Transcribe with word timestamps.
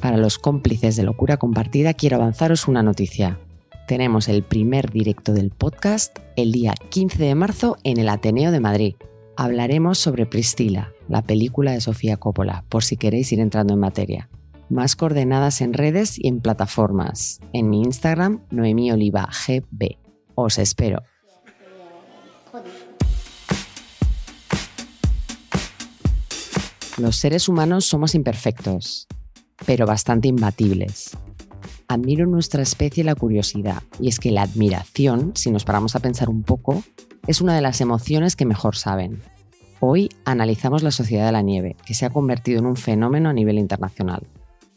Para 0.00 0.16
los 0.16 0.38
cómplices 0.38 0.96
de 0.96 1.02
locura 1.02 1.36
compartida 1.36 1.92
quiero 1.92 2.16
avanzaros 2.16 2.68
una 2.68 2.82
noticia. 2.82 3.38
Tenemos 3.86 4.28
el 4.28 4.42
primer 4.42 4.90
directo 4.90 5.34
del 5.34 5.50
podcast 5.50 6.18
el 6.36 6.52
día 6.52 6.74
15 6.88 7.22
de 7.22 7.34
marzo 7.34 7.76
en 7.84 7.98
el 7.98 8.08
Ateneo 8.08 8.50
de 8.50 8.60
Madrid. 8.60 8.94
Hablaremos 9.36 9.98
sobre 9.98 10.24
Priscila, 10.24 10.92
la 11.08 11.22
película 11.22 11.72
de 11.72 11.82
Sofía 11.82 12.16
Coppola, 12.16 12.64
por 12.70 12.82
si 12.82 12.96
queréis 12.96 13.30
ir 13.32 13.40
entrando 13.40 13.74
en 13.74 13.80
materia. 13.80 14.30
Más 14.70 14.96
coordenadas 14.96 15.60
en 15.60 15.74
redes 15.74 16.18
y 16.18 16.28
en 16.28 16.40
plataformas. 16.40 17.40
En 17.52 17.68
mi 17.68 17.82
Instagram, 17.82 18.42
Noemí. 18.50 18.90
Os 20.34 20.58
espero. 20.58 21.02
Los 26.96 27.16
seres 27.16 27.48
humanos 27.48 27.86
somos 27.86 28.14
imperfectos, 28.14 29.08
pero 29.66 29.86
bastante 29.86 30.28
imbatibles. 30.28 31.16
Admiro 31.88 32.26
nuestra 32.26 32.62
especie 32.62 33.04
la 33.04 33.14
curiosidad, 33.14 33.82
y 33.98 34.08
es 34.08 34.20
que 34.20 34.30
la 34.30 34.42
admiración, 34.42 35.32
si 35.34 35.50
nos 35.50 35.64
paramos 35.64 35.96
a 35.96 36.00
pensar 36.00 36.28
un 36.28 36.42
poco, 36.42 36.82
es 37.26 37.40
una 37.40 37.54
de 37.54 37.62
las 37.62 37.80
emociones 37.80 38.36
que 38.36 38.46
mejor 38.46 38.76
saben. 38.76 39.20
Hoy 39.80 40.10
analizamos 40.24 40.82
la 40.82 40.90
sociedad 40.90 41.26
de 41.26 41.32
la 41.32 41.42
nieve, 41.42 41.76
que 41.84 41.94
se 41.94 42.06
ha 42.06 42.10
convertido 42.10 42.60
en 42.60 42.66
un 42.66 42.76
fenómeno 42.76 43.28
a 43.28 43.32
nivel 43.32 43.58
internacional. 43.58 44.26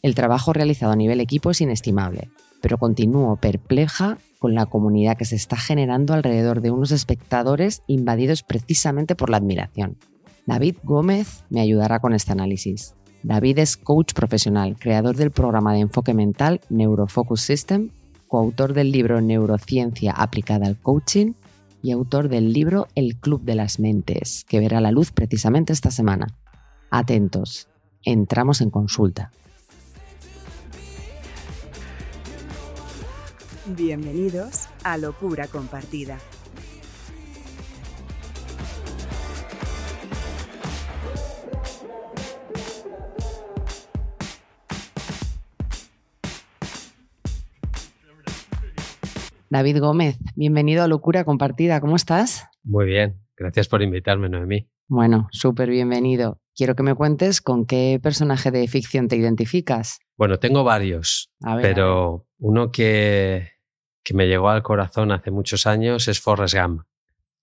El 0.02 0.16
trabajo 0.16 0.54
realizado 0.54 0.92
a 0.92 0.96
nivel 0.96 1.20
equipo 1.20 1.52
es 1.52 1.62
inestimable, 1.62 2.30
pero 2.62 2.78
continúo 2.78 3.36
perpleja 3.36 4.18
con 4.40 4.56
la 4.56 4.66
comunidad 4.66 5.18
que 5.18 5.26
se 5.26 5.36
está 5.36 5.56
generando 5.56 6.14
alrededor 6.14 6.62
de 6.62 6.72
unos 6.72 6.92
espectadores 6.92 7.84
invadidos 7.88 8.44
precisamente 8.44 9.16
por 9.16 9.30
la 9.30 9.38
admiración. 9.38 9.98
David 10.46 10.78
Gómez 10.84 11.44
me 11.50 11.62
ayudará 11.62 12.00
con 12.00 12.14
este 12.14 12.32
análisis. 12.32 12.96
David 13.24 13.60
es 13.60 13.78
coach 13.78 14.14
profesional, 14.14 14.76
creador 14.78 15.16
del 15.16 15.32
programa 15.32 15.74
de 15.74 15.80
enfoque 15.80 16.14
mental 16.14 16.60
Neurofocus 16.70 17.40
System, 17.40 17.90
coautor 18.28 18.74
del 18.74 18.92
libro 18.92 19.22
Neurociencia 19.22 20.12
aplicada 20.12 20.68
al 20.68 20.78
coaching 20.78 21.32
y 21.82 21.92
autor 21.92 22.28
del 22.28 22.52
libro 22.52 22.88
El 22.96 23.16
Club 23.16 23.42
de 23.44 23.56
las 23.56 23.80
Mentes, 23.80 24.46
que 24.48 24.60
verá 24.60 24.82
la 24.82 24.92
luz 24.92 25.12
precisamente 25.12 25.72
esta 25.72 25.90
semana. 25.90 26.28
Atentos, 26.90 27.70
entramos 28.04 28.60
en 28.60 28.70
consulta. 28.70 29.32
Bienvenidos 33.66 34.68
a 34.84 34.98
Locura 34.98 35.48
Compartida 35.48 36.20
David 49.54 49.82
Gómez, 49.82 50.18
bienvenido 50.36 50.84
a 50.84 50.88
Locura 50.88 51.26
Compartida. 51.26 51.80
¿Cómo 51.80 51.96
estás? 51.96 52.50
Muy 52.64 52.86
bien, 52.86 53.22
gracias 53.38 53.68
por 53.68 53.84
invitarme, 53.84 54.28
Noemí. 54.28 54.68
Bueno, 54.88 55.28
súper 55.32 55.70
bienvenido. 55.70 56.42
Quiero 56.56 56.76
que 56.76 56.82
me 56.82 56.96
cuentes 56.96 57.40
con 57.40 57.68
qué 57.68 58.00
personaje 58.02 58.50
de 58.50 58.68
ficción 58.68 59.08
te 59.08 59.16
identificas. 59.16 60.00
Bueno, 60.18 60.40
tengo 60.40 60.64
varios, 60.64 61.30
pero 61.62 62.26
uno 62.40 62.72
que, 62.72 63.50
que 64.04 64.16
me 64.16 64.26
llegó 64.26 64.50
al 64.50 64.64
corazón 64.64 65.12
hace 65.12 65.30
muchos 65.30 65.68
años 65.68 66.08
es 66.08 66.20
Forrest 66.20 66.56
Gump. 66.56 66.82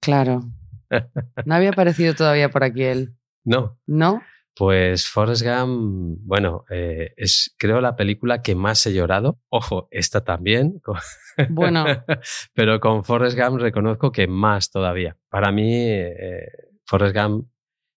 Claro. 0.00 0.42
No 1.46 1.54
había 1.54 1.70
aparecido 1.70 2.14
todavía 2.16 2.50
por 2.50 2.64
aquí 2.64 2.82
él. 2.82 3.14
No. 3.44 3.78
¿No? 3.86 4.20
Pues 4.60 5.08
Forrest 5.08 5.42
Gump, 5.42 6.18
bueno, 6.20 6.66
eh, 6.68 7.14
es 7.16 7.54
creo 7.56 7.80
la 7.80 7.96
película 7.96 8.42
que 8.42 8.54
más 8.54 8.84
he 8.86 8.92
llorado. 8.92 9.40
Ojo, 9.48 9.88
esta 9.90 10.22
también. 10.22 10.82
Bueno. 11.48 11.86
Pero 12.54 12.78
con 12.78 13.02
Forrest 13.02 13.38
Gump 13.38 13.58
reconozco 13.58 14.12
que 14.12 14.26
más 14.26 14.70
todavía. 14.70 15.16
Para 15.30 15.50
mí, 15.50 15.72
eh, 15.72 16.44
Forrest 16.84 17.16
Gump 17.16 17.48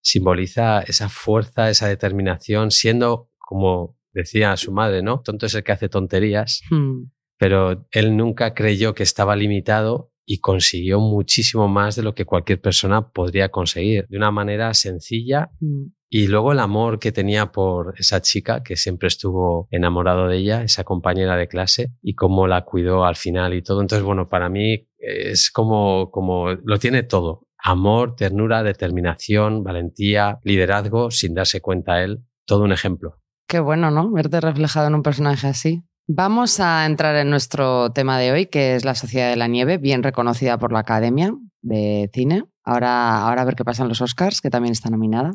simboliza 0.01 0.83
esa 0.83 1.09
fuerza, 1.09 1.69
esa 1.69 1.89
determinación, 1.89 2.71
siendo, 2.71 3.29
como 3.37 3.97
decía 4.13 4.55
su 4.55 4.71
madre, 4.71 5.03
¿no? 5.03 5.19
Tonto 5.19 5.47
es 5.47 5.55
el 5.55 5.65
que 5.65 5.73
hace 5.73 5.89
tonterías, 5.89 6.61
hmm. 6.69 7.11
pero 7.37 7.85
él 7.91 8.15
nunca 8.15 8.53
creyó 8.53 8.93
que 8.93 9.03
estaba 9.03 9.35
limitado 9.35 10.13
y 10.25 10.39
consiguió 10.39 11.01
muchísimo 11.01 11.67
más 11.67 11.97
de 11.97 12.03
lo 12.03 12.15
que 12.15 12.23
cualquier 12.23 12.61
persona 12.61 13.09
podría 13.09 13.49
conseguir, 13.49 14.07
de 14.07 14.15
una 14.15 14.31
manera 14.31 14.73
sencilla. 14.73 15.51
Y 16.15 16.27
luego 16.27 16.51
el 16.51 16.59
amor 16.59 16.99
que 16.99 17.11
tenía 17.11 17.51
por 17.51 17.95
esa 17.97 18.21
chica 18.21 18.61
que 18.61 18.75
siempre 18.75 19.07
estuvo 19.07 19.67
enamorado 19.71 20.27
de 20.27 20.37
ella, 20.37 20.61
esa 20.61 20.83
compañera 20.83 21.35
de 21.35 21.47
clase, 21.47 21.89
y 22.03 22.13
cómo 22.13 22.45
la 22.45 22.65
cuidó 22.65 23.03
al 23.03 23.15
final 23.15 23.55
y 23.55 23.63
todo. 23.63 23.81
Entonces, 23.81 24.05
bueno, 24.05 24.29
para 24.29 24.47
mí 24.47 24.87
es 24.99 25.49
como, 25.49 26.11
como 26.11 26.51
lo 26.51 26.77
tiene 26.77 27.01
todo. 27.01 27.47
Amor, 27.57 28.15
ternura, 28.15 28.61
determinación, 28.61 29.63
valentía, 29.63 30.37
liderazgo, 30.43 31.09
sin 31.09 31.33
darse 31.33 31.61
cuenta 31.61 32.03
él. 32.03 32.19
Todo 32.45 32.63
un 32.63 32.73
ejemplo. 32.73 33.19
Qué 33.47 33.59
bueno, 33.59 33.89
¿no? 33.89 34.11
Verte 34.11 34.39
reflejado 34.39 34.89
en 34.89 34.93
un 34.93 35.01
personaje 35.01 35.47
así. 35.47 35.81
Vamos 36.05 36.59
a 36.59 36.85
entrar 36.85 37.15
en 37.15 37.31
nuestro 37.31 37.91
tema 37.91 38.19
de 38.19 38.33
hoy, 38.33 38.45
que 38.45 38.75
es 38.75 38.85
la 38.85 38.93
Sociedad 38.93 39.31
de 39.31 39.35
la 39.35 39.47
Nieve, 39.47 39.79
bien 39.79 40.03
reconocida 40.03 40.59
por 40.59 40.73
la 40.73 40.79
Academia 40.81 41.33
de 41.63 42.11
Cine. 42.13 42.43
Ahora, 42.63 43.23
ahora 43.23 43.41
a 43.41 43.45
ver 43.45 43.55
qué 43.55 43.65
pasa 43.65 43.81
en 43.81 43.89
los 43.89 43.99
Oscars, 43.99 44.41
que 44.41 44.51
también 44.51 44.73
está 44.73 44.91
nominada. 44.91 45.31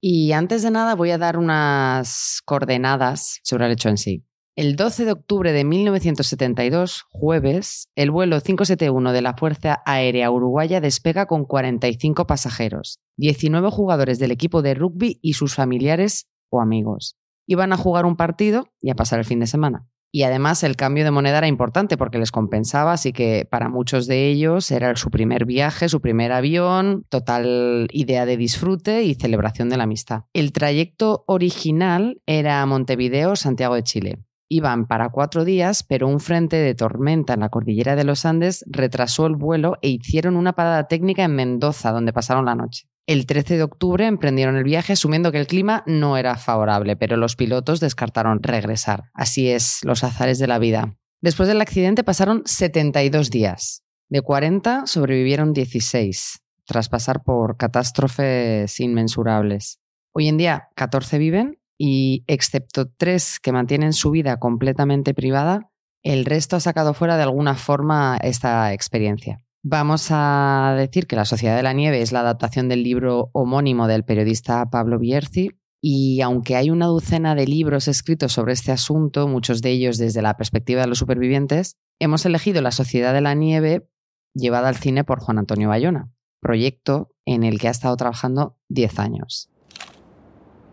Y 0.00 0.32
antes 0.32 0.62
de 0.62 0.70
nada 0.70 0.94
voy 0.94 1.10
a 1.10 1.18
dar 1.18 1.38
unas 1.38 2.40
coordenadas 2.44 3.40
sobre 3.42 3.66
el 3.66 3.72
hecho 3.72 3.88
en 3.88 3.96
sí. 3.96 4.24
El 4.56 4.74
12 4.76 5.04
de 5.04 5.12
octubre 5.12 5.52
de 5.52 5.64
1972, 5.64 7.04
jueves, 7.10 7.90
el 7.94 8.10
vuelo 8.10 8.40
571 8.40 9.12
de 9.12 9.20
la 9.20 9.34
Fuerza 9.34 9.82
Aérea 9.84 10.30
Uruguaya 10.30 10.80
despega 10.80 11.26
con 11.26 11.44
45 11.44 12.26
pasajeros, 12.26 13.00
19 13.18 13.70
jugadores 13.70 14.18
del 14.18 14.30
equipo 14.30 14.62
de 14.62 14.74
rugby 14.74 15.18
y 15.20 15.34
sus 15.34 15.54
familiares 15.54 16.26
o 16.48 16.62
amigos. 16.62 17.16
Iban 17.46 17.74
a 17.74 17.76
jugar 17.76 18.06
un 18.06 18.16
partido 18.16 18.68
y 18.80 18.88
a 18.88 18.94
pasar 18.94 19.18
el 19.18 19.26
fin 19.26 19.40
de 19.40 19.46
semana. 19.46 19.86
Y 20.16 20.22
además 20.22 20.62
el 20.62 20.76
cambio 20.76 21.04
de 21.04 21.10
moneda 21.10 21.36
era 21.36 21.46
importante 21.46 21.98
porque 21.98 22.16
les 22.16 22.32
compensaba, 22.32 22.94
así 22.94 23.12
que 23.12 23.46
para 23.50 23.68
muchos 23.68 24.06
de 24.06 24.30
ellos 24.30 24.70
era 24.70 24.96
su 24.96 25.10
primer 25.10 25.44
viaje, 25.44 25.90
su 25.90 26.00
primer 26.00 26.32
avión, 26.32 27.04
total 27.10 27.86
idea 27.92 28.24
de 28.24 28.38
disfrute 28.38 29.02
y 29.02 29.14
celebración 29.14 29.68
de 29.68 29.76
la 29.76 29.82
amistad. 29.82 30.22
El 30.32 30.52
trayecto 30.52 31.24
original 31.26 32.22
era 32.24 32.64
Montevideo, 32.64 33.36
Santiago 33.36 33.74
de 33.74 33.82
Chile. 33.82 34.25
Iban 34.48 34.86
para 34.86 35.08
cuatro 35.08 35.44
días, 35.44 35.82
pero 35.82 36.06
un 36.06 36.20
frente 36.20 36.56
de 36.56 36.74
tormenta 36.74 37.34
en 37.34 37.40
la 37.40 37.48
cordillera 37.48 37.96
de 37.96 38.04
los 38.04 38.24
Andes 38.24 38.64
retrasó 38.68 39.26
el 39.26 39.34
vuelo 39.34 39.76
e 39.82 39.88
hicieron 39.88 40.36
una 40.36 40.52
parada 40.52 40.86
técnica 40.86 41.24
en 41.24 41.34
Mendoza, 41.34 41.90
donde 41.90 42.12
pasaron 42.12 42.44
la 42.44 42.54
noche. 42.54 42.88
El 43.06 43.26
13 43.26 43.56
de 43.56 43.62
octubre 43.64 44.06
emprendieron 44.06 44.56
el 44.56 44.64
viaje 44.64 44.92
asumiendo 44.92 45.32
que 45.32 45.38
el 45.38 45.46
clima 45.46 45.82
no 45.86 46.16
era 46.16 46.36
favorable, 46.36 46.96
pero 46.96 47.16
los 47.16 47.34
pilotos 47.34 47.80
descartaron 47.80 48.42
regresar. 48.42 49.04
Así 49.14 49.48
es, 49.48 49.80
los 49.82 50.04
azares 50.04 50.38
de 50.38 50.46
la 50.46 50.58
vida. 50.58 50.96
Después 51.20 51.48
del 51.48 51.60
accidente 51.60 52.04
pasaron 52.04 52.42
72 52.44 53.30
días. 53.30 53.82
De 54.08 54.22
40 54.22 54.86
sobrevivieron 54.86 55.52
16, 55.52 56.40
tras 56.64 56.88
pasar 56.88 57.24
por 57.24 57.56
catástrofes 57.56 58.78
inmensurables. 58.78 59.80
Hoy 60.12 60.28
en 60.28 60.36
día 60.36 60.68
14 60.76 61.18
viven 61.18 61.58
y, 61.78 62.24
excepto 62.26 62.88
tres 62.88 63.38
que 63.40 63.52
mantienen 63.52 63.92
su 63.92 64.10
vida 64.10 64.38
completamente 64.38 65.14
privada, 65.14 65.70
el 66.02 66.24
resto 66.24 66.56
ha 66.56 66.60
sacado 66.60 66.94
fuera 66.94 67.16
de 67.16 67.24
alguna 67.24 67.54
forma 67.54 68.18
esta 68.22 68.72
experiencia. 68.72 69.38
Vamos 69.62 70.08
a 70.10 70.74
decir 70.78 71.08
que 71.08 71.16
La 71.16 71.24
Sociedad 71.24 71.56
de 71.56 71.64
la 71.64 71.72
Nieve 71.72 72.00
es 72.00 72.12
la 72.12 72.20
adaptación 72.20 72.68
del 72.68 72.84
libro 72.84 73.30
homónimo 73.32 73.88
del 73.88 74.04
periodista 74.04 74.70
Pablo 74.70 74.98
Bierzi 75.00 75.50
y 75.82 76.20
aunque 76.20 76.56
hay 76.56 76.70
una 76.70 76.86
docena 76.86 77.34
de 77.34 77.46
libros 77.46 77.88
escritos 77.88 78.32
sobre 78.32 78.52
este 78.52 78.72
asunto, 78.72 79.26
muchos 79.28 79.62
de 79.62 79.70
ellos 79.70 79.98
desde 79.98 80.22
la 80.22 80.36
perspectiva 80.36 80.82
de 80.82 80.86
los 80.86 80.98
supervivientes, 80.98 81.76
hemos 82.00 82.24
elegido 82.24 82.62
La 82.62 82.70
Sociedad 82.70 83.12
de 83.12 83.20
la 83.20 83.34
Nieve 83.34 83.88
llevada 84.34 84.68
al 84.68 84.76
cine 84.76 85.04
por 85.04 85.20
Juan 85.20 85.38
Antonio 85.38 85.68
Bayona, 85.68 86.12
proyecto 86.40 87.12
en 87.24 87.42
el 87.42 87.58
que 87.58 87.68
ha 87.68 87.72
estado 87.72 87.96
trabajando 87.96 88.58
10 88.68 88.98
años. 89.00 89.50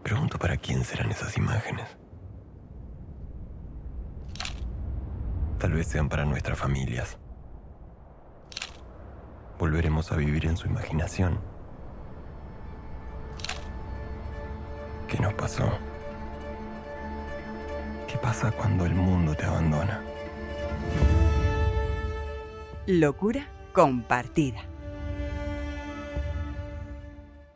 Pregunto 0.03 0.37
para 0.37 0.57
quién 0.57 0.83
serán 0.83 1.11
esas 1.11 1.37
imágenes. 1.37 1.87
Tal 5.59 5.71
vez 5.71 5.87
sean 5.87 6.09
para 6.09 6.25
nuestras 6.25 6.59
familias 6.59 7.17
volveremos 9.63 10.11
a 10.11 10.17
vivir 10.17 10.45
en 10.45 10.57
su 10.57 10.67
imaginación. 10.67 11.39
¿Qué 15.07 15.17
nos 15.19 15.33
pasó? 15.35 15.69
¿Qué 18.07 18.17
pasa 18.17 18.51
cuando 18.51 18.85
el 18.85 18.93
mundo 18.93 19.33
te 19.35 19.45
abandona? 19.45 20.03
Locura 22.87 23.47
compartida. 23.71 24.59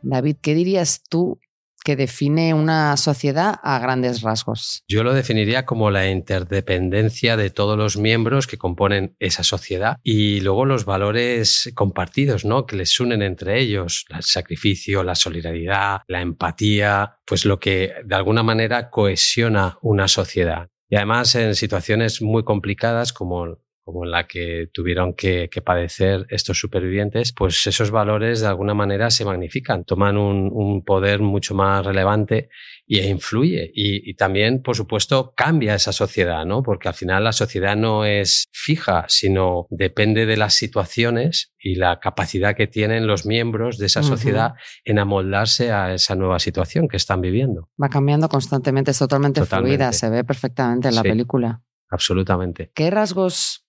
David, 0.00 0.36
¿qué 0.40 0.54
dirías 0.54 1.02
tú 1.10 1.38
que 1.88 1.96
define 1.96 2.52
una 2.52 2.98
sociedad 2.98 3.60
a 3.62 3.78
grandes 3.78 4.20
rasgos? 4.20 4.84
Yo 4.88 5.02
lo 5.02 5.14
definiría 5.14 5.64
como 5.64 5.90
la 5.90 6.10
interdependencia 6.10 7.38
de 7.38 7.48
todos 7.48 7.78
los 7.78 7.96
miembros 7.96 8.46
que 8.46 8.58
componen 8.58 9.16
esa 9.20 9.42
sociedad 9.42 9.96
y 10.02 10.42
luego 10.42 10.66
los 10.66 10.84
valores 10.84 11.72
compartidos, 11.74 12.44
¿no? 12.44 12.66
Que 12.66 12.76
les 12.76 13.00
unen 13.00 13.22
entre 13.22 13.58
ellos, 13.58 14.04
el 14.10 14.22
sacrificio, 14.22 15.02
la 15.02 15.14
solidaridad, 15.14 16.02
la 16.08 16.20
empatía, 16.20 17.20
pues 17.24 17.46
lo 17.46 17.58
que 17.58 17.94
de 18.04 18.14
alguna 18.14 18.42
manera 18.42 18.90
cohesiona 18.90 19.78
una 19.80 20.08
sociedad. 20.08 20.68
Y 20.90 20.96
además 20.96 21.34
en 21.36 21.54
situaciones 21.54 22.20
muy 22.20 22.44
complicadas 22.44 23.14
como 23.14 23.60
como 23.88 24.04
en 24.04 24.10
la 24.10 24.26
que 24.26 24.68
tuvieron 24.70 25.14
que, 25.14 25.48
padecer 25.64 26.26
estos 26.28 26.60
supervivientes, 26.60 27.32
pues 27.32 27.66
esos 27.66 27.90
valores 27.90 28.42
de 28.42 28.46
alguna 28.46 28.74
manera 28.74 29.08
se 29.08 29.24
magnifican, 29.24 29.84
toman 29.84 30.18
un, 30.18 30.84
poder 30.84 31.20
mucho 31.20 31.54
más 31.54 31.86
relevante 31.86 32.50
y 32.86 32.98
e 32.98 33.08
influye. 33.08 33.70
Y, 33.74 34.12
también, 34.12 34.60
por 34.62 34.76
supuesto, 34.76 35.32
cambia 35.34 35.74
esa 35.74 35.92
sociedad, 35.92 36.44
¿no? 36.44 36.62
Porque 36.62 36.88
al 36.88 36.94
final 36.94 37.24
la 37.24 37.32
sociedad 37.32 37.76
no 37.76 38.04
es 38.04 38.44
fija, 38.52 39.06
sino 39.08 39.66
depende 39.70 40.26
de 40.26 40.36
las 40.36 40.52
situaciones 40.52 41.54
y 41.58 41.76
la 41.76 41.98
capacidad 41.98 42.54
que 42.54 42.66
tienen 42.66 43.06
los 43.06 43.24
miembros 43.24 43.78
de 43.78 43.86
esa 43.86 44.02
sociedad 44.02 44.52
en 44.84 44.98
amoldarse 44.98 45.72
a 45.72 45.94
esa 45.94 46.14
nueva 46.14 46.40
situación 46.40 46.88
que 46.88 46.98
están 46.98 47.22
viviendo. 47.22 47.70
Va 47.82 47.88
cambiando 47.88 48.28
constantemente, 48.28 48.90
es 48.90 48.98
totalmente, 48.98 49.46
fluida, 49.46 49.94
se 49.94 50.10
ve 50.10 50.24
perfectamente 50.24 50.88
en 50.88 50.94
la 50.94 51.02
película. 51.02 51.62
Absolutamente. 51.90 52.70
¿Qué 52.74 52.90
rasgos 52.90 53.67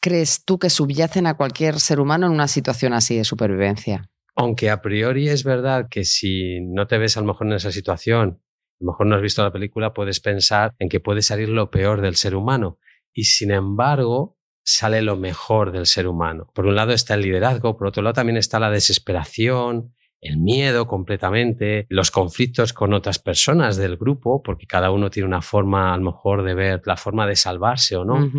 crees 0.00 0.44
tú 0.44 0.58
que 0.58 0.70
subyacen 0.70 1.26
a 1.26 1.34
cualquier 1.34 1.80
ser 1.80 2.00
humano 2.00 2.26
en 2.26 2.32
una 2.32 2.48
situación 2.48 2.92
así 2.92 3.16
de 3.16 3.24
supervivencia? 3.24 4.10
Aunque 4.36 4.70
a 4.70 4.80
priori 4.80 5.28
es 5.28 5.44
verdad 5.44 5.88
que 5.90 6.04
si 6.04 6.60
no 6.60 6.86
te 6.86 6.98
ves 6.98 7.16
a 7.16 7.20
lo 7.20 7.26
mejor 7.26 7.46
en 7.46 7.54
esa 7.54 7.72
situación, 7.72 8.40
a 8.80 8.84
lo 8.84 8.92
mejor 8.92 9.06
no 9.06 9.16
has 9.16 9.22
visto 9.22 9.42
la 9.42 9.52
película, 9.52 9.92
puedes 9.92 10.20
pensar 10.20 10.74
en 10.78 10.88
que 10.88 11.00
puede 11.00 11.22
salir 11.22 11.48
lo 11.48 11.70
peor 11.70 12.00
del 12.00 12.16
ser 12.16 12.34
humano. 12.34 12.78
Y 13.12 13.24
sin 13.24 13.50
embargo, 13.50 14.38
sale 14.64 15.02
lo 15.02 15.16
mejor 15.16 15.72
del 15.72 15.86
ser 15.86 16.06
humano. 16.06 16.50
Por 16.54 16.66
un 16.66 16.76
lado 16.76 16.92
está 16.92 17.14
el 17.14 17.22
liderazgo, 17.22 17.76
por 17.76 17.88
otro 17.88 18.02
lado 18.02 18.14
también 18.14 18.36
está 18.36 18.58
la 18.60 18.70
desesperación, 18.70 19.94
el 20.20 20.38
miedo 20.38 20.86
completamente, 20.86 21.86
los 21.88 22.10
conflictos 22.10 22.72
con 22.72 22.92
otras 22.92 23.18
personas 23.18 23.76
del 23.76 23.96
grupo, 23.96 24.42
porque 24.42 24.66
cada 24.66 24.90
uno 24.90 25.10
tiene 25.10 25.26
una 25.26 25.42
forma 25.42 25.92
a 25.92 25.96
lo 25.96 26.04
mejor 26.04 26.42
de 26.42 26.54
ver 26.54 26.82
la 26.84 26.96
forma 26.96 27.26
de 27.26 27.36
salvarse 27.36 27.96
o 27.96 28.04
no. 28.04 28.30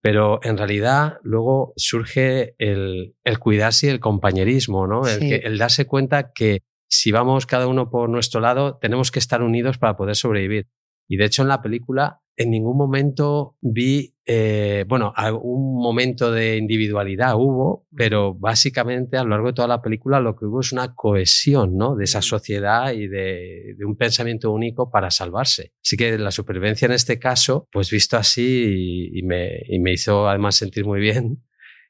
Pero 0.00 0.40
en 0.42 0.56
realidad 0.56 1.18
luego 1.22 1.72
surge 1.76 2.54
el, 2.58 3.14
cuidarse 3.40 3.88
y 3.88 3.90
el 3.90 4.00
compañerismo, 4.00 4.86
¿no? 4.86 5.06
El, 5.06 5.32
el 5.32 5.58
darse 5.58 5.86
cuenta 5.86 6.32
que 6.32 6.62
si 6.88 7.12
vamos 7.12 7.46
cada 7.46 7.66
uno 7.66 7.90
por 7.90 8.08
nuestro 8.08 8.40
lado, 8.40 8.78
tenemos 8.78 9.10
que 9.10 9.18
estar 9.18 9.42
unidos 9.42 9.78
para 9.78 9.96
poder 9.96 10.16
sobrevivir. 10.16 10.68
Y 11.08 11.16
de 11.16 11.24
hecho 11.24 11.42
en 11.42 11.48
la 11.48 11.62
película 11.62 12.20
en 12.38 12.50
ningún 12.50 12.76
momento 12.76 13.56
vi, 13.60 14.14
eh, 14.24 14.84
bueno, 14.86 15.12
algún 15.16 15.74
momento 15.82 16.30
de 16.30 16.56
individualidad 16.56 17.34
hubo, 17.34 17.84
pero 17.96 18.32
básicamente 18.32 19.16
a 19.16 19.24
lo 19.24 19.30
largo 19.30 19.48
de 19.48 19.54
toda 19.54 19.66
la 19.66 19.82
película 19.82 20.20
lo 20.20 20.36
que 20.36 20.44
hubo 20.46 20.60
es 20.60 20.72
una 20.72 20.94
cohesión 20.94 21.76
¿no? 21.76 21.96
de 21.96 22.04
esa 22.04 22.22
sociedad 22.22 22.92
y 22.92 23.08
de, 23.08 23.76
un 23.84 23.96
pensamiento 23.96 24.52
único 24.52 24.88
para 24.88 25.10
salvarse. 25.10 25.72
Así 25.84 25.96
que 25.96 26.16
la 26.16 26.30
supervivencia 26.30 26.86
en 26.86 26.92
este 26.92 27.18
caso, 27.18 27.68
pues 27.72 27.90
visto 27.90 28.16
así 28.16 29.10
y, 29.12 29.22
me, 29.24 29.60
y 29.66 29.80
me 29.80 29.92
hizo 29.92 30.28
además 30.28 30.54
sentir 30.54 30.84
muy 30.84 31.00
bien, 31.00 31.44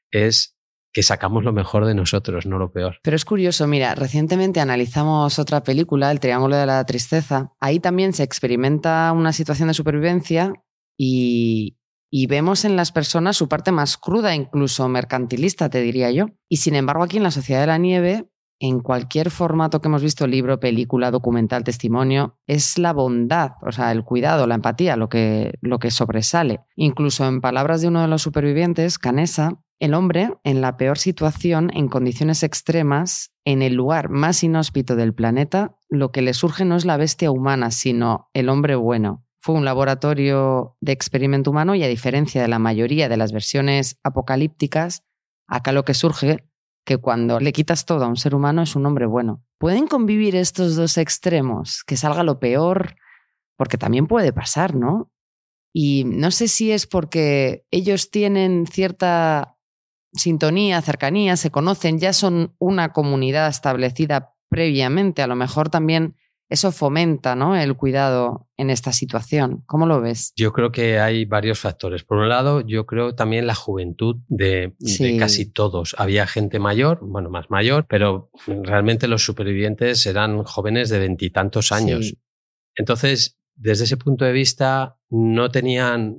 es 0.09 0.58
que 0.91 1.03
sacamos 1.03 1.43
lo 1.43 1.53
mejor 1.53 1.85
de 1.85 1.95
nosotros, 1.95 2.45
no 2.45 2.57
lo 2.57 2.71
peor. 2.71 2.97
Pero 3.03 3.15
es 3.15 3.25
curioso, 3.25 3.67
mira, 3.67 3.93
recientemente 3.95 4.59
analizamos 4.59 5.39
otra 5.39 5.63
película, 5.63 6.11
El 6.11 6.19
Triángulo 6.19 6.55
de 6.55 6.65
la 6.65 6.83
Tristeza. 6.85 7.53
Ahí 7.59 7.79
también 7.79 8.13
se 8.13 8.23
experimenta 8.23 9.11
una 9.15 9.33
situación 9.33 9.67
de 9.67 9.73
supervivencia 9.73 10.53
y, 10.97 11.77
y 12.09 12.27
vemos 12.27 12.65
en 12.65 12.75
las 12.75 12.91
personas 12.91 13.37
su 13.37 13.47
parte 13.47 13.71
más 13.71 13.97
cruda, 13.97 14.33
incluso 14.35 14.87
mercantilista, 14.89 15.69
te 15.69 15.81
diría 15.81 16.11
yo. 16.11 16.27
Y 16.47 16.57
sin 16.57 16.75
embargo, 16.75 17.03
aquí 17.03 17.17
en 17.17 17.23
la 17.23 17.31
Sociedad 17.31 17.61
de 17.61 17.67
la 17.67 17.77
Nieve, 17.77 18.29
en 18.59 18.81
cualquier 18.81 19.29
formato 19.29 19.79
que 19.79 19.87
hemos 19.87 20.03
visto, 20.03 20.27
libro, 20.27 20.59
película, 20.59 21.11
documental, 21.11 21.63
testimonio, 21.63 22.37
es 22.45 22.77
la 22.77 22.93
bondad, 22.93 23.51
o 23.61 23.71
sea, 23.71 23.91
el 23.91 24.03
cuidado, 24.03 24.47
la 24.47 24.55
empatía, 24.55 24.97
lo 24.97 25.07
que, 25.07 25.53
lo 25.61 25.79
que 25.79 25.91
sobresale. 25.91 26.59
Incluso 26.75 27.25
en 27.25 27.41
palabras 27.41 27.81
de 27.81 27.87
uno 27.87 28.01
de 28.01 28.07
los 28.07 28.21
supervivientes, 28.21 28.99
Canesa, 28.99 29.61
el 29.79 29.93
hombre, 29.93 30.33
en 30.43 30.61
la 30.61 30.77
peor 30.77 30.97
situación, 30.97 31.71
en 31.73 31.87
condiciones 31.87 32.43
extremas, 32.43 33.31
en 33.45 33.61
el 33.61 33.73
lugar 33.73 34.09
más 34.09 34.43
inhóspito 34.43 34.95
del 34.95 35.13
planeta, 35.13 35.77
lo 35.89 36.11
que 36.11 36.21
le 36.21 36.33
surge 36.33 36.65
no 36.65 36.75
es 36.75 36.85
la 36.85 36.97
bestia 36.97 37.31
humana, 37.31 37.71
sino 37.71 38.29
el 38.33 38.49
hombre 38.49 38.75
bueno. 38.75 39.25
Fue 39.39 39.55
un 39.55 39.63
laboratorio 39.63 40.75
de 40.81 40.91
experimento 40.91 41.51
humano 41.51 41.75
y 41.75 41.83
a 41.83 41.87
diferencia 41.87 42.41
de 42.41 42.49
la 42.49 42.59
mayoría 42.59 43.07
de 43.07 43.15
las 43.15 43.31
versiones 43.31 43.97
apocalípticas, 44.03 45.03
acá 45.47 45.71
lo 45.71 45.85
que 45.85 45.93
surge 45.93 46.45
que 46.85 46.97
cuando 46.97 47.39
le 47.39 47.53
quitas 47.53 47.85
todo 47.85 48.03
a 48.03 48.07
un 48.07 48.17
ser 48.17 48.35
humano 48.35 48.63
es 48.63 48.75
un 48.75 48.85
hombre 48.85 49.05
bueno. 49.05 49.43
¿Pueden 49.59 49.87
convivir 49.87 50.35
estos 50.35 50.75
dos 50.75 50.97
extremos? 50.97 51.83
Que 51.85 51.95
salga 51.95 52.23
lo 52.23 52.39
peor, 52.39 52.95
porque 53.55 53.77
también 53.77 54.07
puede 54.07 54.33
pasar, 54.33 54.75
¿no? 54.75 55.11
Y 55.73 56.03
no 56.05 56.31
sé 56.31 56.47
si 56.47 56.71
es 56.71 56.87
porque 56.87 57.65
ellos 57.71 58.09
tienen 58.09 58.65
cierta 58.65 59.58
sintonía, 60.13 60.81
cercanía, 60.81 61.37
se 61.37 61.51
conocen, 61.51 61.99
ya 61.99 62.13
son 62.13 62.55
una 62.59 62.93
comunidad 62.93 63.47
establecida 63.47 64.33
previamente. 64.49 65.21
A 65.21 65.27
lo 65.27 65.35
mejor 65.35 65.69
también 65.69 66.15
eso 66.49 66.71
fomenta 66.71 67.35
¿no? 67.35 67.55
el 67.55 67.75
cuidado 67.75 68.47
en 68.57 68.71
esta 68.71 68.91
situación. 68.91 69.63
¿Cómo 69.67 69.85
lo 69.85 70.01
ves? 70.01 70.33
Yo 70.35 70.51
creo 70.51 70.71
que 70.71 70.99
hay 70.99 71.25
varios 71.25 71.59
factores. 71.59 72.03
Por 72.03 72.17
un 72.17 72.27
lado, 72.27 72.61
yo 72.61 72.87
creo 72.87 73.13
también 73.13 73.45
la 73.45 73.53
juventud 73.53 74.17
de, 74.27 74.73
casi 75.19 75.45
todos. 75.45 75.95
Había 75.99 76.25
gente 76.25 76.57
mayor, 76.57 76.99
bueno, 77.01 77.29
más 77.29 77.51
mayor, 77.51 77.85
pero 77.87 78.31
realmente 78.47 79.07
los 79.07 79.23
supervivientes 79.23 80.03
eran 80.07 80.43
jóvenes 80.43 80.89
de 80.89 80.99
veintitantos 80.99 81.71
años. 81.71 82.15
Entonces, 82.75 83.37
desde 83.55 83.83
ese 83.83 83.97
punto 83.97 84.25
de 84.25 84.31
vista, 84.31 84.98
no 85.09 85.49
tenían, 85.49 86.17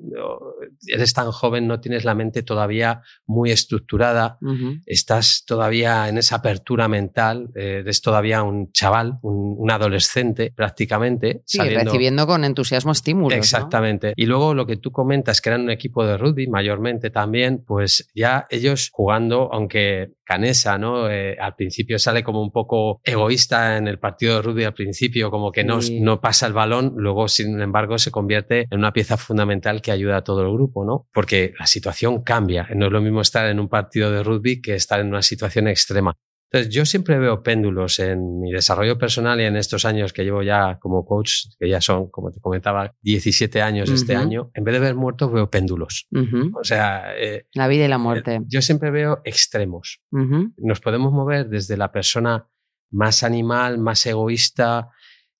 eres 0.87 1.15
tan 1.15 1.31
joven, 1.31 1.67
no 1.67 1.81
tienes 1.81 2.05
la 2.05 2.15
mente 2.15 2.43
todavía 2.43 3.03
muy 3.27 3.51
estructurada, 3.51 4.39
estás 4.87 5.45
todavía 5.47 6.09
en 6.09 6.19
esa 6.19 6.37
apertura 6.37 6.89
mental, 6.89 7.51
eres 7.55 8.01
todavía 8.03 8.43
un 8.43 8.73
chaval, 8.73 9.19
un, 9.23 9.71
adolescente 9.71 10.53
prácticamente. 10.55 11.43
Sí, 11.47 11.61
recibiendo 11.61 12.27
con 12.27 12.45
entusiasmo 12.45 12.91
estímulos. 12.91 13.39
Exactamente. 13.39 14.12
Y 14.17 14.26
luego 14.26 14.53
lo 14.53 14.67
que 14.67 14.76
tú 14.76 14.91
comentas, 14.91 15.41
que 15.41 15.50
eran 15.50 15.62
un 15.62 15.71
equipo 15.71 16.05
de 16.05 16.17
rugby 16.17 16.49
mayormente 16.49 17.11
también, 17.11 17.62
pues 17.64 18.11
ya 18.14 18.47
ellos 18.50 18.91
jugando, 18.93 19.49
aunque 19.53 20.14
Canesa, 20.31 20.79
¿no? 20.79 21.11
Eh, 21.11 21.37
al 21.41 21.57
principio 21.57 21.99
sale 21.99 22.23
como 22.23 22.41
un 22.41 22.53
poco 22.53 23.00
egoísta 23.03 23.76
en 23.76 23.88
el 23.88 23.99
partido 23.99 24.37
de 24.37 24.43
rugby 24.43 24.62
al 24.62 24.75
principio, 24.75 25.29
como 25.29 25.50
que 25.50 25.64
no, 25.64 25.81
no 26.00 26.21
pasa 26.21 26.47
el 26.47 26.53
balón, 26.53 26.95
luego 26.97 27.26
sin 27.26 27.61
embargo 27.61 27.99
se 27.99 28.12
convierte 28.12 28.69
en 28.71 28.80
una 28.81 28.93
pieza 28.93 29.17
fundamental 29.17 29.81
que 29.81 29.93
ayuda 29.93 30.19
a 30.19 30.25
todo 30.25 30.43
el 30.43 30.53
grupo, 30.53 30.85
¿no? 30.85 31.09
Porque 31.13 31.55
la 31.59 31.67
situación 31.67 32.23
cambia. 32.23 32.69
No 32.75 32.87
es 32.87 32.93
lo 32.93 33.01
mismo 33.01 33.21
estar 33.21 33.47
en 33.47 33.61
un 33.61 33.69
partido 33.69 34.11
de 34.11 34.23
rugby 34.23 34.61
que 34.61 34.75
estar 34.75 35.01
en 35.01 35.09
una 35.09 35.23
situación 35.23 35.69
extrema. 35.69 36.15
Entonces, 36.53 36.75
yo 36.75 36.85
siempre 36.85 37.17
veo 37.21 37.45
péndulos 37.45 38.01
en 38.01 38.41
mi 38.41 38.51
desarrollo 38.51 38.99
personal 38.99 39.41
y 39.41 39.45
en 39.45 39.57
estos 39.57 39.85
años 39.85 40.13
que 40.13 40.25
llevo 40.25 40.43
ya 40.43 40.81
como 40.81 41.05
coach, 41.07 41.45
que 41.57 41.69
ya 41.69 41.81
son, 41.81 42.11
como 42.11 42.33
te 42.33 42.41
comentaba, 42.41 42.93
17 43.03 43.63
años 43.63 43.89
este 43.89 44.17
año, 44.17 44.51
en 44.55 44.65
vez 44.65 44.75
de 44.75 44.81
ver 44.81 44.97
muertos, 44.97 45.33
veo 45.33 45.49
péndulos. 45.49 46.09
O 46.55 46.65
sea... 46.65 47.17
Eh, 47.17 47.47
la 47.55 47.69
vida 47.69 47.85
y 47.85 47.89
la 47.89 47.99
muerte. 47.99 48.35
Eh, 48.35 48.41
yo 48.47 48.63
siempre 48.63 48.91
veo 48.91 49.21
extremos. 49.25 50.01
Nos 50.11 50.81
podemos 50.81 51.13
mover 51.13 51.49
desde 51.49 51.77
la 51.77 51.93
persona 51.93 52.49
más 52.91 53.23
animal, 53.23 53.79
más 53.79 54.05
egoísta, 54.07 54.91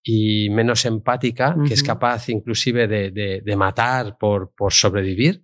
y 0.03 0.49
menos 0.51 0.85
empática, 0.85 1.57
que 1.67 1.75
es 1.75 1.83
capaz 1.83 2.29
inclusive 2.29 2.89
de, 2.89 3.57
matar 3.57 4.17
por, 4.19 4.53
por 4.57 4.73
sobrevivir, 4.73 5.43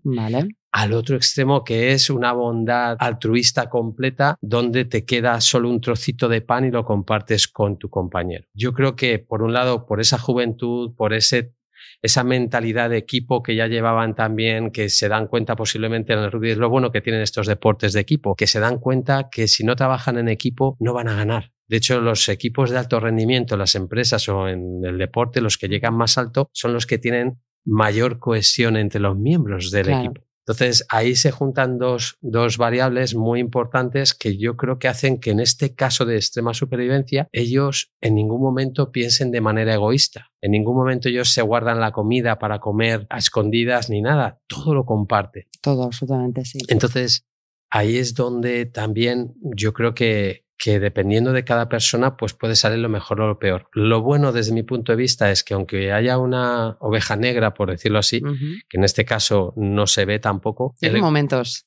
al 0.72 0.92
otro 0.92 1.16
extremo 1.16 1.64
que 1.64 1.92
es 1.92 2.10
una 2.10 2.32
bondad 2.32 2.96
altruista 2.98 3.70
completa 3.70 4.36
donde 4.42 4.84
te 4.84 5.06
queda 5.06 5.40
solo 5.40 5.70
un 5.70 5.80
trocito 5.80 6.28
de 6.28 6.42
pan 6.42 6.66
y 6.66 6.70
lo 6.70 6.84
compartes 6.84 7.48
con 7.48 7.78
tu 7.78 7.88
compañero. 7.88 8.46
Yo 8.52 8.75
creo 8.75 8.94
que 8.94 9.18
por 9.18 9.42
un 9.42 9.54
lado, 9.54 9.86
por 9.86 10.00
esa 10.00 10.18
juventud, 10.18 10.94
por 10.94 11.14
ese 11.14 11.54
esa 12.02 12.25
mentalidad 12.25 12.90
de 12.90 12.98
equipo 12.98 13.42
que 13.42 13.56
ya 13.56 13.66
llevaban 13.66 14.14
también, 14.14 14.70
que 14.70 14.88
se 14.88 15.08
dan 15.08 15.28
cuenta 15.28 15.56
posiblemente 15.56 16.12
en 16.12 16.20
el 16.20 16.30
rugby, 16.30 16.50
es 16.50 16.58
lo 16.58 16.68
bueno 16.68 16.92
que 16.92 17.00
tienen 17.00 17.22
estos 17.22 17.46
deportes 17.46 17.92
de 17.92 18.00
equipo, 18.00 18.34
que 18.34 18.46
se 18.46 18.60
dan 18.60 18.78
cuenta 18.78 19.28
que 19.30 19.48
si 19.48 19.64
no 19.64 19.76
trabajan 19.76 20.18
en 20.18 20.28
equipo 20.28 20.76
no 20.78 20.92
van 20.92 21.08
a 21.08 21.16
ganar. 21.16 21.52
De 21.68 21.76
hecho, 21.78 22.00
los 22.00 22.28
equipos 22.28 22.70
de 22.70 22.78
alto 22.78 23.00
rendimiento, 23.00 23.56
las 23.56 23.75
empresas 23.75 24.28
o 24.28 24.49
en 24.49 24.85
el 24.85 24.99
deporte, 24.99 25.40
los 25.40 25.58
que 25.58 25.68
llegan 25.68 25.96
más 25.96 26.18
alto, 26.18 26.49
son 26.52 26.73
los 26.73 26.87
que 26.87 26.99
tienen 26.99 27.40
mayor 27.64 28.18
cohesión 28.18 28.76
entre 28.76 29.00
los 29.00 29.16
miembros 29.16 29.70
del 29.70 29.90
equipo. 29.90 30.26
Entonces, 30.46 30.87
ahí 30.90 31.16
se 31.16 31.32
juntan 31.32 31.76
dos, 31.76 32.18
dos, 32.20 32.56
variables 32.56 33.16
muy 33.16 33.40
importantes 33.40 34.14
que 34.14 34.38
yo 34.38 34.56
creo 34.56 34.78
que 34.78 34.87
hacen 34.87 35.18
que 35.18 35.32
en 35.32 35.40
este 35.40 35.75
caso 35.75 36.04
de 36.04 36.14
extrema 36.14 36.54
supervivencia, 36.54 37.28
ellos 37.32 37.90
en 38.00 38.14
ningún 38.14 38.40
momento 38.40 38.92
piensen 38.92 39.32
de 39.32 39.40
manera 39.40 39.75
egoísta. 39.75 40.30
En 40.40 40.52
ningún 40.52 40.76
momento 40.76 41.08
ellos 41.08 41.30
se 41.30 41.42
guardan 41.42 41.80
la 41.80 41.90
comida 41.90 42.38
para 42.38 42.61
comer 42.61 43.08
a 43.11 43.18
escondidas 43.18 43.90
ni 43.90 44.00
nada. 44.00 44.40
Todo 44.46 44.73
lo 44.73 44.85
comparte. 44.87 45.49
Todo, 45.61 45.82
absolutamente, 45.82 46.44
sí. 46.44 46.58
Entonces, 46.68 47.26
ahí 47.68 47.96
es 47.96 48.14
donde 48.14 48.66
también 48.66 49.35
yo 49.42 49.73
creo 49.73 49.94
que, 49.94 50.46
que 50.58 50.80
dependiendo 50.80 51.32
de 51.32 51.44
cada 51.44 51.68
persona, 51.68 52.16
pues 52.16 52.32
puede 52.32 52.56
salir 52.56 52.78
lo 52.78 52.88
mejor 52.88 53.20
o 53.20 53.26
lo 53.26 53.38
peor. 53.38 53.68
Lo 53.72 54.02
bueno 54.02 54.32
desde 54.32 54.52
mi 54.52 54.62
punto 54.62 54.92
de 54.92 54.96
vista 54.96 55.30
es 55.30 55.44
que 55.44 55.54
aunque 55.54 55.92
haya 55.92 56.18
una 56.18 56.76
oveja 56.80 57.16
negra, 57.16 57.54
por 57.54 57.70
decirlo 57.70 57.98
así, 57.98 58.20
que 58.20 58.78
en 58.78 58.84
este 58.84 59.04
caso 59.04 59.52
no 59.56 59.86
se 59.86 60.04
ve 60.04 60.18
tampoco. 60.18 60.75
Hay 60.82 61.00
momentos. 61.00 61.66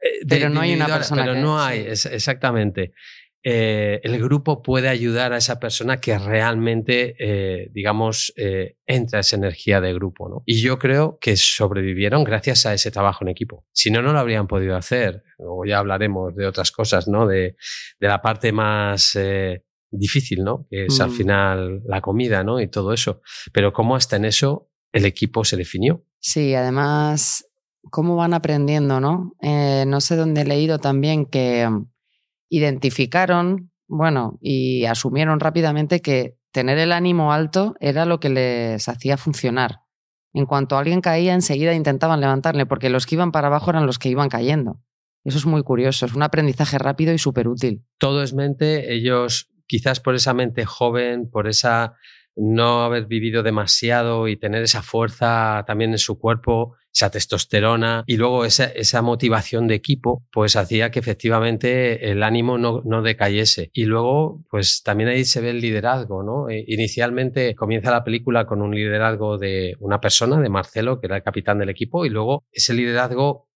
Eh, 0.00 0.24
pero 0.28 0.48
no 0.48 0.60
hay 0.60 0.74
una 0.74 0.86
persona. 0.86 1.24
Pero 1.24 1.34
no 1.34 1.60
hay, 1.60 1.80
exactamente. 1.80 2.94
Eh, 3.44 4.00
el 4.04 4.22
grupo 4.22 4.62
puede 4.62 4.88
ayudar 4.88 5.32
a 5.32 5.38
esa 5.38 5.58
persona 5.58 5.96
que 5.96 6.16
realmente, 6.16 7.16
eh, 7.18 7.70
digamos, 7.72 8.32
eh, 8.36 8.76
entra 8.86 9.20
esa 9.20 9.36
energía 9.36 9.80
de 9.80 9.92
grupo. 9.94 10.28
¿no? 10.28 10.42
Y 10.46 10.62
yo 10.62 10.78
creo 10.78 11.18
que 11.20 11.36
sobrevivieron 11.36 12.22
gracias 12.22 12.66
a 12.66 12.74
ese 12.74 12.92
trabajo 12.92 13.24
en 13.24 13.30
equipo. 13.30 13.66
Si 13.72 13.90
no, 13.90 14.00
no 14.00 14.12
lo 14.12 14.18
habrían 14.20 14.46
podido 14.46 14.76
hacer. 14.76 15.24
O 15.38 15.64
ya 15.64 15.78
hablaremos 15.78 16.36
de 16.36 16.46
otras 16.46 16.70
cosas, 16.70 17.08
¿no? 17.08 17.26
De, 17.26 17.56
de 17.98 18.08
la 18.08 18.22
parte 18.22 18.52
más 18.52 19.18
difícil, 19.90 20.44
¿no? 20.44 20.66
Que 20.70 20.86
es 20.86 21.00
al 21.00 21.10
mm. 21.10 21.12
final 21.12 21.82
la 21.84 22.00
comida, 22.00 22.44
¿no? 22.44 22.60
Y 22.60 22.68
todo 22.68 22.92
eso. 22.92 23.22
Pero 23.52 23.72
cómo 23.72 23.96
hasta 23.96 24.16
en 24.16 24.24
eso 24.24 24.70
el 24.92 25.04
equipo 25.04 25.44
se 25.44 25.56
definió. 25.56 26.04
Sí, 26.20 26.54
además, 26.54 27.44
cómo 27.90 28.14
van 28.14 28.34
aprendiendo, 28.34 29.00
¿no? 29.00 29.32
no 29.42 30.00
sé 30.00 30.14
dónde 30.14 30.42
he 30.42 30.44
leído 30.44 30.78
también 30.78 31.26
que 31.26 31.68
identificaron, 32.52 33.72
bueno, 33.88 34.38
y 34.42 34.84
asumieron 34.84 35.40
rápidamente 35.40 36.02
que 36.02 36.36
tener 36.52 36.76
el 36.76 36.92
ánimo 36.92 37.32
alto 37.32 37.74
era 37.80 38.04
lo 38.04 38.20
que 38.20 38.28
les 38.28 38.88
hacía 38.90 39.16
funcionar. 39.16 39.80
En 40.34 40.44
cuanto 40.44 40.76
alguien 40.76 41.00
caía, 41.00 41.32
enseguida 41.32 41.74
intentaban 41.74 42.20
levantarle, 42.20 42.66
porque 42.66 42.90
los 42.90 43.06
que 43.06 43.14
iban 43.14 43.32
para 43.32 43.46
abajo 43.46 43.70
eran 43.70 43.86
los 43.86 43.98
que 43.98 44.10
iban 44.10 44.28
cayendo. 44.28 44.82
Eso 45.24 45.38
es 45.38 45.46
muy 45.46 45.62
curioso, 45.62 46.04
es 46.04 46.14
un 46.14 46.22
aprendizaje 46.22 46.76
rápido 46.76 47.14
y 47.14 47.18
súper 47.18 47.48
útil. 47.48 47.84
Todo 47.98 48.22
es 48.22 48.34
mente, 48.34 48.92
ellos 48.92 49.50
quizás 49.66 50.00
por 50.00 50.14
esa 50.14 50.34
mente 50.34 50.66
joven, 50.66 51.30
por 51.30 51.48
esa 51.48 51.94
no 52.36 52.84
haber 52.84 53.06
vivido 53.06 53.42
demasiado 53.42 54.28
y 54.28 54.36
tener 54.36 54.62
esa 54.62 54.82
fuerza 54.82 55.64
también 55.66 55.92
en 55.92 55.98
su 55.98 56.18
cuerpo, 56.18 56.76
esa 56.94 57.10
testosterona 57.10 58.04
y 58.06 58.16
luego 58.16 58.44
esa, 58.44 58.64
esa 58.64 59.02
motivación 59.02 59.66
de 59.66 59.74
equipo, 59.74 60.24
pues 60.30 60.56
hacía 60.56 60.90
que 60.90 60.98
efectivamente 60.98 62.10
el 62.10 62.22
ánimo 62.22 62.58
no, 62.58 62.82
no, 62.84 63.02
decayese. 63.02 63.70
Y 63.72 63.86
luego, 63.86 64.44
pues 64.50 64.82
también 64.82 65.08
ahí 65.08 65.24
se 65.24 65.40
ve 65.40 65.50
el 65.50 65.60
liderazgo, 65.60 66.22
¿no? 66.22 66.48
Eh, 66.50 66.64
inicialmente 66.68 67.54
comienza 67.54 67.90
la 67.90 68.04
película 68.04 68.46
con 68.46 68.62
un 68.62 68.74
liderazgo 68.74 69.38
de 69.38 69.76
una 69.80 70.00
persona, 70.00 70.40
de 70.40 70.48
Marcelo, 70.48 71.00
que 71.00 71.06
era 71.06 71.16
el 71.16 71.22
capitán 71.22 71.58
del 71.58 71.70
equipo, 71.70 72.04
y 72.04 72.10
luego 72.10 72.44
ese 72.52 72.74
liderazgo 72.74 73.48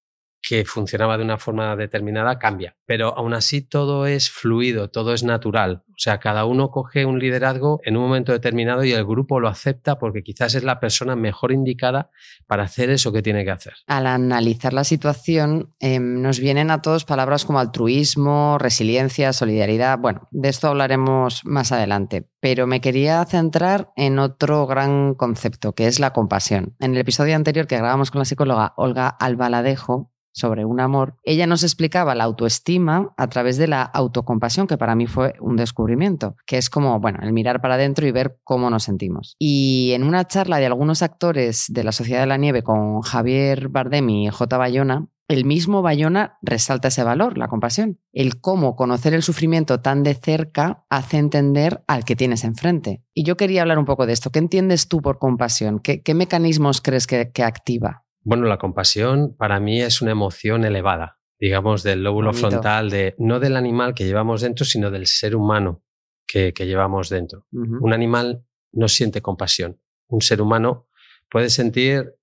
que 0.47 0.65
funcionaba 0.65 1.19
de 1.19 1.25
una 1.25 1.39
forma 1.39 1.75
determinada 1.75 2.39
cambia. 2.39 2.77
Pero 2.87 3.17
aún 3.17 3.35
así 3.35 3.63
todo 3.63 4.07
es 4.07 4.31
fluido, 4.31 4.89
todo 4.89 5.13
es 5.13 5.25
natural. 5.25 5.83
O 5.89 5.99
sea, 5.99 6.19
cada 6.19 6.45
uno 6.45 6.71
coge 6.71 7.05
un 7.05 7.19
liderazgo 7.19 7.81
en 7.83 7.97
un 7.97 8.03
momento 8.05 8.31
determinado 8.31 8.85
y 8.85 8.93
el 8.93 9.05
grupo 9.05 9.41
lo 9.41 9.49
acepta 9.49 9.99
porque 9.99 10.23
quizás 10.23 10.55
es 10.55 10.63
la 10.63 10.79
persona 10.79 11.17
mejor 11.17 11.53
indicada 11.53 12.11
para 12.47 12.65
hacer 12.65 12.91
eso 12.91 13.13
que 13.13 13.23
tiene 13.23 13.45
que 13.45 13.51
hacer. 13.51 13.73
Al 13.87 14.07
analizar 14.07 14.73
la 14.73 14.85
situación, 14.85 15.75
em, 15.81 16.21
nos 16.23 16.39
vienen 16.39 16.71
a 16.71 16.83
todos 16.83 17.05
palabras 17.05 17.45
como 17.45 17.59
altruismo, 17.59 18.59
resiliencia, 18.59 19.33
solidaridad. 19.33 19.99
Bueno, 19.99 20.29
de 20.31 20.49
esto 20.49 20.69
hablaremos 20.69 21.45
más 21.45 21.73
adelante. 21.73 22.29
Pero 22.41 22.67
me 22.69 22.81
quería 22.81 23.25
centrar 23.25 23.91
en 23.97 24.21
otro 24.21 24.67
gran 24.67 25.15
concepto, 25.15 25.75
que 25.75 25.89
es 25.89 25.99
la 25.99 26.13
compasión. 26.13 26.77
En 26.79 26.93
el 26.93 26.99
episodio 26.99 27.35
anterior 27.35 27.67
que 27.67 27.79
grabamos 27.79 28.11
con 28.13 28.21
la 28.21 28.27
psicóloga 28.27 28.75
Olga 28.77 29.09
Albaladejo, 29.09 30.13
sobre 30.37 30.67
un 30.67 30.81
amor, 30.81 31.17
ella 31.25 31.47
nos 31.47 31.63
explicaba 31.63 32.15
la 32.15 32.25
autoestima 32.25 33.15
a 33.17 33.27
través 33.29 33.57
de 33.57 33.69
la 33.69 33.83
autocompasión, 33.83 34.67
que 34.67 34.77
para 34.77 34.95
mí 34.95 35.07
fue 35.07 35.35
un 35.41 35.57
descubrimiento, 35.57 36.37
que 36.47 36.59
es 36.59 36.69
como, 36.69 37.01
bueno, 37.01 37.21
el 37.23 37.33
mirar 37.33 37.63
para 37.63 37.75
adentro 37.75 38.07
y 38.07 38.13
ver 38.13 38.39
cómo 38.45 38.69
nos 38.69 38.85
sentimos. 38.85 39.35
Y 39.39 39.93
en 39.95 40.03
una 40.03 40.27
charla 40.27 40.59
de 40.59 40.67
algunos 40.67 41.03
actores 41.03 41.65
de 41.69 41.85
la 41.85 41.93
Sociedad 41.93 42.21
de 42.21 42.27
la 42.27 42.37
Nieve 42.37 42.63
con 42.63 43.01
Javier 43.01 43.69
Bardemi 43.69 44.27
y 44.27 44.31
J. 44.31 44.59
Bayona, 44.59 45.09
el 45.29 45.45
mismo 45.45 45.83
Bayona 45.83 46.39
resalta 46.41 46.89
ese 46.89 47.03
valor, 47.03 47.37
la 47.37 47.49
compasión. 47.49 47.99
El 48.13 48.41
cómo 48.41 48.77
conocer 48.77 49.13
el 49.13 49.25
sufrimiento 49.25 49.81
tan 49.81 50.05
de 50.05 50.15
cerca 50.15 50.85
hace 50.89 51.17
entender 51.17 51.83
al 51.89 52.05
que 52.05 52.15
tienes 52.15 52.45
enfrente. 52.45 53.03
Y 53.13 53.25
yo 53.25 53.37
quería 53.37 53.63
hablar 53.63 53.79
un 53.79 53.87
poco 53.87 54.07
de 54.07 54.13
esto. 54.13 54.31
¿Qué 54.31 54.39
entiendes 54.39 54.87
tú 54.87 55.03
por 55.03 55.19
compasión? 55.19 55.81
¿Qué, 55.81 56.15
mecanismos 56.15 56.81
crees 56.81 57.09
que 57.09 57.43
activa? 57.43 58.06
Bueno, 58.27 58.47
la 58.47 58.59
compasión 58.59 59.37
para 59.37 59.61
mí 59.61 59.81
es 59.81 60.03
una 60.03 60.11
emoción 60.11 60.65
elevada, 60.65 61.21
digamos, 61.39 61.85
del 61.85 62.03
lóbulo 62.03 62.33
frontal, 62.33 62.91
de, 62.91 63.15
no 63.19 63.39
del 63.39 63.55
animal 63.55 63.95
que 63.95 64.05
llevamos 64.05 64.41
dentro, 64.41 64.65
sino 64.65 64.91
del 64.91 65.07
ser 65.07 65.37
humano 65.37 65.85
que, 66.27 66.53
llevamos 66.53 67.09
dentro. 67.09 67.47
Un 67.53 67.93
animal 67.93 68.45
no 68.73 68.89
siente 68.89 69.23
compasión. 69.23 69.81
Un 70.09 70.23
ser 70.23 70.43
humano 70.43 70.89
puede 71.31 71.51
sentir 71.51 72.17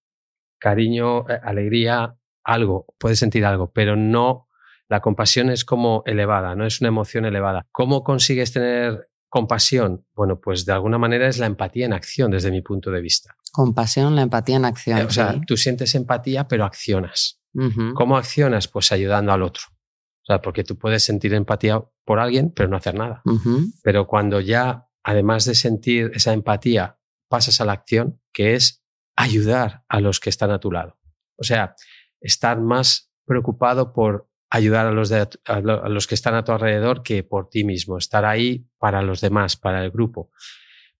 cariño, 0.60 1.22
eh, 1.30 1.40
alegría, 1.42 2.18
algo, 2.44 2.86
puede 2.98 3.16
sentir 3.16 3.46
algo, 3.46 3.72
pero 3.72 3.96
no, 3.96 4.50
la 4.90 5.00
compasión 5.00 5.52
es 5.52 5.64
como 5.64 6.04
elevada, 6.06 6.54
no 6.54 6.66
es 6.66 6.82
una 6.82 6.90
emoción 6.90 7.24
elevada. 7.24 7.66
¿Cómo 7.72 8.04
consigues 8.04 8.52
tener 8.52 9.10
compasión? 9.30 10.06
Bueno, 10.14 10.42
pues 10.42 10.66
de 10.66 10.74
alguna 10.74 10.98
manera 10.98 11.30
es 11.30 11.40
la 11.40 11.46
empatía 11.46 11.86
en 11.86 11.94
acción 11.94 12.30
desde 12.30 12.52
mi 12.52 12.62
punto 12.62 12.92
de 12.92 13.00
vista. 13.00 13.38
Compasión, 13.54 14.16
la 14.16 14.24
empatía 14.24 14.56
en 14.56 14.66
acción. 14.66 14.98
Eh, 14.98 15.04
o 15.04 15.12
sea, 15.12 15.40
tú 15.46 15.58
sientes 15.58 15.94
empatía, 15.94 16.48
pero 16.48 16.66
accionas. 16.66 17.40
¿Cómo 17.94 18.18
accionas? 18.18 18.68
Pues 18.68 18.92
ayudando 18.92 19.32
al 19.32 19.44
otro. 19.44 19.66
O 19.70 20.26
sea, 20.26 20.42
porque 20.42 20.64
tú 20.64 20.76
puedes 20.76 21.04
sentir 21.04 21.36
empatía 21.36 21.80
por 22.04 22.20
alguien, 22.20 22.52
pero 22.52 22.68
no 22.68 22.78
hacer 22.78 22.96
nada. 22.96 23.22
Pero 23.84 24.08
cuando 24.08 24.40
ya, 24.40 24.88
además 25.04 25.46
de 25.46 25.54
sentir 25.54 26.10
esa 26.16 26.34
empatía, 26.34 26.98
pasas 27.30 27.62
a 27.62 27.66
la 27.66 27.74
acción, 27.74 28.20
que 28.34 28.56
es 28.56 28.84
ayudar 29.16 29.84
a 29.88 30.00
los 30.00 30.20
que 30.20 30.32
están 30.32 30.50
a 30.50 30.60
tu 30.60 30.72
lado. 30.72 30.98
O 31.38 31.44
sea, 31.44 31.76
estar 32.22 32.60
más 32.60 33.12
preocupado 33.24 33.94
por 33.94 34.32
ayudar 34.50 34.88
a 34.88 34.92
los, 34.92 35.12
a 35.12 35.90
los 35.90 36.08
que 36.08 36.16
están 36.16 36.34
a 36.34 36.44
tu 36.44 36.54
alrededor 36.54 37.04
que 37.04 37.24
por 37.24 37.50
ti 37.50 37.64
mismo. 37.64 38.00
Estar 38.00 38.26
ahí 38.26 38.68
para 38.80 39.04
los 39.04 39.22
demás, 39.22 39.58
para 39.58 39.86
el 39.86 39.92
grupo 39.92 40.32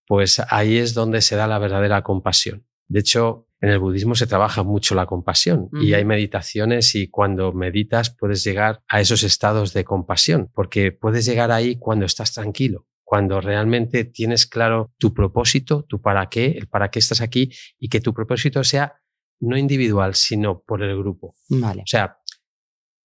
pues 0.06 0.40
ahí 0.50 0.78
es 0.78 0.94
donde 0.94 1.20
se 1.20 1.36
da 1.36 1.46
la 1.46 1.58
verdadera 1.58 2.02
compasión. 2.02 2.66
De 2.88 3.00
hecho, 3.00 3.48
en 3.60 3.70
el 3.70 3.78
budismo 3.78 4.14
se 4.14 4.26
trabaja 4.26 4.62
mucho 4.62 4.94
la 4.94 5.06
compasión 5.06 5.70
y 5.80 5.94
hay 5.94 6.04
meditaciones 6.04 6.94
y 6.94 7.08
cuando 7.08 7.52
meditas 7.52 8.10
puedes 8.10 8.44
llegar 8.44 8.82
a 8.88 9.00
esos 9.00 9.22
estados 9.22 9.72
de 9.72 9.84
compasión, 9.84 10.50
porque 10.52 10.92
puedes 10.92 11.24
llegar 11.24 11.50
ahí 11.50 11.76
cuando 11.76 12.04
estás 12.04 12.34
tranquilo, 12.34 12.86
cuando 13.02 13.40
realmente 13.40 14.04
tienes 14.04 14.46
claro 14.46 14.92
tu 14.98 15.14
propósito, 15.14 15.84
tu 15.88 16.02
para 16.02 16.28
qué, 16.28 16.46
el 16.46 16.66
para 16.66 16.90
qué 16.90 16.98
estás 16.98 17.22
aquí 17.22 17.52
y 17.78 17.88
que 17.88 18.02
tu 18.02 18.12
propósito 18.12 18.62
sea 18.64 19.00
no 19.40 19.56
individual, 19.56 20.14
sino 20.14 20.60
por 20.60 20.82
el 20.82 20.96
grupo. 20.98 21.34
Vale. 21.48 21.82
O 21.82 21.86
sea, 21.86 22.18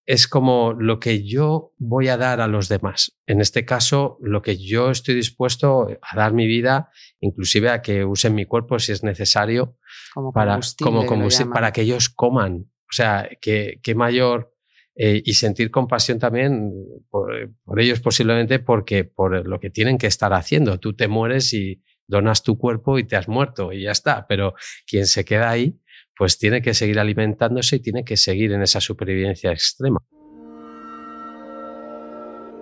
es 0.09 0.27
como 0.27 0.73
lo 0.73 0.99
que 0.99 1.23
yo 1.23 1.75
voy 1.77 2.07
a 2.07 2.17
dar 2.17 2.41
a 2.41 2.47
los 2.47 2.67
demás. 2.67 3.15
En 3.27 3.41
este 3.41 3.63
caso, 3.63 4.17
lo 4.21 4.41
que 4.41 4.57
yo 4.57 4.89
estoy 4.89 5.13
dispuesto 5.13 5.87
a 6.01 6.15
dar 6.15 6.33
mi 6.33 6.47
vida, 6.47 6.89
inclusive 7.19 7.69
a 7.69 7.83
que 7.83 8.03
usen 8.03 8.33
mi 8.33 8.45
cuerpo 8.45 8.79
si 8.79 8.91
es 8.91 9.03
necesario, 9.03 9.77
para, 10.33 10.59
como 10.79 11.05
para 11.53 11.71
que 11.71 11.81
ellos 11.81 12.09
coman. 12.09 12.71
O 12.89 12.91
sea, 12.91 13.29
que, 13.39 13.79
mayor... 13.95 14.51
Eh, 14.95 15.21
y 15.23 15.35
sentir 15.35 15.71
compasión 15.71 16.19
también 16.19 16.73
por, 17.09 17.31
por, 17.63 17.79
ellos 17.79 18.01
posiblemente 18.01 18.59
porque 18.59 19.05
por 19.05 19.47
lo 19.47 19.57
que 19.61 19.69
tienen 19.69 19.97
que 19.97 20.07
estar 20.07 20.33
haciendo. 20.33 20.77
Tú 20.77 20.93
te 20.93 21.07
mueres 21.07 21.53
y 21.53 21.81
donas 22.05 22.43
tu 22.43 22.57
cuerpo 22.57 22.99
y 22.99 23.05
te 23.05 23.15
has 23.15 23.29
muerto 23.29 23.71
y 23.71 23.83
ya 23.83 23.91
está. 23.91 24.27
Pero 24.27 24.55
quien 24.85 25.05
se 25.05 25.23
queda 25.23 25.51
ahí, 25.51 25.79
pues 26.19 26.37
tiene 26.37 26.61
que 26.61 26.73
seguir 26.73 26.99
alimentándose 26.99 27.77
y 27.77 27.79
tiene 27.79 28.03
que 28.03 28.17
seguir 28.17 28.51
en 28.51 28.61
esa 28.61 28.81
supervivencia 28.81 29.53
extrema. 29.53 30.03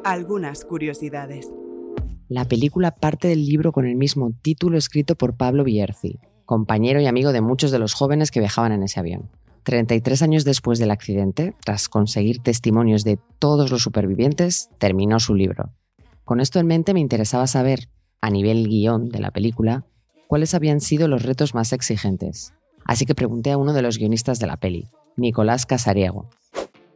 Algunas 0.04 0.64
curiosidades. 0.64 1.50
La 2.30 2.46
película 2.46 2.92
parte 2.92 3.28
del 3.28 3.48
libro 3.48 3.72
con 3.72 3.88
el 3.88 3.96
mismo 3.96 4.32
título 4.44 4.78
escrito 4.78 5.16
por 5.16 5.38
Pablo 5.38 5.64
Bierzi, 5.64 6.20
compañero 6.46 7.02
y 7.02 7.08
amigo 7.08 7.32
de 7.32 7.42
muchos 7.42 7.72
de 7.72 7.80
los 7.80 7.96
jóvenes 7.96 8.30
que 8.30 8.42
viajaban 8.42 8.74
en 8.74 8.84
ese 8.84 9.00
avión. 9.00 9.32
33 9.64 10.22
años 10.22 10.44
después 10.46 10.78
del 10.78 10.92
accidente, 10.92 11.56
tras 11.66 11.90
conseguir 11.90 12.44
testimonios 12.44 13.04
de 13.04 13.18
todos 13.40 13.72
los 13.72 13.82
supervivientes, 13.82 14.70
terminó 14.78 15.20
su 15.20 15.34
libro. 15.34 15.74
Con 16.26 16.42
esto 16.42 16.60
en 16.60 16.68
mente 16.68 16.94
me 16.94 17.00
interesaba 17.00 17.48
saber, 17.48 17.90
a 18.22 18.30
nivel 18.30 18.68
guion 18.68 19.10
de 19.10 19.20
la 19.20 19.32
película, 19.32 19.88
cuáles 20.28 20.54
habían 20.54 20.80
sido 20.80 21.08
los 21.08 21.24
retos 21.24 21.56
más 21.56 21.74
exigentes. 21.74 22.54
Así 22.88 23.06
que 23.06 23.14
pregunté 23.14 23.52
a 23.52 23.58
uno 23.58 23.74
de 23.74 23.82
los 23.82 23.98
guionistas 23.98 24.40
de 24.40 24.48
la 24.48 24.58
peli, 24.58 24.88
Nicolás 25.18 25.66
Casariego. 25.66 26.30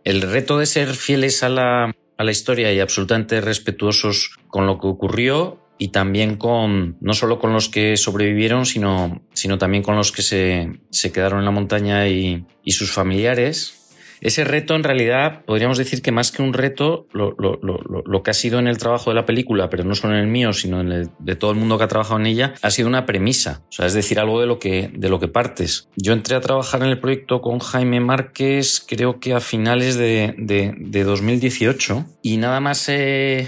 El 0.03 0.21
reto 0.21 0.57
de 0.57 0.65
ser 0.65 0.95
fieles 0.95 1.43
a 1.43 1.49
la, 1.49 1.93
historia 2.29 2.71
y 2.71 2.79
absolutamente 2.79 3.41
respetuosos 3.41 4.31
con 4.47 4.65
lo 4.65 4.79
que 4.79 4.87
ocurrió 4.87 5.59
y 5.77 5.89
también 5.89 6.37
con, 6.37 6.97
no 7.01 7.13
solo 7.13 7.39
con 7.39 7.51
los 7.51 7.67
que 7.67 7.97
sobrevivieron, 7.97 8.65
sino, 8.65 9.21
sino 9.33 9.57
también 9.57 9.83
con 9.83 9.95
los 9.95 10.11
que 10.11 10.21
se, 10.21 10.79
se 10.91 11.11
quedaron 11.11 11.39
en 11.39 11.45
la 11.45 11.51
montaña 11.51 12.07
y 12.07 12.45
sus 12.67 12.91
familiares, 12.91 13.80
ese 14.21 14.43
reto, 14.43 14.75
en 14.75 14.83
realidad, 14.83 15.43
podríamos 15.45 15.79
decir 15.79 16.03
que 16.03 16.11
más 16.11 16.31
que 16.31 16.43
un 16.43 16.53
reto, 16.53 17.07
lo, 17.11 18.23
que 18.23 18.29
ha 18.29 18.35
sido 18.35 18.59
en 18.59 18.67
el 18.67 18.77
trabajo 18.77 19.09
de 19.09 19.15
la 19.15 19.25
película, 19.25 19.69
pero 19.69 19.83
no 19.83 19.95
solo 19.95 20.13
en 20.13 20.19
el 20.19 20.27
mío, 20.27 20.53
sino 20.53 20.79
en 20.79 20.91
el 20.91 21.09
de 21.17 21.35
todo 21.35 21.49
el 21.51 21.57
mundo 21.57 21.79
que 21.79 21.85
ha 21.85 21.87
trabajado 21.87 22.19
en 22.19 22.27
ella, 22.27 22.53
ha 22.61 22.69
sido 22.69 22.87
una 22.87 23.07
premisa. 23.07 23.63
O 23.69 23.71
sea, 23.71 23.87
es 23.87 23.93
decir, 23.93 24.19
algo 24.19 24.39
de 24.39 24.45
lo 24.45 24.59
que, 24.59 24.91
de 24.93 25.09
lo 25.09 25.19
que 25.19 25.27
partes. 25.27 25.89
Yo 25.95 26.13
entré 26.13 26.35
a 26.35 26.41
trabajar 26.41 26.83
en 26.83 26.89
el 26.89 26.99
proyecto 26.99 27.41
con 27.41 27.57
Jaime 27.57 27.99
Márquez, 27.99 28.85
creo 28.87 29.19
que 29.19 29.33
a 29.33 29.39
finales 29.39 29.97
de, 29.97 30.35
de, 30.37 30.75
de 30.77 31.03
2018, 31.03 32.05
y 32.21 32.37
nada 32.37 32.59
más 32.59 32.87
eh, 32.89 33.47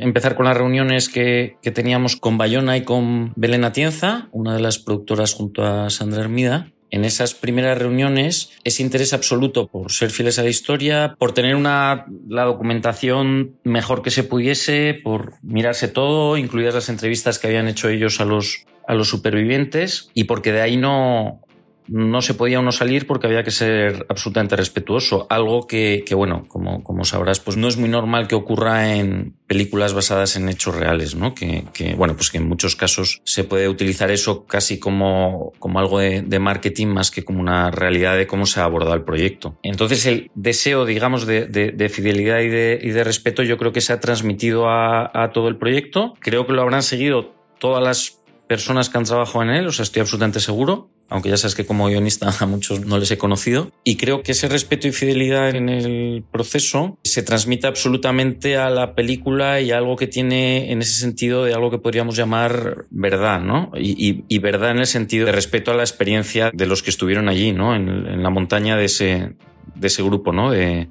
empezar 0.00 0.34
con 0.34 0.46
las 0.46 0.56
reuniones 0.56 1.08
que, 1.08 1.56
que, 1.62 1.70
teníamos 1.70 2.16
con 2.16 2.36
Bayona 2.36 2.76
y 2.76 2.82
con 2.82 3.32
Belén 3.36 3.64
Atienza, 3.64 4.28
una 4.32 4.54
de 4.54 4.60
las 4.60 4.78
productoras 4.78 5.34
junto 5.34 5.64
a 5.64 5.88
Sandra 5.90 6.22
Hermida, 6.22 6.72
en 6.90 7.04
esas 7.04 7.34
primeras 7.34 7.78
reuniones 7.78 8.50
ese 8.64 8.82
interés 8.82 9.12
absoluto 9.12 9.66
por 9.66 9.92
ser 9.92 10.10
fieles 10.10 10.38
a 10.38 10.42
la 10.42 10.48
historia, 10.48 11.14
por 11.18 11.32
tener 11.32 11.54
una, 11.54 12.06
la 12.28 12.44
documentación 12.44 13.56
mejor 13.64 14.02
que 14.02 14.10
se 14.10 14.24
pudiese, 14.24 14.98
por 15.02 15.34
mirarse 15.42 15.88
todo, 15.88 16.36
incluidas 16.36 16.74
las 16.74 16.88
entrevistas 16.88 17.38
que 17.38 17.48
habían 17.48 17.68
hecho 17.68 17.88
ellos 17.88 18.20
a 18.20 18.24
los, 18.24 18.66
a 18.86 18.94
los 18.94 19.08
supervivientes, 19.08 20.10
y 20.14 20.24
porque 20.24 20.52
de 20.52 20.62
ahí 20.62 20.76
no, 20.76 21.40
no 21.88 22.22
se 22.22 22.34
podía 22.34 22.60
uno 22.60 22.72
salir 22.72 23.06
porque 23.06 23.26
había 23.26 23.42
que 23.42 23.50
ser 23.50 24.06
absolutamente 24.08 24.56
respetuoso. 24.56 25.26
Algo 25.30 25.66
que, 25.66 26.04
que, 26.06 26.14
bueno, 26.14 26.44
como, 26.48 26.82
como 26.82 27.04
sabrás, 27.04 27.40
pues 27.40 27.56
no 27.56 27.68
es 27.68 27.76
muy 27.76 27.88
normal 27.88 28.28
que 28.28 28.34
ocurra 28.34 28.94
en 28.94 29.34
películas 29.46 29.94
basadas 29.94 30.36
en 30.36 30.48
hechos 30.48 30.74
reales, 30.74 31.14
¿no? 31.14 31.34
Que, 31.34 31.64
que 31.72 31.94
bueno, 31.94 32.14
pues 32.14 32.30
que 32.30 32.38
en 32.38 32.48
muchos 32.48 32.76
casos 32.76 33.20
se 33.24 33.44
puede 33.44 33.68
utilizar 33.68 34.10
eso 34.10 34.44
casi 34.46 34.78
como, 34.78 35.52
como 35.58 35.78
algo 35.78 35.98
de, 35.98 36.38
marketing 36.38 36.88
más 36.88 37.10
que 37.10 37.24
como 37.24 37.40
una 37.40 37.70
realidad 37.70 38.16
de 38.16 38.28
cómo 38.28 38.46
se 38.46 38.60
ha 38.60 38.64
abordado 38.64 38.94
el 38.94 39.02
proyecto. 39.02 39.58
Entonces 39.62 40.06
el 40.06 40.30
deseo, 40.34 40.84
digamos, 40.84 41.26
de, 41.26 41.46
de, 41.46 41.72
de 41.72 41.88
fidelidad 41.88 42.40
y 42.40 42.48
de, 42.48 42.78
y 42.80 42.90
de 42.90 43.02
respeto 43.02 43.42
yo 43.42 43.58
creo 43.58 43.72
que 43.72 43.80
se 43.80 43.92
ha 43.92 43.98
transmitido 43.98 44.68
a, 44.68 45.10
a 45.12 45.32
todo 45.32 45.48
el 45.48 45.56
proyecto. 45.56 46.14
Creo 46.20 46.46
que 46.46 46.52
lo 46.52 46.62
habrán 46.62 46.82
seguido 46.82 47.34
todas 47.58 47.82
las 47.82 48.18
personas 48.46 48.88
que 48.88 48.98
han 48.98 49.04
trabajado 49.04 49.42
en 49.42 49.50
él, 49.50 49.66
o 49.66 49.72
sea, 49.72 49.82
estoy 49.82 50.00
absolutamente 50.00 50.40
seguro 50.40 50.90
aunque 51.08 51.28
ya 51.28 51.36
sabes 51.36 51.54
que 51.54 51.66
como 51.66 51.86
guionista 51.86 52.28
a 52.40 52.46
muchos 52.46 52.84
no 52.84 52.98
les 52.98 53.10
he 53.10 53.18
conocido. 53.18 53.72
Y 53.84 53.96
creo 53.96 54.22
que 54.22 54.32
ese 54.32 54.48
respeto 54.48 54.88
y 54.88 54.92
fidelidad 54.92 55.54
en 55.54 55.68
el 55.68 56.24
proceso 56.30 56.98
se 57.04 57.22
transmite 57.22 57.66
absolutamente 57.66 58.56
a 58.56 58.70
la 58.70 58.94
película 58.94 59.60
y 59.60 59.70
algo 59.70 59.96
que 59.96 60.06
tiene 60.06 60.72
en 60.72 60.82
ese 60.82 60.98
sentido 61.00 61.44
de 61.44 61.54
algo 61.54 61.70
que 61.70 61.78
podríamos 61.78 62.16
llamar 62.16 62.86
verdad, 62.90 63.40
¿no? 63.40 63.70
Y, 63.74 64.38
verdad 64.38 64.70
en 64.70 64.78
el 64.78 64.86
sentido 64.86 65.26
de 65.26 65.32
respeto 65.32 65.72
a 65.72 65.74
la 65.74 65.82
experiencia 65.82 66.50
de 66.54 66.66
los 66.66 66.82
que 66.82 66.90
estuvieron 66.90 67.28
allí, 67.28 67.52
¿no? 67.52 67.74
En, 67.74 67.88
en 67.88 68.22
la 68.22 68.30
montaña 68.30 68.76
de 68.76 68.84
ese, 68.84 69.34
de 69.74 69.86
ese 69.86 70.02
grupo, 70.02 70.32
¿no? 70.32 70.52
De, 70.52 70.88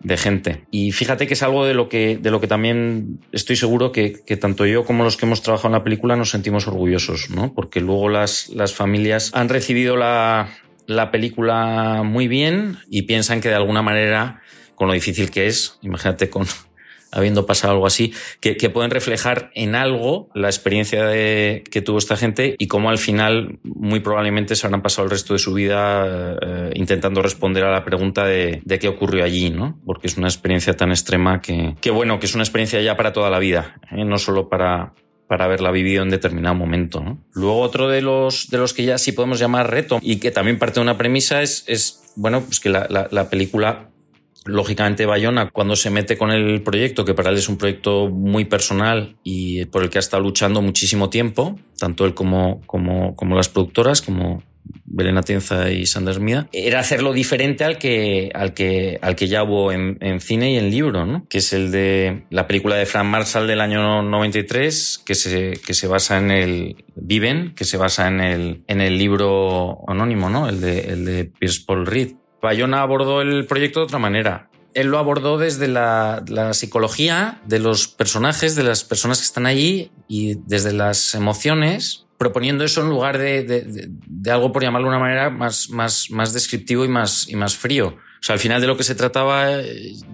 de 0.00 0.16
gente. 0.16 0.64
Y 0.70 0.92
fíjate 0.92 1.26
que 1.26 1.34
es 1.34 1.42
algo 1.42 1.64
de 1.64 1.74
lo 1.74 1.88
que, 1.88 2.18
de 2.18 2.30
lo 2.30 2.40
que 2.40 2.46
también 2.46 3.20
estoy 3.32 3.56
seguro 3.56 3.92
que, 3.92 4.22
que, 4.24 4.36
tanto 4.36 4.64
yo 4.66 4.84
como 4.84 5.04
los 5.04 5.16
que 5.16 5.26
hemos 5.26 5.42
trabajado 5.42 5.68
en 5.68 5.78
la 5.78 5.84
película 5.84 6.16
nos 6.16 6.30
sentimos 6.30 6.68
orgullosos, 6.68 7.30
¿no? 7.30 7.52
Porque 7.52 7.80
luego 7.80 8.08
las, 8.08 8.48
las 8.50 8.74
familias 8.74 9.30
han 9.34 9.48
recibido 9.48 9.96
la, 9.96 10.50
la 10.86 11.10
película 11.10 12.02
muy 12.04 12.28
bien 12.28 12.78
y 12.88 13.02
piensan 13.02 13.40
que 13.40 13.48
de 13.48 13.56
alguna 13.56 13.82
manera, 13.82 14.40
con 14.74 14.88
lo 14.88 14.94
difícil 14.94 15.30
que 15.30 15.46
es, 15.46 15.78
imagínate 15.82 16.30
con 16.30 16.46
habiendo 17.10 17.46
pasado 17.46 17.72
algo 17.72 17.86
así, 17.86 18.12
que, 18.40 18.56
que, 18.56 18.70
pueden 18.70 18.90
reflejar 18.90 19.50
en 19.54 19.74
algo 19.74 20.28
la 20.34 20.48
experiencia 20.48 21.06
de, 21.06 21.64
que 21.70 21.80
tuvo 21.80 21.98
esta 21.98 22.16
gente 22.16 22.54
y 22.58 22.66
cómo 22.66 22.90
al 22.90 22.98
final 22.98 23.58
muy 23.62 24.00
probablemente 24.00 24.56
se 24.56 24.66
habrán 24.66 24.82
pasado 24.82 25.04
el 25.04 25.10
resto 25.10 25.32
de 25.32 25.38
su 25.38 25.54
vida 25.54 26.36
eh, 26.40 26.70
intentando 26.74 27.22
responder 27.22 27.64
a 27.64 27.72
la 27.72 27.84
pregunta 27.84 28.24
de, 28.24 28.60
de, 28.64 28.78
qué 28.78 28.88
ocurrió 28.88 29.24
allí, 29.24 29.50
¿no? 29.50 29.80
Porque 29.86 30.06
es 30.06 30.16
una 30.16 30.28
experiencia 30.28 30.76
tan 30.76 30.90
extrema 30.90 31.40
que, 31.40 31.76
que 31.80 31.90
bueno, 31.90 32.20
que 32.20 32.26
es 32.26 32.34
una 32.34 32.44
experiencia 32.44 32.80
ya 32.82 32.96
para 32.96 33.12
toda 33.12 33.30
la 33.30 33.38
vida, 33.38 33.80
¿eh? 33.90 34.04
no 34.04 34.18
solo 34.18 34.48
para, 34.48 34.92
para 35.26 35.44
haberla 35.44 35.70
vivido 35.70 36.02
en 36.02 36.10
determinado 36.10 36.54
momento. 36.54 37.00
¿no? 37.00 37.18
Luego 37.32 37.60
otro 37.60 37.88
de 37.88 38.02
los, 38.02 38.48
de 38.50 38.58
los 38.58 38.74
que 38.74 38.84
ya 38.84 38.98
sí 38.98 39.12
podemos 39.12 39.38
llamar 39.38 39.70
reto 39.70 39.98
y 40.02 40.16
que 40.16 40.30
también 40.30 40.58
parte 40.58 40.80
de 40.80 40.82
una 40.82 40.98
premisa 40.98 41.42
es, 41.42 41.64
es 41.68 42.02
bueno, 42.16 42.42
pues 42.42 42.60
que 42.60 42.70
la, 42.70 42.86
la, 42.90 43.08
la 43.10 43.30
película 43.30 43.90
lógicamente 44.48 45.06
Bayona 45.06 45.50
cuando 45.50 45.76
se 45.76 45.90
mete 45.90 46.16
con 46.16 46.30
el 46.30 46.62
proyecto, 46.62 47.04
que 47.04 47.14
para 47.14 47.30
él 47.30 47.36
es 47.36 47.48
un 47.48 47.58
proyecto 47.58 48.08
muy 48.08 48.44
personal 48.44 49.16
y 49.22 49.66
por 49.66 49.82
el 49.82 49.90
que 49.90 49.98
ha 49.98 50.00
estado 50.00 50.22
luchando 50.22 50.62
muchísimo 50.62 51.10
tiempo, 51.10 51.58
tanto 51.78 52.04
él 52.04 52.14
como, 52.14 52.60
como, 52.66 53.14
como 53.14 53.36
las 53.36 53.48
productoras, 53.48 54.02
como 54.02 54.42
Belén 54.84 55.18
Atienza 55.18 55.70
y 55.70 55.86
Sanders 55.86 56.18
Mida, 56.18 56.48
era 56.52 56.80
hacerlo 56.80 57.12
diferente 57.12 57.64
al 57.64 57.78
que, 57.78 58.30
al 58.34 58.54
que, 58.54 58.98
al 59.02 59.16
que 59.16 59.28
ya 59.28 59.42
hubo 59.42 59.72
en, 59.72 59.98
en, 60.00 60.20
cine 60.20 60.52
y 60.52 60.56
en 60.56 60.70
libro, 60.70 61.06
¿no? 61.06 61.26
que 61.28 61.38
es 61.38 61.52
el 61.52 61.70
de 61.70 62.24
la 62.30 62.46
película 62.46 62.76
de 62.76 62.86
Frank 62.86 63.06
Marshall 63.06 63.46
del 63.46 63.60
año 63.60 64.02
93, 64.02 65.02
que 65.04 65.14
se, 65.14 65.60
que 65.64 65.74
se 65.74 65.86
basa 65.86 66.18
en 66.18 66.30
el 66.30 66.84
Viven, 66.96 67.54
que 67.54 67.64
se 67.64 67.76
basa 67.76 68.08
en 68.08 68.20
el, 68.20 68.64
en 68.66 68.80
el 68.80 68.98
libro 68.98 69.78
anónimo, 69.86 70.30
¿no? 70.30 70.48
el, 70.48 70.60
de, 70.60 70.80
el 70.80 71.04
de 71.04 71.24
Pierce 71.26 71.62
Paul 71.66 71.86
Reed 71.86 72.12
Bayona 72.40 72.82
abordó 72.82 73.20
el 73.20 73.46
proyecto 73.46 73.80
de 73.80 73.84
otra 73.84 73.98
manera. 73.98 74.50
Él 74.74 74.88
lo 74.88 74.98
abordó 74.98 75.38
desde 75.38 75.66
la, 75.66 76.22
la, 76.28 76.54
psicología 76.54 77.40
de 77.46 77.58
los 77.58 77.88
personajes, 77.88 78.54
de 78.54 78.62
las 78.62 78.84
personas 78.84 79.18
que 79.18 79.24
están 79.24 79.46
allí 79.46 79.90
y 80.06 80.36
desde 80.46 80.72
las 80.72 81.14
emociones, 81.14 82.06
proponiendo 82.18 82.64
eso 82.64 82.82
en 82.82 82.90
lugar 82.90 83.18
de, 83.18 83.42
de, 83.42 83.88
de, 83.88 84.30
algo, 84.30 84.52
por 84.52 84.62
llamarlo 84.62 84.88
de 84.88 84.96
una 84.96 85.04
manera, 85.04 85.30
más, 85.30 85.70
más, 85.70 86.10
más 86.10 86.32
descriptivo 86.32 86.84
y 86.84 86.88
más, 86.88 87.28
y 87.28 87.34
más 87.34 87.56
frío. 87.56 87.96
O 88.20 88.22
sea, 88.22 88.34
al 88.34 88.40
final 88.40 88.60
de 88.60 88.66
lo 88.66 88.76
que 88.76 88.82
se 88.82 88.94
trataba, 88.94 89.48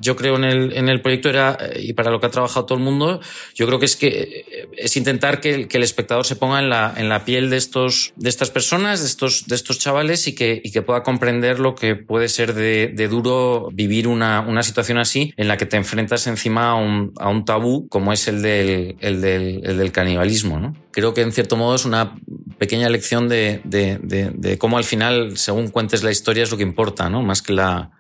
yo 0.01 0.17
creo 0.17 0.37
en 0.37 0.45
el, 0.45 0.73
en 0.77 0.89
el 0.89 1.01
proyecto 1.01 1.29
era, 1.31 1.59
y 1.77 1.95
para 1.95 2.11
lo 2.11 2.21
que 2.21 2.27
ha 2.27 2.31
trabajado 2.31 2.67
todo 2.67 2.79
el 2.79 2.85
mundo, 2.85 3.21
yo 3.55 3.67
creo 3.67 3.79
que 3.79 3.87
es 3.87 3.97
que 3.97 4.69
es 4.77 4.97
intentar 4.97 5.41
que 5.41 5.55
el, 5.55 5.69
que 5.69 5.79
el 5.79 5.83
espectador 5.83 6.27
se 6.27 6.37
ponga 6.37 6.59
en 6.59 6.69
la, 6.69 6.93
en 6.97 7.09
la 7.09 7.25
piel 7.25 7.51
de 7.51 7.57
estos, 7.57 8.13
de 8.17 8.29
estas 8.29 8.51
personas, 8.51 9.01
de 9.01 9.07
estos, 9.07 9.47
de 9.47 9.55
estos 9.55 9.79
chavales 9.79 10.27
y 10.29 10.35
que, 10.35 10.61
y 10.63 10.71
que 10.71 10.83
pueda 10.83 11.03
comprender 11.03 11.61
lo 11.61 11.75
que 11.75 11.97
puede 11.97 12.29
ser 12.29 12.55
de, 12.55 12.93
de 12.95 13.09
duro 13.09 13.69
vivir 13.73 14.09
una, 14.09 14.41
una 14.41 14.63
situación 14.63 14.99
así 14.99 15.33
en 15.37 15.49
la 15.49 15.57
que 15.57 15.67
te 15.67 15.77
enfrentas 15.77 16.27
encima 16.27 16.71
a 16.71 16.75
un, 16.75 17.13
a 17.19 17.29
un 17.29 17.45
tabú 17.45 17.89
como 17.89 18.13
es 18.13 18.29
el 18.29 18.43
del, 18.43 18.97
el 19.01 19.21
del, 19.21 19.61
el 19.65 19.79
del 19.79 19.93
canibalismo, 19.93 20.61
¿no? 20.61 20.84
Creo 20.95 21.13
que 21.13 21.23
en 21.23 21.33
cierto 21.33 21.57
modo 21.57 21.75
es 21.75 21.85
una 21.85 22.15
pequeña 22.57 22.89
lección 22.89 23.29
de, 23.29 24.57
cómo 24.61 24.79
al 24.79 24.85
final, 24.85 25.37
según 25.37 25.69
cuentes 25.69 26.05
la 26.05 26.13
historia, 26.13 26.45
es 26.45 26.53
lo 26.53 26.57
que 26.57 26.63
importa, 26.63 27.11
¿no? 27.11 27.21
Más 27.21 27.43
que 27.43 27.53
la, 27.53 27.91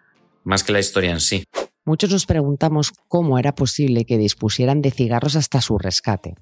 más 0.45 0.63
que 0.63 0.73
la 0.73 0.79
historia 0.79 1.11
en 1.11 1.19
sí. 1.19 1.43
Muchos 1.85 2.11
nos 2.11 2.25
preguntamos 2.25 2.93
cómo 3.09 3.37
era 3.37 3.53
posible 3.57 4.05
que 4.05 4.17
dispusieran 4.17 4.81
de 4.81 4.93
cigarros 4.93 5.35
hasta 5.35 5.61
su 5.61 5.77
rescate. 5.77 6.37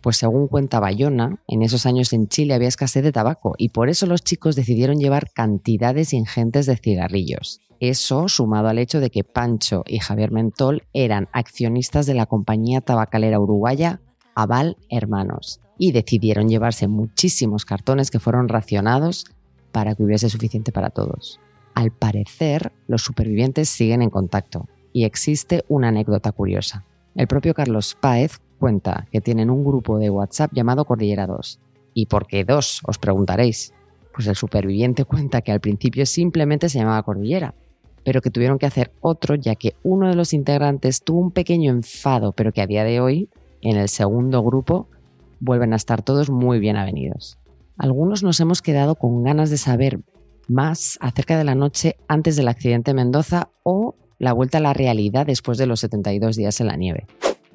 Pues 0.00 0.18
según 0.18 0.46
cuenta 0.46 0.78
Bayona, 0.78 1.40
en 1.48 1.62
esos 1.62 1.86
años 1.86 2.12
en 2.12 2.28
Chile 2.28 2.54
había 2.54 2.68
escasez 2.68 3.02
de 3.02 3.10
tabaco 3.10 3.54
y 3.58 3.70
por 3.70 3.88
eso 3.88 4.06
los 4.06 4.22
chicos 4.22 4.54
decidieron 4.54 4.98
llevar 4.98 5.32
cantidades 5.32 6.12
ingentes 6.12 6.66
de 6.66 6.76
cigarrillos. 6.76 7.58
Eso 7.80 8.28
sumado 8.28 8.68
al 8.68 8.78
hecho 8.78 9.00
de 9.00 9.10
que 9.10 9.24
Pancho 9.24 9.82
y 9.86 9.98
Javier 9.98 10.30
Mentol 10.30 10.84
eran 10.92 11.28
accionistas 11.32 12.06
de 12.06 12.14
la 12.14 12.26
compañía 12.26 12.80
tabacalera 12.80 13.40
uruguaya 13.40 14.00
Aval 14.36 14.76
Hermanos 14.88 15.60
y 15.78 15.92
decidieron 15.92 16.48
llevarse 16.48 16.88
muchísimos 16.88 17.64
cartones 17.64 18.10
que 18.10 18.20
fueron 18.20 18.48
racionados 18.48 19.26
para 19.72 19.94
que 19.94 20.02
hubiese 20.02 20.30
suficiente 20.30 20.72
para 20.72 20.90
todos. 20.90 21.40
Al 21.74 21.90
parecer, 21.90 22.72
los 22.86 23.02
supervivientes 23.02 23.68
siguen 23.68 24.02
en 24.02 24.10
contacto 24.10 24.66
y 24.92 25.04
existe 25.04 25.64
una 25.68 25.88
anécdota 25.88 26.32
curiosa. 26.32 26.84
El 27.14 27.26
propio 27.26 27.52
Carlos 27.52 27.96
Páez 28.00 28.40
cuenta 28.58 29.06
que 29.12 29.20
tienen 29.20 29.50
un 29.50 29.64
grupo 29.64 29.98
de 29.98 30.10
WhatsApp 30.10 30.52
llamado 30.54 30.86
Cordillera 30.86 31.26
2. 31.26 31.60
¿Y 31.92 32.06
por 32.06 32.26
qué 32.26 32.44
2? 32.44 32.82
Os 32.86 32.98
preguntaréis. 32.98 33.74
Pues 34.14 34.26
el 34.26 34.36
superviviente 34.36 35.04
cuenta 35.04 35.42
que 35.42 35.52
al 35.52 35.60
principio 35.60 36.06
simplemente 36.06 36.70
se 36.70 36.78
llamaba 36.78 37.02
Cordillera, 37.02 37.54
pero 38.04 38.22
que 38.22 38.30
tuvieron 38.30 38.58
que 38.58 38.66
hacer 38.66 38.92
otro 39.00 39.34
ya 39.34 39.54
que 39.56 39.74
uno 39.82 40.08
de 40.08 40.14
los 40.14 40.32
integrantes 40.32 41.02
tuvo 41.02 41.20
un 41.20 41.30
pequeño 41.30 41.70
enfado, 41.70 42.32
pero 42.32 42.52
que 42.52 42.62
a 42.62 42.66
día 42.66 42.84
de 42.84 43.00
hoy, 43.00 43.28
en 43.60 43.76
el 43.76 43.90
segundo 43.90 44.42
grupo, 44.42 44.88
vuelven 45.40 45.72
a 45.72 45.76
estar 45.76 46.02
todos 46.02 46.30
muy 46.30 46.58
bien 46.58 46.76
avenidos. 46.76 47.38
Algunos 47.78 48.22
nos 48.22 48.40
hemos 48.40 48.62
quedado 48.62 48.94
con 48.94 49.22
ganas 49.22 49.50
de 49.50 49.58
saber 49.58 50.00
más 50.48 50.98
acerca 51.00 51.36
de 51.36 51.44
la 51.44 51.54
noche 51.54 51.96
antes 52.08 52.36
del 52.36 52.48
accidente 52.48 52.92
en 52.92 52.96
Mendoza 52.96 53.50
o 53.62 53.96
la 54.18 54.32
vuelta 54.32 54.58
a 54.58 54.60
la 54.62 54.72
realidad 54.72 55.26
después 55.26 55.58
de 55.58 55.66
los 55.66 55.80
72 55.80 56.36
días 56.36 56.60
en 56.60 56.68
la 56.68 56.76
nieve. 56.76 57.06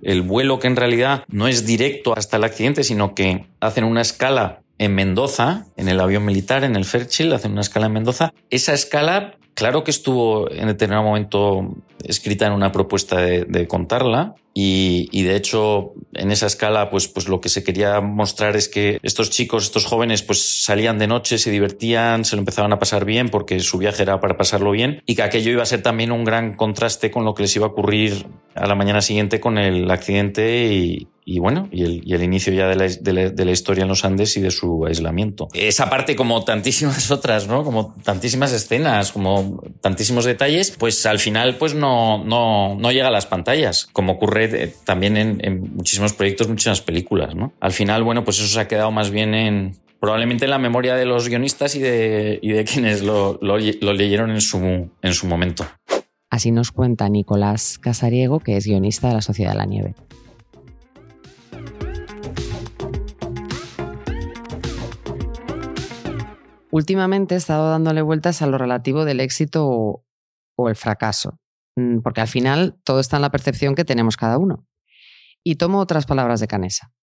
El 0.02 0.22
vuelo 0.24 0.60
que 0.60 0.68
en 0.68 0.76
realidad 0.76 1.24
no 1.28 1.48
es 1.48 1.66
directo 1.66 2.16
hasta 2.18 2.38
el 2.38 2.44
accidente, 2.44 2.84
sino 2.84 3.14
que 3.14 3.46
hacen 3.60 3.84
una 3.84 4.02
escala 4.02 4.62
en 4.78 4.96
Mendoza, 4.96 5.68
en 5.78 5.90
el 5.90 6.00
avión 6.00 6.26
militar, 6.26 6.64
en 6.64 6.76
el 6.76 6.86
Fairchild, 6.86 7.34
hacen 7.34 7.52
una 7.52 7.62
escala 7.62 7.86
en 7.86 7.94
Mendoza. 7.94 8.34
Esa 8.50 8.74
escala 8.74 9.36
claro 9.62 9.84
que 9.84 9.92
estuvo 9.92 10.50
en 10.50 10.66
determinado 10.66 11.04
momento 11.04 11.76
escrita 12.04 12.48
en 12.48 12.54
una 12.54 12.72
propuesta 12.72 13.18
de, 13.22 13.68
contarla 13.68 14.34
y, 14.56 15.08
y, 15.12 15.22
de 15.22 15.36
hecho 15.36 15.94
en 16.14 16.32
esa 16.32 16.48
escala 16.48 16.90
pues, 16.90 17.08
pues 17.08 17.30
lo 17.30 17.42
que 17.42 17.50
se 17.50 17.64
quería 17.64 18.02
mostrar 18.02 18.56
es 18.56 18.68
que 18.68 18.98
estos 19.04 19.30
chicos, 19.30 19.66
estos 19.66 19.86
jóvenes 19.86 20.24
pues 20.24 20.64
salían 20.64 20.98
de 20.98 21.06
noche, 21.06 21.38
se 21.38 21.52
divertían, 21.52 22.26
se 22.26 22.36
lo 22.36 22.40
empezaban 22.40 22.74
a 22.74 22.80
pasar 22.80 23.06
bien 23.06 23.30
porque 23.30 23.60
su 23.60 23.78
viaje 23.78 24.02
era 24.02 24.20
para 24.20 24.36
pasarlo 24.36 24.72
bien 24.72 25.04
y 25.06 25.14
que 25.14 25.22
aquello 25.22 25.52
iba 25.52 25.62
a 25.62 25.68
ser 25.68 25.84
también 25.84 26.12
un 26.12 26.24
gran 26.24 26.56
contraste 26.56 27.12
con 27.12 27.24
lo 27.24 27.36
que 27.36 27.44
les 27.44 27.56
iba 27.56 27.68
a 27.68 27.70
ocurrir 27.70 28.26
a 28.56 28.66
la 28.66 28.74
mañana 28.74 29.02
siguiente 29.02 29.40
con 29.40 29.60
el 29.60 29.92
accidente 29.92 30.74
y, 30.74 31.08
y 31.24 31.40
bueno, 31.40 31.70
y 31.72 31.84
el, 32.14 32.24
inicio 32.24 32.52
ya 32.52 32.68
de 32.68 32.76
la, 32.76 33.52
historia 33.52 33.84
en 33.84 33.88
los 33.88 34.04
Andes 34.06 34.36
y 34.38 34.42
de 34.42 34.52
su 34.52 34.86
aislamiento. 34.86 35.50
Esa 35.54 35.90
parte, 35.90 36.16
como 36.16 36.44
tantísimas 36.44 37.12
otras, 37.12 37.48
¿no? 37.48 37.64
Como 37.64 37.96
tantísimas 38.04 38.52
escenas, 38.52 39.12
como 39.12 39.64
tantísimos 39.82 40.26
detalles, 40.26 40.72
pues 40.72 41.06
al 41.06 41.20
final 41.20 41.58
pues 41.58 41.76
no, 41.76 42.24
no, 42.24 42.76
no 42.76 42.92
llega 42.92 43.08
a 43.08 43.12
las 43.12 43.28
pantallas, 43.28 43.88
como 43.94 44.14
ocurre 44.14 44.74
también 44.84 45.18
en, 45.18 45.76
muchísimos 45.76 46.14
proyectos, 46.14 46.48
muchísimas 46.48 46.82
películas, 46.82 47.36
¿no? 47.36 47.54
Al 47.60 47.72
final, 47.72 48.04
bueno, 48.04 48.24
pues 48.24 48.40
eso 48.40 48.48
se 48.48 48.60
ha 48.60 48.68
quedado 48.68 48.92
más 48.92 49.12
bien 49.12 49.36
en, 49.36 49.76
probablemente 50.00 50.46
en 50.46 50.52
la 50.52 50.60
memoria 50.60 50.96
de 50.96 51.06
los 51.06 51.30
guionistas 51.30 51.76
y 51.76 51.80
de, 51.80 52.66
quienes 52.72 53.04
lo, 53.04 53.38
lo, 53.42 53.58
lo 53.60 53.94
leyeron 53.94 54.32
en 54.32 54.42
su, 54.42 54.90
en 55.02 55.14
su 55.14 55.28
momento. 55.28 55.68
Así 56.32 56.52
nos 56.52 56.72
cuenta 56.72 57.10
Nicolás 57.10 57.78
Casariego, 57.78 58.40
que 58.40 58.56
es 58.56 58.66
guionista 58.66 59.10
de 59.10 59.16
La 59.16 59.22
Sociedad 59.22 59.52
de 59.52 59.58
la 59.58 59.66
Nieve. 59.66 59.96
Últimamente 66.72 67.36
he 67.36 67.38
estado 67.38 67.70
dándole 67.70 68.02
vueltas 68.02 68.42
a 68.42 68.48
lo 68.48 68.58
relativo 68.58 69.06
del 69.06 69.20
éxito 69.20 69.68
o, 69.68 70.70
el 70.70 70.76
fracaso, 70.76 71.40
mm, 71.76 72.00
porque 72.00 72.22
al 72.22 72.28
final 72.28 72.80
todo 72.84 73.00
está 73.00 73.18
en 73.18 73.24
la 73.24 73.32
percepción 73.32 73.76
que 73.76 73.86
tenemos 73.86 74.16
cada 74.16 74.38
uno. 74.38 74.68
Y 75.44 75.56
tomo 75.56 75.80
otras 75.80 76.06
palabras 76.06 76.40
de 76.40 76.48
Canesa. 76.48 76.94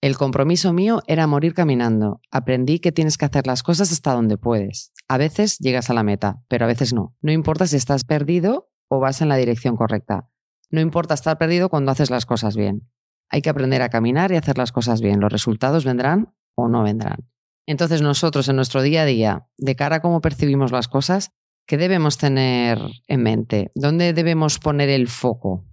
El 0.00 0.16
compromiso 0.16 0.72
mío 0.72 1.02
era 1.06 1.26
morir 1.26 1.54
caminando. 1.54 2.20
Aprendí 2.30 2.78
que 2.78 2.90
tienes 2.90 3.18
que 3.18 3.26
hacer 3.26 3.46
las 3.46 3.62
cosas 3.62 3.92
hasta 3.92 4.12
donde 4.12 4.38
puedes. 4.38 4.92
A 5.08 5.18
veces 5.18 5.58
llegas 5.58 5.90
a 5.90 5.94
la 5.94 6.02
meta, 6.02 6.42
pero 6.48 6.64
a 6.64 6.68
veces 6.68 6.92
no. 6.92 7.14
No 7.20 7.32
importa 7.32 7.66
si 7.66 7.76
estás 7.76 8.04
perdido 8.04 8.70
o 8.88 8.98
vas 8.98 9.20
en 9.20 9.28
la 9.28 9.36
dirección 9.36 9.76
correcta. 9.76 10.30
No 10.70 10.80
importa 10.80 11.14
estar 11.14 11.36
perdido 11.36 11.68
cuando 11.68 11.92
haces 11.92 12.10
las 12.10 12.26
cosas 12.26 12.56
bien. 12.56 12.88
Hay 13.28 13.42
que 13.42 13.50
aprender 13.50 13.82
a 13.82 13.90
caminar 13.90 14.32
y 14.32 14.36
hacer 14.36 14.58
las 14.58 14.72
cosas 14.72 15.00
bien. 15.00 15.20
Los 15.20 15.30
resultados 15.30 15.84
vendrán 15.84 16.34
o 16.54 16.68
no 16.68 16.82
vendrán. 16.82 17.28
Entonces 17.66 18.02
nosotros 18.02 18.48
en 18.48 18.56
nuestro 18.56 18.82
día 18.82 19.02
a 19.02 19.06
día, 19.06 19.46
de 19.56 19.76
cara 19.76 19.96
a 19.96 20.00
cómo 20.00 20.20
percibimos 20.20 20.72
las 20.72 20.88
cosas, 20.88 21.30
¿qué 21.66 21.76
debemos 21.76 22.18
tener 22.18 22.78
en 23.06 23.22
mente? 23.22 23.70
¿Dónde 23.74 24.12
debemos 24.12 24.58
poner 24.58 24.88
el 24.88 25.08
foco? 25.08 25.64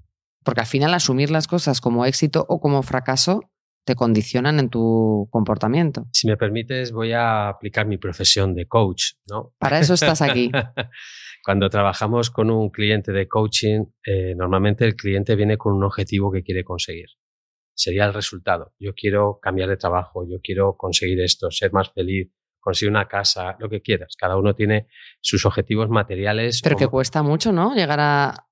Porque 0.44 0.62
al 0.62 0.68
final 0.68 0.94
asumir 0.94 1.32
las 1.32 1.48
cosas 1.48 1.82
como 1.82 2.06
éxito 2.06 2.46
o 2.50 2.60
como 2.60 2.84
fracaso 2.84 3.42
te 3.84 3.96
condicionan 3.96 4.60
en 4.60 4.70
tu 4.70 5.28
comportamiento. 5.32 6.06
Si 6.12 6.28
me 6.28 6.36
permites, 6.36 6.92
voy 6.92 7.14
a 7.14 7.48
aplicar 7.48 7.88
mi 7.88 7.98
profesión 7.98 8.54
de 8.54 8.68
coach, 8.68 9.14
¿no? 9.30 9.54
Para 9.58 9.80
eso 9.80 9.94
estás 9.94 10.22
aquí. 10.22 10.52
Cuando 11.44 11.70
trabajamos 11.70 12.30
con 12.30 12.52
un 12.52 12.70
cliente 12.70 13.14
de 13.14 13.28
coaching, 13.30 13.86
eh, 14.06 14.36
normalmente 14.36 14.84
el 14.84 14.96
cliente 14.96 15.36
viene 15.38 15.58
con 15.58 15.74
un 15.74 15.86
objetivo 15.86 16.32
que 16.32 16.44
quiere 16.44 16.66
conseguir 16.66 17.08
sería 17.78 18.06
el 18.06 18.14
resultado. 18.14 18.74
Yo 18.80 18.94
quiero 18.94 19.40
cambiar 19.42 19.70
de 19.70 19.78
trabajo, 19.78 20.28
yo 20.28 20.40
quiero 20.42 20.76
conseguir 20.76 21.22
esto, 21.22 21.52
ser 21.52 21.72
más 21.72 21.92
feliz, 21.94 22.30
conseguir 22.60 22.90
una 22.90 23.08
casa, 23.08 23.56
lo 23.60 23.70
que 23.70 23.82
quieras. 23.82 24.16
Cada 24.18 24.36
uno 24.36 24.56
tiene 24.56 24.88
sus 25.22 25.46
objetivos 25.46 25.88
materiales. 25.88 26.62
Pero 26.64 26.76
que 26.76 26.88
cuesta 26.88 27.22
mucho, 27.22 27.52
¿no? 27.52 27.76
Llegar 27.76 28.00
a, 28.00 28.48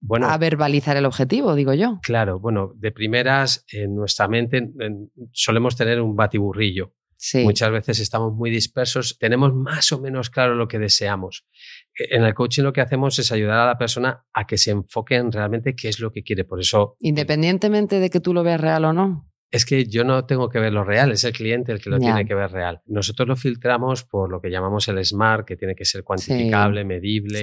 bueno, 0.00 0.28
a 0.28 0.38
verbalizar 0.38 0.96
el 0.96 1.04
objetivo, 1.04 1.54
digo 1.54 1.74
yo. 1.74 2.00
Claro, 2.02 2.40
bueno, 2.40 2.72
de 2.76 2.90
primeras 2.90 3.66
en 3.70 3.94
nuestra 3.94 4.28
mente 4.28 4.56
en, 4.56 5.12
solemos 5.32 5.76
tener 5.76 6.00
un 6.00 6.16
batiburrillo. 6.16 6.94
Sí. 7.16 7.44
Muchas 7.44 7.70
veces 7.70 8.00
estamos 8.00 8.32
muy 8.32 8.50
dispersos, 8.50 9.18
tenemos 9.18 9.54
más 9.54 9.92
o 9.92 10.00
menos 10.00 10.30
claro 10.30 10.54
lo 10.54 10.68
que 10.68 10.78
deseamos. 10.78 11.46
En 11.94 12.24
el 12.24 12.34
coaching 12.34 12.62
lo 12.62 12.72
que 12.72 12.80
hacemos 12.80 13.18
es 13.18 13.32
ayudar 13.32 13.58
a 13.58 13.66
la 13.66 13.78
persona 13.78 14.24
a 14.32 14.46
que 14.46 14.56
se 14.56 14.70
enfoque 14.70 15.16
en 15.16 15.32
realmente 15.32 15.74
qué 15.74 15.88
es 15.88 16.00
lo 16.00 16.10
que 16.12 16.22
quiere. 16.22 16.44
Por 16.44 16.60
eso. 16.60 16.96
Independientemente 17.00 18.00
de 18.00 18.10
que 18.10 18.20
tú 18.20 18.32
lo 18.32 18.42
veas 18.42 18.60
real 18.60 18.84
o 18.84 18.92
no. 18.92 19.26
Es 19.52 19.64
que 19.66 19.84
yo 19.86 20.04
no 20.04 20.26
tengo 20.26 20.48
que 20.48 20.60
ver 20.60 20.72
lo 20.72 20.84
real, 20.84 21.10
es 21.10 21.24
el 21.24 21.32
cliente 21.32 21.72
el 21.72 21.80
que 21.80 21.90
lo 21.90 21.98
yeah. 21.98 22.14
tiene 22.14 22.24
que 22.24 22.36
ver 22.36 22.52
real. 22.52 22.82
Nosotros 22.86 23.26
lo 23.26 23.34
filtramos 23.34 24.04
por 24.04 24.30
lo 24.30 24.40
que 24.40 24.48
llamamos 24.48 24.86
el 24.86 25.04
SMART, 25.04 25.44
que 25.44 25.56
tiene 25.56 25.74
que 25.74 25.84
ser 25.84 26.04
cuantificable, 26.04 26.82
sí. 26.82 26.86
medible, 26.86 27.42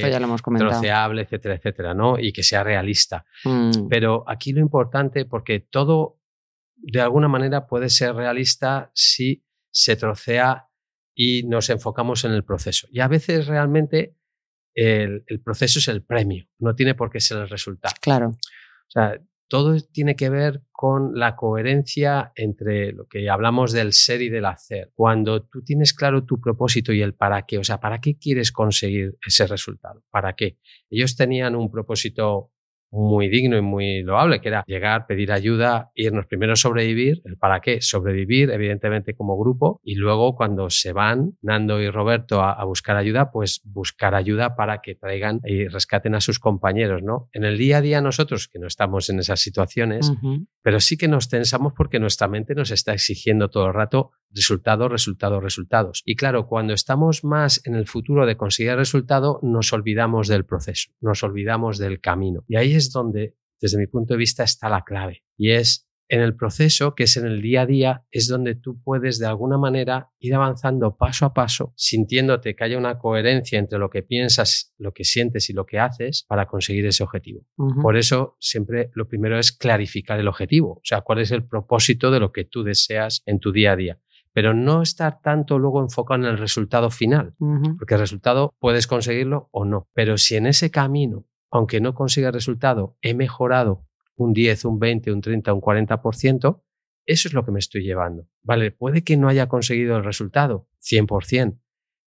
troceable, 0.57 1.23
etcétera, 1.23 1.55
etcétera, 1.55 1.93
¿no? 1.93 2.17
Y 2.17 2.31
que 2.31 2.43
sea 2.43 2.63
realista. 2.63 3.25
Mm. 3.43 3.89
Pero 3.89 4.23
aquí 4.25 4.53
lo 4.53 4.61
importante, 4.61 5.25
porque 5.25 5.59
todo 5.59 6.21
de 6.77 7.01
alguna 7.01 7.27
manera 7.27 7.67
puede 7.67 7.89
ser 7.89 8.15
realista 8.15 8.89
si 8.93 9.43
se 9.69 9.97
trocea 9.97 10.69
y 11.13 11.43
nos 11.43 11.69
enfocamos 11.69 12.23
en 12.23 12.31
el 12.31 12.45
proceso. 12.45 12.87
Y 12.89 13.01
a 13.01 13.07
veces 13.07 13.47
realmente 13.47 14.15
el, 14.77 15.23
el, 15.25 15.41
proceso 15.41 15.79
es 15.79 15.87
el 15.87 16.03
premio, 16.03 16.45
no 16.59 16.75
tiene 16.75 16.95
por 16.95 17.09
qué 17.09 17.19
ser 17.19 17.39
el 17.39 17.49
resultado. 17.49 17.95
Claro. 18.01 18.29
O 18.29 18.89
sea, 18.89 19.19
todo 19.47 19.79
tiene 19.79 20.15
que 20.15 20.29
ver 20.29 20.61
con 20.71 21.17
la 21.17 21.35
coherencia 21.35 22.31
entre 22.35 22.91
lo 22.91 23.07
que 23.07 23.29
hablamos 23.29 23.71
del 23.71 23.93
ser 23.93 24.21
y 24.21 24.29
del 24.29 24.45
hacer. 24.45 24.91
Cuando 24.93 25.43
tú 25.43 25.63
tienes 25.63 25.93
claro 25.93 26.25
tu 26.25 26.39
propósito 26.39 26.91
y 26.93 27.01
el 27.01 27.13
para 27.15 27.45
qué, 27.45 27.57
o 27.57 27.63
sea, 27.63 27.79
¿para 27.79 27.99
qué 27.99 28.17
quieres 28.17 28.51
conseguir 28.51 29.17
ese 29.25 29.47
resultado? 29.47 30.03
¿Para 30.11 30.33
qué? 30.33 30.59
Ellos 30.89 31.15
tenían 31.15 31.55
un 31.55 31.71
propósito 31.71 32.51
muy 32.97 33.29
digno 33.29 33.57
y 33.57 33.61
muy 33.61 34.03
loable, 34.03 34.41
que 34.41 34.49
era 34.49 34.63
llegar, 34.65 35.05
pedir 35.07 35.31
ayuda, 35.31 35.91
irnos 35.95 36.25
primero 36.25 36.53
a 36.53 36.55
sobrevivir, 36.55 37.21
el 37.25 37.37
para 37.37 37.59
qué, 37.59 37.81
sobrevivir 37.81 38.49
evidentemente 38.49 39.13
como 39.13 39.37
grupo 39.37 39.79
y 39.83 39.95
luego 39.95 40.35
cuando 40.35 40.69
se 40.69 40.93
van, 40.93 41.37
Nando 41.41 41.79
y 41.81 41.89
Roberto, 41.89 42.41
a, 42.41 42.53
a, 42.53 42.65
buscar 42.65 42.97
ayuda, 42.97 43.31
pues 43.31 43.61
buscar 43.63 44.15
ayuda 44.15 44.55
para 44.55 44.81
que 44.81 44.95
traigan 44.95 45.39
y 45.45 45.67
rescaten 45.67 46.15
a 46.15 46.21
sus 46.21 46.39
compañeros, 46.39 47.03
¿no? 47.03 47.29
En 47.33 47.43
el 47.43 47.57
día 47.57 47.77
a 47.77 47.81
día 47.81 48.01
nosotros, 48.01 48.47
que 48.47 48.59
no 48.59 48.67
estamos 48.67 49.09
en 49.09 49.19
esas 49.19 49.39
situaciones, 49.39 50.09
uh 50.09 50.15
-huh. 50.15 50.47
pero 50.61 50.79
sí 50.79 50.97
que 50.97 51.07
nos 51.07 51.29
tensamos 51.29 51.73
porque 51.75 51.99
nuestra 51.99 52.27
mente 52.27 52.55
nos 52.55 52.71
está 52.71 52.93
exigiendo 52.93 53.49
todo 53.49 53.67
el 53.67 53.73
rato 53.73 54.11
resultados, 54.31 54.91
resultados, 54.91 55.43
resultados. 55.43 56.01
Y 56.05 56.15
claro, 56.15 56.47
cuando 56.47 56.73
estamos 56.73 57.23
más 57.23 57.61
en 57.65 57.75
el 57.75 57.87
futuro 57.87 58.25
de 58.25 58.37
conseguir 58.37 58.71
el 58.71 58.77
resultado, 58.77 59.39
nos 59.41 59.73
olvidamos 59.73 60.27
del 60.27 60.45
proceso, 60.45 60.91
nos 61.01 61.23
olvidamos 61.23 61.77
del 61.77 61.99
camino. 61.99 62.43
Y 62.47 62.57
ahí 62.57 62.73
es 62.73 62.91
donde, 62.91 63.35
desde 63.59 63.77
mi 63.77 63.87
punto 63.87 64.13
de 64.13 64.19
vista, 64.19 64.43
está 64.43 64.69
la 64.69 64.83
clave. 64.83 65.23
Y 65.37 65.51
es 65.51 65.87
en 66.09 66.21
el 66.21 66.35
proceso, 66.35 66.95
que 66.95 67.03
es 67.03 67.17
en 67.17 67.25
el 67.25 67.41
día 67.41 67.61
a 67.61 67.65
día, 67.65 68.03
es 68.11 68.27
donde 68.27 68.55
tú 68.55 68.81
puedes 68.81 69.19
de 69.19 69.25
alguna 69.25 69.57
manera 69.57 70.09
ir 70.19 70.33
avanzando 70.35 70.95
paso 70.95 71.25
a 71.25 71.33
paso, 71.33 71.73
sintiéndote 71.75 72.55
que 72.55 72.63
haya 72.63 72.77
una 72.77 72.97
coherencia 72.97 73.59
entre 73.59 73.77
lo 73.79 73.89
que 73.89 74.03
piensas, 74.03 74.73
lo 74.77 74.93
que 74.93 75.03
sientes 75.03 75.49
y 75.49 75.53
lo 75.53 75.65
que 75.65 75.79
haces 75.79 76.25
para 76.27 76.45
conseguir 76.45 76.85
ese 76.85 77.03
objetivo. 77.03 77.45
Uh 77.57 77.67
-huh. 77.67 77.81
Por 77.81 77.97
eso, 77.97 78.37
siempre 78.39 78.89
lo 78.93 79.07
primero 79.07 79.37
es 79.37 79.51
clarificar 79.51 80.19
el 80.19 80.27
objetivo, 80.27 80.73
o 80.73 80.81
sea, 80.83 81.01
cuál 81.01 81.19
es 81.19 81.31
el 81.31 81.45
propósito 81.45 82.09
de 82.09 82.19
lo 82.19 82.31
que 82.31 82.45
tú 82.45 82.63
deseas 82.63 83.21
en 83.25 83.39
tu 83.39 83.51
día 83.51 83.73
a 83.73 83.75
día 83.75 83.99
pero 84.37 84.53
no 84.53 84.83
estar 84.83 85.19
tanto 85.19 85.57
luego 85.57 85.81
enfocado 85.81 86.21
en 86.23 86.29
el 86.29 86.37
resultado 86.37 86.91
final, 86.91 87.33
uh 87.39 87.55
-huh. 87.55 87.75
porque 87.75 87.95
el 87.95 88.01
resultado 88.01 88.53
puedes 88.59 88.85
conseguirlo 88.85 89.49
o 89.51 89.65
no. 89.65 89.89
Pero 89.95 90.19
si 90.19 90.35
en 90.35 90.45
ese 90.45 90.69
camino, 90.69 91.25
aunque 91.49 91.81
no 91.81 91.95
consiga 91.95 92.27
el 92.27 92.35
resultado, 92.35 92.95
he 93.01 93.15
mejorado 93.15 93.87
un 94.15 94.33
10, 94.33 94.65
un 94.65 94.77
20, 94.77 95.11
un 95.11 95.21
30, 95.21 95.53
un 95.53 95.59
40%, 95.59 96.61
eso 97.07 97.27
es 97.27 97.33
lo 97.33 97.45
que 97.45 97.51
me 97.51 97.57
estoy 97.57 97.81
llevando. 97.81 98.27
Vale, 98.43 98.69
puede 98.69 99.03
que 99.03 99.17
no 99.17 99.27
haya 99.27 99.47
conseguido 99.47 99.97
el 99.97 100.03
resultado 100.03 100.67
100%, 100.81 101.59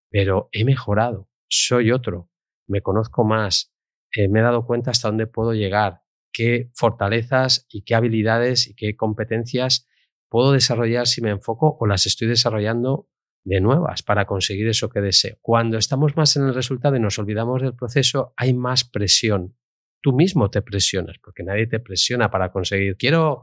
pero 0.08 0.50
he 0.52 0.64
mejorado, 0.64 1.28
soy 1.48 1.90
otro, 1.90 2.30
me 2.68 2.80
conozco 2.80 3.24
más, 3.24 3.74
eh, 4.14 4.28
me 4.28 4.38
he 4.38 4.42
dado 4.42 4.66
cuenta 4.66 4.92
hasta 4.92 5.08
dónde 5.08 5.26
puedo 5.26 5.52
llegar, 5.52 6.02
qué 6.32 6.70
fortalezas 6.74 7.66
y 7.68 7.82
qué 7.82 7.96
habilidades 7.96 8.68
y 8.68 8.76
qué 8.76 8.94
competencias 8.94 9.88
puedo 10.30 10.52
desarrollar 10.52 11.06
si 11.06 11.20
me 11.20 11.30
enfoco 11.30 11.76
o 11.78 11.86
las 11.86 12.06
estoy 12.06 12.28
desarrollando 12.28 13.08
de 13.44 13.60
nuevas 13.60 14.02
para 14.02 14.26
conseguir 14.26 14.68
eso 14.68 14.88
que 14.88 15.00
deseo. 15.00 15.36
Cuando 15.40 15.76
estamos 15.76 16.16
más 16.16 16.36
en 16.36 16.44
el 16.44 16.54
resultado 16.54 16.96
y 16.96 17.00
nos 17.00 17.18
olvidamos 17.18 17.60
del 17.60 17.74
proceso, 17.74 18.32
hay 18.36 18.54
más 18.54 18.84
presión. 18.84 19.56
Tú 20.00 20.12
mismo 20.12 20.50
te 20.50 20.62
presionas, 20.62 21.16
porque 21.22 21.42
nadie 21.42 21.66
te 21.66 21.80
presiona 21.80 22.30
para 22.30 22.52
conseguir, 22.52 22.96
quiero 22.96 23.42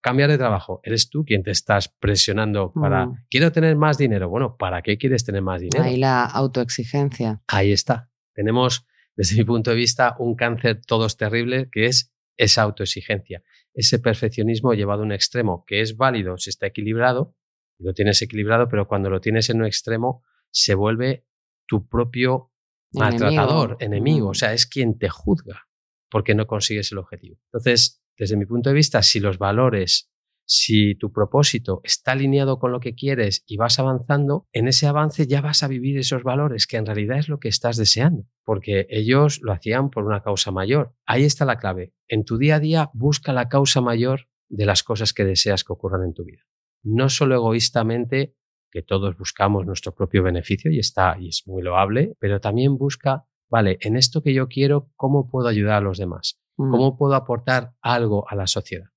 cambiar 0.00 0.30
de 0.30 0.38
trabajo. 0.38 0.80
Eres 0.84 1.10
tú 1.10 1.24
quien 1.24 1.42
te 1.42 1.50
estás 1.50 1.88
presionando 1.88 2.72
para, 2.72 3.06
mm. 3.06 3.26
quiero 3.30 3.52
tener 3.52 3.76
más 3.76 3.98
dinero. 3.98 4.28
Bueno, 4.28 4.56
¿para 4.56 4.80
qué 4.82 4.96
quieres 4.96 5.24
tener 5.24 5.42
más 5.42 5.60
dinero? 5.60 5.84
Ahí 5.84 5.96
la 5.96 6.24
autoexigencia. 6.24 7.42
Ahí 7.48 7.72
está. 7.72 8.10
Tenemos, 8.32 8.86
desde 9.16 9.36
mi 9.36 9.44
punto 9.44 9.70
de 9.70 9.76
vista, 9.76 10.14
un 10.18 10.36
cáncer 10.36 10.80
todos 10.86 11.16
terrible 11.16 11.68
que 11.70 11.86
es 11.86 12.14
esa 12.38 12.62
autoexigencia 12.62 13.42
ese 13.78 14.00
perfeccionismo 14.00 14.74
llevado 14.74 15.02
a 15.02 15.04
un 15.04 15.12
extremo, 15.12 15.64
que 15.64 15.80
es 15.80 15.96
válido 15.96 16.36
si 16.36 16.50
está 16.50 16.66
equilibrado, 16.66 17.36
lo 17.78 17.94
tienes 17.94 18.20
equilibrado, 18.22 18.68
pero 18.68 18.88
cuando 18.88 19.08
lo 19.08 19.20
tienes 19.20 19.50
en 19.50 19.60
un 19.60 19.66
extremo 19.66 20.24
se 20.50 20.74
vuelve 20.74 21.26
tu 21.64 21.86
propio 21.86 22.50
maltratador, 22.92 23.76
enemigo, 23.78 24.28
Mm. 24.28 24.30
o 24.30 24.34
sea, 24.34 24.52
es 24.52 24.66
quien 24.66 24.98
te 24.98 25.08
juzga 25.08 25.68
porque 26.10 26.34
no 26.34 26.46
consigues 26.46 26.90
el 26.90 26.98
objetivo. 26.98 27.38
Entonces, 27.52 28.02
desde 28.16 28.36
mi 28.36 28.46
punto 28.46 28.70
de 28.70 28.74
vista, 28.74 29.02
si 29.02 29.20
los 29.20 29.38
valores, 29.38 30.10
si 30.48 30.94
tu 30.94 31.12
propósito 31.12 31.82
está 31.84 32.12
alineado 32.12 32.58
con 32.58 32.72
lo 32.72 32.80
que 32.80 32.94
quieres 32.94 33.44
y 33.46 33.58
vas 33.58 33.78
avanzando, 33.78 34.46
en 34.52 34.66
ese 34.66 34.86
avance 34.86 35.26
ya 35.26 35.42
vas 35.42 35.62
a 35.62 35.68
vivir 35.68 35.98
esos 35.98 36.22
valores, 36.22 36.66
que 36.66 36.78
en 36.78 36.86
realidad 36.86 37.18
es 37.18 37.28
lo 37.28 37.38
que 37.38 37.48
estás 37.48 37.76
deseando, 37.76 38.24
porque 38.44 38.86
ellos 38.88 39.40
lo 39.42 39.52
hacían 39.52 39.90
por 39.90 40.06
una 40.06 40.22
causa 40.22 40.50
mayor. 40.50 40.94
Ahí 41.04 41.24
está 41.24 41.44
la 41.44 41.58
clave. 41.58 41.92
En 42.08 42.24
tu 42.24 42.38
día 42.38 42.56
a 42.56 42.60
día 42.60 42.90
busca 42.94 43.34
la 43.34 43.50
causa 43.50 43.82
mayor 43.82 44.28
de 44.48 44.64
las 44.64 44.82
cosas 44.82 45.12
que 45.12 45.26
deseas 45.26 45.64
que 45.64 45.74
ocurran 45.74 46.02
en 46.02 46.14
tu 46.14 46.24
vida. 46.24 46.42
No 46.82 47.10
solo 47.10 47.34
egoístamente, 47.34 48.34
que 48.70 48.82
todos 48.82 49.18
buscamos 49.18 49.66
nuestro 49.66 49.94
propio 49.94 50.22
beneficio 50.22 50.70
y 50.70 50.78
está 50.78 51.16
y 51.20 51.28
es 51.28 51.42
muy 51.46 51.62
loable, 51.62 52.14
pero 52.18 52.40
también 52.40 52.78
busca, 52.78 53.26
vale, 53.50 53.76
en 53.82 53.96
esto 53.96 54.22
que 54.22 54.32
yo 54.32 54.48
quiero, 54.48 54.90
¿cómo 54.96 55.28
puedo 55.28 55.48
ayudar 55.48 55.74
a 55.74 55.80
los 55.82 55.98
demás? 55.98 56.40
Mm. 56.56 56.70
¿Cómo 56.70 56.96
puedo 56.96 57.14
aportar 57.14 57.74
algo 57.82 58.26
a 58.30 58.34
la 58.34 58.46
sociedad? 58.46 58.88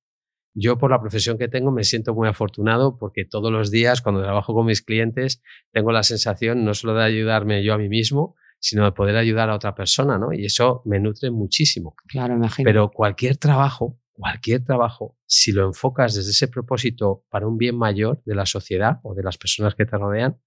Yo 0.53 0.77
por 0.77 0.91
la 0.91 0.99
profesión 0.99 1.37
que 1.37 1.47
tengo 1.47 1.71
me 1.71 1.83
siento 1.83 2.13
muy 2.13 2.27
afortunado 2.27 2.97
porque 2.97 3.25
todos 3.25 3.51
los 3.51 3.71
días 3.71 4.01
cuando 4.01 4.21
trabajo 4.21 4.53
con 4.53 4.65
mis 4.65 4.81
clientes 4.81 5.41
tengo 5.71 5.91
la 5.91 6.03
sensación 6.03 6.65
no 6.65 6.73
solo 6.73 6.95
de 6.95 7.05
ayudarme 7.05 7.63
yo 7.63 7.73
a 7.73 7.77
mí 7.77 7.87
mismo, 7.87 8.35
sino 8.59 8.85
de 8.85 8.91
poder 8.91 9.15
ayudar 9.15 9.49
a 9.49 9.55
otra 9.55 9.73
persona, 9.73 10.17
¿no? 10.17 10.33
Y 10.33 10.45
eso 10.45 10.81
me 10.85 10.99
nutre 10.99 11.31
muchísimo. 11.31 11.95
Claro, 12.07 12.35
imagino. 12.35 12.67
Pero 12.67 12.91
cualquier 12.91 13.37
trabajo, 13.37 13.99
cualquier 14.11 14.63
trabajo, 14.63 15.17
si 15.25 15.51
lo 15.51 15.65
enfocas 15.65 16.15
desde 16.15 16.29
ese 16.29 16.47
propósito 16.47 17.25
para 17.29 17.47
un 17.47 17.57
bien 17.57 17.77
mayor 17.77 18.21
de 18.25 18.35
la 18.35 18.45
sociedad 18.45 18.99
o 19.03 19.15
de 19.15 19.23
las 19.23 19.37
personas 19.37 19.73
que 19.73 19.85
te 19.85 19.97
rodean, 19.97 20.39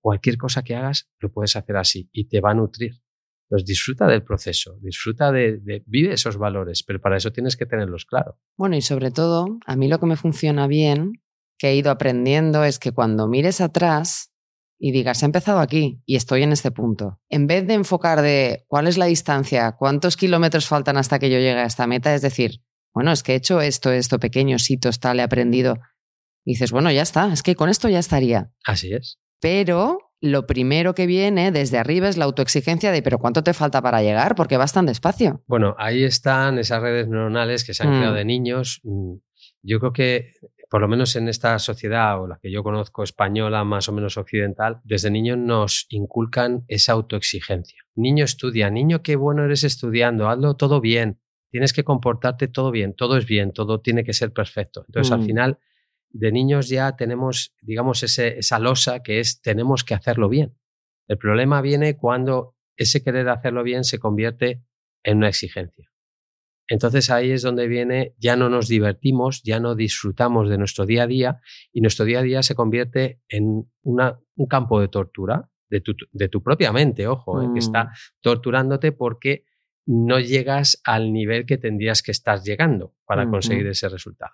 cualquier 0.00 0.36
cosa 0.36 0.62
que 0.62 0.76
hagas 0.76 1.10
lo 1.18 1.32
puedes 1.32 1.56
hacer 1.56 1.76
así 1.76 2.08
y 2.12 2.28
te 2.28 2.40
va 2.40 2.52
a 2.52 2.54
nutrir. 2.54 3.00
Pues 3.48 3.64
disfruta 3.64 4.06
del 4.06 4.22
proceso, 4.22 4.78
disfruta 4.82 5.32
de, 5.32 5.58
de 5.58 5.82
vive 5.86 6.12
esos 6.12 6.36
valores, 6.36 6.82
pero 6.82 7.00
para 7.00 7.16
eso 7.16 7.32
tienes 7.32 7.56
que 7.56 7.66
tenerlos 7.66 8.04
claros. 8.04 8.36
Bueno, 8.56 8.76
y 8.76 8.82
sobre 8.82 9.10
todo, 9.10 9.58
a 9.64 9.76
mí 9.76 9.88
lo 9.88 9.98
que 9.98 10.06
me 10.06 10.16
funciona 10.16 10.66
bien, 10.66 11.12
que 11.58 11.70
he 11.70 11.76
ido 11.76 11.90
aprendiendo, 11.90 12.64
es 12.64 12.78
que 12.78 12.92
cuando 12.92 13.26
mires 13.26 13.60
atrás 13.60 14.32
y 14.78 14.92
digas, 14.92 15.22
he 15.22 15.26
empezado 15.26 15.58
aquí 15.58 16.02
y 16.06 16.16
estoy 16.16 16.42
en 16.42 16.52
este 16.52 16.70
punto, 16.70 17.20
en 17.28 17.46
vez 17.46 17.66
de 17.66 17.74
enfocar 17.74 18.22
de 18.22 18.64
cuál 18.68 18.86
es 18.86 18.96
la 18.96 19.06
distancia, 19.06 19.72
cuántos 19.72 20.16
kilómetros 20.16 20.68
faltan 20.68 20.96
hasta 20.96 21.18
que 21.18 21.30
yo 21.30 21.38
llegue 21.38 21.58
a 21.58 21.64
esta 21.64 21.86
meta, 21.86 22.14
es 22.14 22.22
decir, 22.22 22.62
bueno, 22.94 23.12
es 23.12 23.22
que 23.22 23.32
he 23.32 23.36
hecho 23.36 23.60
esto, 23.60 23.90
esto, 23.90 24.18
pequeños 24.18 24.70
hitos, 24.70 25.00
tal, 25.00 25.20
he 25.20 25.22
aprendido. 25.22 25.78
Y 26.44 26.52
dices, 26.52 26.72
bueno, 26.72 26.90
ya 26.90 27.02
está, 27.02 27.32
es 27.32 27.42
que 27.42 27.54
con 27.54 27.68
esto 27.68 27.88
ya 27.88 27.98
estaría. 27.98 28.52
Así 28.64 28.92
es. 28.92 29.18
Pero 29.40 30.07
lo 30.20 30.46
primero 30.46 30.94
que 30.94 31.06
viene 31.06 31.52
desde 31.52 31.78
arriba 31.78 32.08
es 32.08 32.16
la 32.16 32.24
autoexigencia 32.24 32.90
de, 32.90 33.02
pero 33.02 33.18
¿cuánto 33.18 33.42
te 33.44 33.54
falta 33.54 33.80
para 33.82 34.02
llegar? 34.02 34.34
Porque 34.34 34.56
vas 34.56 34.72
tan 34.72 34.86
despacio. 34.86 35.42
Bueno, 35.46 35.74
ahí 35.78 36.02
están 36.02 36.58
esas 36.58 36.82
redes 36.82 37.06
neuronales 37.08 37.64
que 37.64 37.72
se 37.74 37.84
han 37.84 37.90
Mm. 37.92 37.96
creado 37.98 38.14
de 38.14 38.24
niños. 38.24 38.80
Mm, 38.84 39.14
Yo 39.62 39.80
creo 39.80 39.92
que, 39.92 40.34
por 40.70 40.80
lo 40.80 40.88
menos 40.88 41.14
en 41.16 41.28
esta 41.28 41.58
sociedad, 41.58 42.20
o 42.22 42.28
la 42.28 42.38
que 42.40 42.50
yo 42.50 42.62
conozco 42.62 43.02
española, 43.02 43.64
más 43.64 43.88
o 43.88 43.92
menos 43.92 44.16
occidental, 44.16 44.80
desde 44.84 45.10
niños 45.10 45.36
nos 45.36 45.86
inculcan 45.90 46.64
esa 46.68 46.92
autoexigencia. 46.92 47.82
Niño 47.96 48.24
estudia, 48.24 48.70
niño, 48.70 49.02
qué 49.02 49.16
bueno 49.16 49.44
eres 49.44 49.64
estudiando, 49.64 50.28
hazlo 50.28 50.54
todo 50.54 50.80
bien, 50.80 51.18
tienes 51.50 51.72
que 51.72 51.82
comportarte 51.84 52.46
todo 52.48 52.70
bien, 52.70 52.94
todo 52.94 53.16
es 53.18 53.26
bien, 53.26 53.52
todo 53.52 53.80
tiene 53.80 54.04
que 54.04 54.12
ser 54.12 54.32
perfecto. 54.32 54.84
Entonces, 54.86 55.12
al 55.12 55.20
Mm. 55.20 55.26
final, 55.26 55.58
de 56.10 56.32
niños 56.32 56.68
ya 56.68 56.96
tenemos, 56.96 57.54
digamos, 57.60 58.02
ese, 58.02 58.38
esa 58.38 58.58
losa 58.58 59.02
que 59.02 59.20
es 59.20 59.40
tenemos 59.40 59.84
que 59.84 59.94
hacerlo 59.94 60.28
bien. 60.28 60.56
El 61.08 61.18
problema 61.18 61.60
viene 61.62 61.96
cuando 61.96 62.56
ese 62.76 63.02
querer 63.02 63.28
hacerlo 63.28 63.62
bien 63.62 63.84
se 63.84 63.98
convierte 63.98 64.62
en 65.04 65.18
una 65.18 65.28
exigencia. 65.28 65.90
Entonces 66.70 67.08
ahí 67.10 67.30
es 67.30 67.42
donde 67.42 67.66
viene, 67.66 68.14
ya 68.18 68.36
no 68.36 68.50
nos 68.50 68.68
divertimos, 68.68 69.42
ya 69.42 69.58
no 69.58 69.74
disfrutamos 69.74 70.50
de 70.50 70.58
nuestro 70.58 70.84
día 70.84 71.04
a 71.04 71.06
día 71.06 71.40
y 71.72 71.80
nuestro 71.80 72.04
día 72.04 72.18
a 72.18 72.22
día 72.22 72.42
se 72.42 72.54
convierte 72.54 73.22
en 73.28 73.70
una- 73.82 74.18
un 74.36 74.46
campo 74.46 74.78
de 74.80 74.88
tortura 74.88 75.50
de 75.70 75.80
tu, 75.80 75.94
de 76.12 76.28
tu 76.28 76.42
propia 76.42 76.72
mente, 76.72 77.06
ojo, 77.06 77.42
eh, 77.42 77.48
que 77.52 77.58
está 77.58 77.84
Mm. 77.84 77.88
torturándote 78.22 78.92
porque 78.92 79.44
no 79.86 80.20
llegas 80.20 80.80
al 80.84 81.12
nivel 81.12 81.46
que 81.46 81.56
tendrías 81.56 82.02
que 82.02 82.10
estar 82.10 82.42
llegando 82.42 82.94
para 83.06 83.24
conseguir 83.30 83.66
ese 83.66 83.88
resultado. 83.88 84.32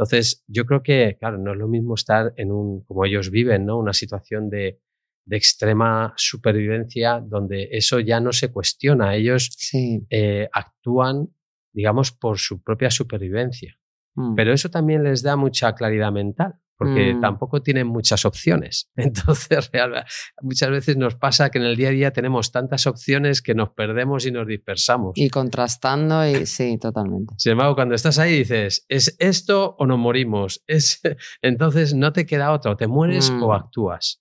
Entonces, 0.00 0.42
yo 0.48 0.64
creo 0.64 0.82
que, 0.82 1.18
claro, 1.20 1.36
no 1.36 1.52
es 1.52 1.58
lo 1.58 1.68
mismo 1.68 1.94
estar 1.94 2.32
en 2.38 2.50
un, 2.52 2.82
como 2.84 3.04
ellos 3.04 3.30
viven, 3.30 3.66
¿no? 3.66 3.76
Una 3.78 3.92
situación 3.92 4.48
de, 4.48 4.80
de 5.26 5.36
extrema 5.36 6.14
supervivencia 6.16 7.20
donde 7.20 7.68
eso 7.70 8.00
ya 8.00 8.18
no 8.18 8.32
se 8.32 8.50
cuestiona. 8.50 9.14
Ellos 9.14 9.50
Sí. 9.58 10.06
eh, 10.08 10.48
actúan, 10.54 11.28
digamos, 11.74 12.12
por 12.12 12.38
su 12.38 12.62
propia 12.62 12.90
supervivencia. 12.90 13.78
Mm. 14.14 14.34
Pero 14.36 14.54
eso 14.54 14.70
también 14.70 15.04
les 15.04 15.22
da 15.22 15.36
mucha 15.36 15.74
claridad 15.74 16.12
mental, 16.12 16.54
porque 16.80 17.12
Mm. 17.14 17.20
tampoco 17.20 17.60
tienen 17.62 17.86
muchas 17.86 18.24
opciones. 18.24 18.88
Entonces, 18.96 19.70
real- 19.70 20.04
muchas 20.40 20.70
veces 20.70 20.96
nos 20.96 21.14
pasa 21.14 21.50
que 21.50 21.58
en 21.58 21.64
el 21.64 21.76
día 21.76 21.88
a 21.88 21.92
día 21.92 22.10
tenemos 22.12 22.50
tantas 22.52 22.86
opciones 22.86 23.42
que 23.42 23.54
nos 23.54 23.68
perdemos 23.70 24.24
y 24.24 24.32
nos 24.32 24.46
dispersamos. 24.46 25.12
Y 25.16 25.28
contrastando, 25.28 26.26
y 26.26 26.46
sí, 26.46 26.78
totalmente. 26.78 27.34
Sin 27.36 27.52
embargo, 27.52 27.74
cuando 27.74 27.94
estás 27.94 28.18
ahí 28.18 28.38
dices, 28.38 28.86
¿es 28.88 29.14
esto 29.18 29.76
o 29.78 29.86
nos 29.86 29.98
morimos? 29.98 30.64
Es... 30.66 31.02
Entonces 31.42 31.92
no 31.94 32.12
te 32.14 32.24
queda 32.24 32.50
otra, 32.52 32.70
o 32.72 32.76
te 32.76 32.86
mueres 32.86 33.30
Mm. 33.30 33.42
o 33.42 33.52
actúas. 33.52 34.20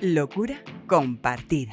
Locura 0.00 0.62
compartida. 0.86 1.72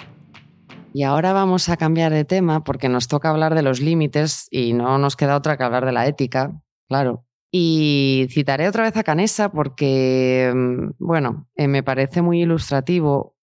Y 0.93 1.03
ahora 1.03 1.32
vamos 1.32 1.69
a 1.69 1.77
cambiar 1.77 2.12
de 2.12 2.25
tema 2.25 2.63
porque 2.63 2.89
nos 2.89 3.08
toca 3.08 3.30
hablar 3.30 3.56
de 3.56 3.62
los 3.62 3.80
límites 3.80 4.47
y 4.51 4.73
no 4.73 4.97
nos 4.97 5.15
queda 5.15 5.38
otra 5.38 5.56
que 5.58 5.63
hablar 5.63 5.86
de 5.86 5.91
la 5.91 6.08
ética, 6.08 6.60
claro. 6.89 7.23
Y 7.52 8.28
citaré 8.30 8.68
otra 8.68 8.84
vez 8.84 8.98
a 8.98 9.04
Canessa 9.04 9.50
porque, 9.50 10.52
mm, 10.54 10.92
bueno, 11.00 11.48
eh, 11.56 11.68
me 11.68 11.84
parece 11.84 12.22
muy 12.22 12.42
ilustrativo 12.42 13.36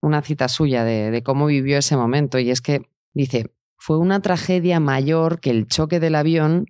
una 0.00 0.22
cita 0.22 0.48
suya 0.48 0.84
de, 0.84 1.10
de 1.10 1.22
cómo 1.22 1.46
vivió 1.46 1.78
ese 1.78 1.96
momento. 1.96 2.38
Y 2.38 2.50
es 2.50 2.60
que 2.60 2.82
dice, 3.14 3.46
fue 3.76 3.98
una 3.98 4.20
tragedia 4.20 4.80
mayor 4.80 5.40
que 5.40 5.50
el 5.50 5.66
choque 5.66 6.00
del 6.00 6.14
avión, 6.14 6.66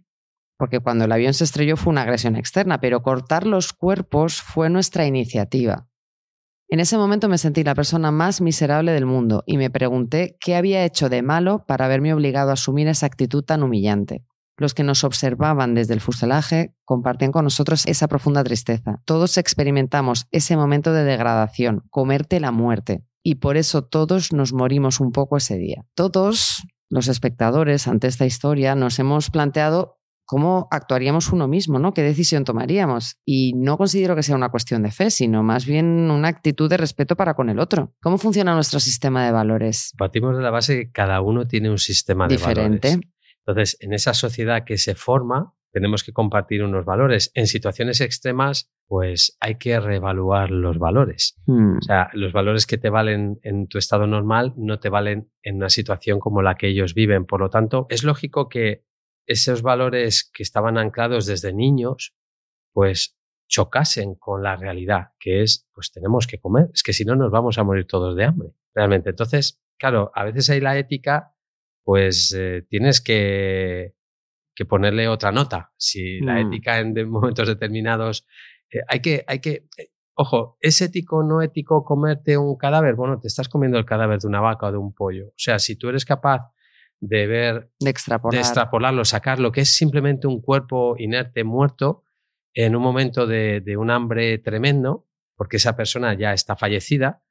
porque 0.59 0.81
cuando 0.81 1.05
el 1.05 1.13
avión 1.13 1.35
se 1.35 1.45
estrelló 1.45 1.77
fue 1.77 1.93
una 1.93 2.03
agresión 2.03 2.37
externa, 2.37 2.81
pero 2.81 3.03
cortar 3.03 3.47
los 3.47 3.73
cuerpos 3.73 4.41
fue 4.43 4.71
nuestra 4.71 5.07
iniciativa. 5.07 5.89
En 6.73 6.81
ese 6.81 6.97
momento 6.97 7.29
me 7.29 7.37
sentí 7.37 7.65
la 7.65 7.75
persona 7.75 8.11
más 8.11 8.41
miserable 8.41 8.93
del 8.93 9.05
mundo 9.05 9.45
y 9.45 9.59
me 9.59 9.69
pregunté 9.69 10.39
qué 10.41 10.57
había 10.57 10.87
hecho 10.87 11.11
de 11.11 11.21
malo 11.21 11.67
para 11.67 11.85
haberme 11.85 12.15
obligado 12.15 12.49
a 12.49 12.55
asumir 12.55 12.89
esa 12.89 13.05
actitud 13.05 13.45
tan 13.45 13.63
humillante. 13.63 14.25
Los 14.57 14.75
que 14.75 14.83
nos 14.83 15.05
observaban 15.05 15.75
desde 15.75 15.95
el 15.95 16.01
fuselaje 16.01 16.75
compartían 16.85 17.33
con 17.33 17.45
nosotros 17.45 17.87
esa 17.87 18.09
profunda 18.09 18.45
tristeza. 18.45 19.01
Todos 19.05 19.38
experimentamos 19.38 20.27
ese 20.31 20.57
momento 20.57 20.93
de 20.93 21.05
degradación, 21.05 21.85
comerte 21.91 22.41
la 22.41 22.53
muerte. 22.53 23.05
Y 23.23 23.37
por 23.37 23.57
eso 23.57 23.83
todos 23.85 24.33
nos 24.33 24.53
morimos 24.53 25.01
un 25.01 25.12
poco 25.12 25.37
ese 25.37 25.57
día. 25.57 25.85
Todos, 25.95 26.65
los 26.91 27.09
espectadores, 27.09 27.87
ante 27.87 28.09
esta 28.09 28.27
historia, 28.27 28.75
nos 28.75 28.99
hemos 28.99 29.31
planteado 29.31 29.99
cómo 30.25 30.67
actuaríamos 30.71 31.31
uno 31.31 31.47
mismo, 31.47 31.79
¿no? 31.79 31.93
¿Qué 31.93 32.03
decisión 32.03 32.45
tomaríamos? 32.45 33.17
Y 33.25 33.53
no 33.55 33.77
considero 33.77 34.17
que 34.17 34.23
sea 34.23 34.35
una 34.35 34.49
cuestión 34.49 34.83
de 34.83 34.91
fe, 34.91 35.11
sino 35.11 35.43
más 35.43 35.67
bien 35.67 36.11
una 36.11 36.29
actitud 36.29 36.71
de 36.71 36.79
respeto 36.79 37.17
para 37.17 37.35
con 37.35 37.51
el 37.51 37.59
otro. 37.59 37.95
¿Cómo 38.01 38.19
funciona 38.19 38.55
nuestro 38.55 38.81
sistema 38.81 39.25
de 39.25 39.33
valores? 39.33 39.93
Partimos 39.99 40.37
de 40.37 40.43
la 40.43 40.51
base 40.51 40.77
que 40.77 40.91
cada 40.91 41.21
uno 41.21 41.47
tiene 41.47 41.71
un 41.71 41.79
sistema 41.79 42.29
de 42.29 42.37
Diferente. 42.37 42.88
valores. 42.88 43.12
Entonces, 43.47 43.77
en 43.81 43.93
esa 43.93 44.15
sociedad 44.15 44.65
que 44.65 44.79
se 44.79 44.95
forma, 44.95 45.55
tenemos 45.73 46.05
que 46.05 46.13
compartir 46.13 46.63
unos 46.63 46.85
valores. 46.85 47.33
En 47.35 47.47
situaciones 47.47 48.01
extremas, 48.01 48.71
pues 48.87 49.37
hay 49.41 49.57
que 49.57 49.81
reevaluar 49.81 50.51
los 50.51 50.79
valores. 50.79 51.41
Hmm. 51.47 51.79
O 51.79 51.83
sea, 51.83 52.11
los 52.13 52.33
valores 52.33 52.67
que 52.67 52.79
te 52.79 52.91
valen 52.91 53.41
en 53.43 53.67
tu 53.69 53.79
estado 53.79 54.07
normal 54.07 54.53
no 54.57 54.79
te 54.79 54.91
valen 54.91 55.31
en 55.43 55.57
una 55.57 55.71
situación 55.71 56.21
como 56.21 56.43
la 56.43 56.57
que 56.57 56.69
ellos 56.69 56.95
viven. 56.95 57.25
Por 57.25 57.41
lo 57.41 57.49
tanto, 57.49 57.87
es 57.89 58.05
lógico 58.05 58.49
que 58.49 58.85
esos 59.27 59.63
valores 59.63 60.31
que 60.33 60.43
estaban 60.43 60.77
anclados 60.77 61.27
desde 61.27 61.55
niños, 61.55 62.15
pues 62.73 63.17
chocasen 63.49 64.15
con 64.15 64.43
la 64.43 64.57
realidad, 64.57 65.09
que 65.19 65.43
es, 65.43 65.69
pues 65.75 65.93
tenemos 65.93 66.27
que 66.27 66.39
comer, 66.39 66.71
es 66.73 66.83
que 66.83 66.93
si 66.93 67.05
no 67.05 67.17
nos 67.17 67.31
vamos 67.31 67.59
a 67.59 67.65
morir 67.65 67.87
todos 67.87 68.17
de 68.17 68.25
hambre, 68.25 68.55
realmente. 68.75 69.11
Entonces, 69.11 69.63
claro, 69.79 70.11
a 70.15 70.25
veces 70.25 70.49
hay 70.51 70.61
la 70.61 70.79
ética, 70.79 71.32
pues 71.85 72.35
eh, 72.37 72.64
tienes 72.68 73.01
que, 73.01 73.95
que 74.55 74.64
ponerle 74.64 75.09
otra 75.09 75.33
nota. 75.33 75.73
Si 75.77 76.21
la 76.21 76.35
Mm. 76.35 76.47
ética 76.47 76.79
en 76.81 76.95
de- 76.95 77.05
momentos 77.07 77.49
determinados, 77.49 78.27
eh, 78.71 78.81
hay 78.88 79.01
que, 79.01 79.25
hay 79.27 79.40
que, 79.40 79.66
eh, 79.79 79.90
ojo, 80.14 80.57
¿es 80.61 80.81
ético 80.81 81.18
o 81.18 81.23
no 81.23 81.42
ético 81.42 81.85
comerte 81.85 82.37
un 82.37 82.57
cadáver? 82.57 82.95
Bueno, 82.95 83.18
te 83.21 83.29
estás 83.29 83.49
comiendo 83.49 83.79
el 83.79 83.85
cadáver 83.85 84.18
de 84.21 84.29
una 84.29 84.40
vaca 84.40 84.66
o 84.66 84.73
de 84.73 84.79
un 84.79 84.92
pollo. 84.95 85.29
O 85.29 85.35
sea, 85.37 85.59
si 85.59 85.77
tú 85.77 85.88
eres 85.88 86.05
capaz 86.05 86.53
de 87.01 87.27
ver 87.27 87.71
De 87.81 87.90
extrapolar. 87.90 88.35
de 88.35 88.40
extrapolarlo, 88.40 89.05
sacar 89.05 89.40
lo 89.40 89.51
que 89.51 89.62
es 89.62 89.71
simplemente 89.71 90.27
un 90.29 90.40
cuerpo 90.40 90.95
inerte 90.99 91.42
muerto 91.42 92.05
en 92.55 92.77
un 92.77 92.83
momento 92.83 93.27
de, 93.27 93.61
de 93.61 93.77
un 93.77 93.90
hambre 93.90 94.38
tremendo, 94.38 95.09
porque 95.35 95.57
esa 95.57 95.75
persona 95.75 96.14
ya 96.14 96.33
está 96.33 96.55
fallecida. 96.55 97.23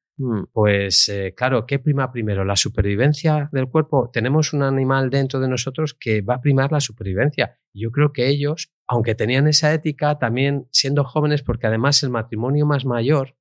Pues 0.51 1.09
eh, 1.09 1.33
claro, 1.35 1.65
¿qué 1.65 1.79
prima 1.79 2.11
primero? 2.11 2.45
¿La 2.45 2.55
supervivencia 2.55 3.49
del 3.51 3.67
cuerpo? 3.67 4.09
Tenemos 4.11 4.53
un 4.53 4.63
animal 4.63 5.09
dentro 5.09 5.39
de 5.39 5.47
nosotros 5.47 5.93
que 5.93 6.21
va 6.21 6.35
a 6.35 6.41
primar 6.41 6.71
la 6.71 6.79
supervivencia. 6.79 7.57
Yo 7.73 7.91
creo 7.91 8.11
que 8.13 8.27
ellos, 8.27 8.71
aunque 8.87 9.15
tenían 9.15 9.47
esa 9.47 9.73
ética, 9.73 10.19
también 10.19 10.67
siendo 10.71 11.03
jóvenes, 11.03 11.43
porque 11.43 11.67
además 11.67 12.03
el 12.03 12.09
matrimonio 12.09 12.65
más 12.65 12.85
mayor 12.85 13.35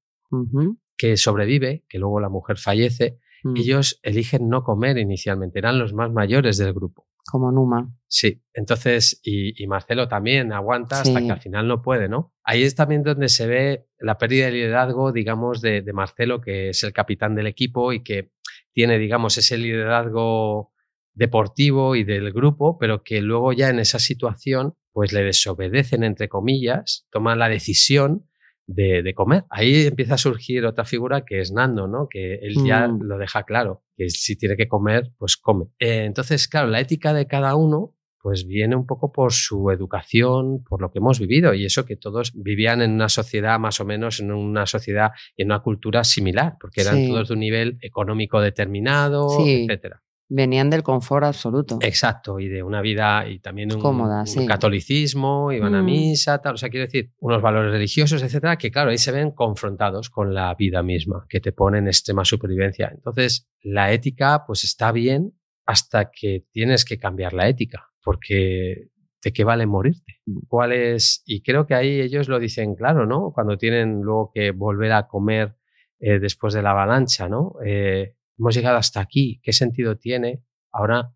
que 0.97 1.16
sobrevive, 1.16 1.85
que 1.88 1.99
luego 1.99 2.21
la 2.21 2.29
mujer 2.29 2.57
fallece, 2.59 3.19
Mm. 3.43 3.57
ellos 3.57 4.01
eligen 4.03 4.49
no 4.49 4.62
comer 4.62 4.99
inicialmente, 4.99 5.59
eran 5.59 5.79
los 5.79 5.95
más 5.95 6.12
mayores 6.12 6.59
del 6.59 6.75
grupo. 6.75 7.07
Como 7.31 7.51
Numa. 7.53 7.93
Sí, 8.09 8.43
entonces, 8.55 9.21
y, 9.23 9.63
y 9.63 9.67
Marcelo 9.67 10.09
también 10.09 10.53
aguanta 10.53 11.01
hasta 11.01 11.19
Sí. 11.21 11.27
que 11.27 11.33
al 11.33 11.41
final 11.41 11.69
no 11.69 11.81
puede, 11.83 12.09
¿no? 12.09 12.35
Ahí 12.43 12.63
es 12.65 12.75
también 12.75 13.03
donde 13.03 13.29
se 13.29 13.47
ve 13.47 13.87
la 13.99 14.19
pérdida 14.19 14.47
de 14.47 14.53
liderazgo, 14.53 15.13
digamos, 15.13 15.61
de, 15.61 15.83
de 15.83 15.93
Marcelo, 15.93 16.41
que 16.41 16.71
es 16.71 16.83
el 16.83 16.93
capitán 16.93 17.35
del 17.35 17.47
equipo 17.47 17.93
y 17.93 18.03
que 18.03 18.33
tiene, 18.73 18.99
digamos, 18.99 19.37
ese 19.39 19.59
liderazgo 19.59 20.73
deportivo 21.15 21.97
y 21.97 22.05
del 22.05 22.33
grupo, 22.33 22.79
pero 22.79 23.03
que 23.03 23.21
luego 23.21 23.53
ya 23.53 23.69
en 23.69 23.79
esa 23.79 23.99
situación, 23.99 24.75
pues 24.93 25.13
le 25.13 25.23
desobedecen, 25.23 26.03
entre 26.03 26.29
comillas, 26.29 27.07
toman 27.11 27.39
la 27.39 27.49
decisión 27.49 28.29
de, 28.73 29.03
de 29.03 29.15
comer. 29.15 29.45
Ahí 29.51 29.87
empieza 29.87 30.15
a 30.15 30.19
surgir 30.19 30.65
otra 30.65 30.85
figura 30.85 31.25
que 31.25 31.41
es 31.41 31.53
Nando, 31.53 31.87
¿no? 31.89 32.09
Que 32.09 32.35
él 32.35 32.55
ya 32.65 32.87
Mm. 32.89 33.03
lo 33.03 33.19
deja 33.19 33.43
claro, 33.45 33.83
que 33.97 34.09
si 34.11 34.37
tiene 34.37 34.57
que 34.57 34.69
comer, 34.69 35.11
pues 35.19 35.37
come. 35.37 35.67
Eh, 35.79 36.05
entonces, 36.05 36.47
claro, 36.49 36.69
la 36.69 36.81
ética 36.81 37.13
de 37.13 37.27
cada 37.27 37.55
uno 37.57 37.95
pues 38.23 38.47
viene 38.47 38.77
un 38.77 38.85
poco 38.87 39.13
por 39.13 39.33
su 39.33 39.71
educación, 39.71 40.63
por 40.69 40.83
lo 40.83 40.91
que 40.91 40.99
hemos 40.99 41.19
vivido 41.19 41.55
y 41.55 41.65
eso 41.65 41.87
que 41.87 41.97
todos 41.97 42.33
vivían 42.35 42.83
en 42.83 42.91
una 42.93 43.09
sociedad 43.09 43.59
más 43.59 43.81
o 43.81 43.87
menos, 43.87 44.21
en 44.21 44.31
una 44.31 44.67
sociedad 44.67 45.13
y 45.39 45.43
en 45.43 45.49
una 45.49 45.61
cultura 45.63 46.05
similar, 46.05 46.57
porque 46.61 46.83
eran 46.83 46.97
Sí. 46.97 47.09
todos 47.09 47.29
de 47.29 47.35
un 47.35 47.41
nivel 47.41 47.79
económico 47.81 48.41
determinado, 48.43 49.27
Sí. 49.31 49.63
etcétera. 49.63 50.03
Venían 50.33 50.71
del 50.71 50.85
confort 50.85 51.25
absoluto. 51.25 51.79
Exacto, 51.83 52.38
y 52.38 52.47
de 52.49 52.62
una 52.62 52.81
vida 52.81 53.29
y 53.29 53.40
también 53.40 53.75
un, 53.75 53.81
Cómoda, 53.81 54.21
un 54.21 54.27
sí. 54.29 54.47
catolicismo, 54.47 55.51
iban 55.51 55.75
a 55.75 55.83
Mm. 55.83 55.85
misa, 55.85 56.40
tal, 56.40 56.55
o 56.55 56.57
sea, 56.57 56.69
quiero 56.69 56.87
decir, 56.87 57.11
unos 57.19 57.43
valores 57.43 57.73
religiosos, 57.73 58.23
etcétera, 58.23 58.57
que 58.57 58.71
claro, 58.71 58.90
ahí 58.90 58.99
se 58.99 59.11
ven 59.11 59.33
confrontados 59.33 60.09
con 60.09 60.33
la 60.33 60.55
vida 60.55 60.83
misma, 60.85 61.27
que 61.29 61.40
te 61.40 61.51
pone 61.51 61.79
en 61.79 61.88
extrema 61.88 62.25
supervivencia. 62.25 62.93
Entonces, 62.95 63.51
la 63.62 63.93
ética, 63.93 64.45
pues 64.47 64.62
está 64.62 64.93
bien 64.93 65.33
hasta 65.66 66.11
que 66.12 66.45
tienes 66.53 66.85
que 66.85 66.99
cambiar 66.99 67.33
la 67.33 67.49
ética, 67.49 67.88
porque 68.05 68.88
¿de 69.23 69.33
qué 69.33 69.43
vale 69.45 69.66
morirte? 69.66 70.21
¿Cuál 70.49 70.73
es? 70.73 71.23
Y 71.27 71.43
creo 71.43 71.66
que 71.66 71.75
ahí 71.75 72.01
ellos 72.01 72.29
lo 72.29 72.38
dicen 72.38 72.75
claro, 72.77 73.05
¿no? 73.05 73.33
Cuando 73.35 73.59
tienen 73.59 74.01
luego 74.01 74.31
que 74.33 74.53
volver 74.53 74.93
a 74.93 75.09
comer 75.09 75.57
eh, 75.99 76.19
después 76.19 76.55
de 76.55 76.62
la 76.62 76.71
avalancha, 76.71 77.29
¿no? 77.29 77.55
Eh, 77.66 78.14
hemos 78.40 78.55
llegado 78.55 78.76
hasta 78.76 79.00
aquí, 79.00 79.40
¿qué 79.42 79.53
sentido 79.53 79.96
tiene 79.96 80.42
ahora 80.72 81.12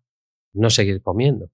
no 0.53 0.69
seguir 0.69 1.01
comiendo? 1.01 1.51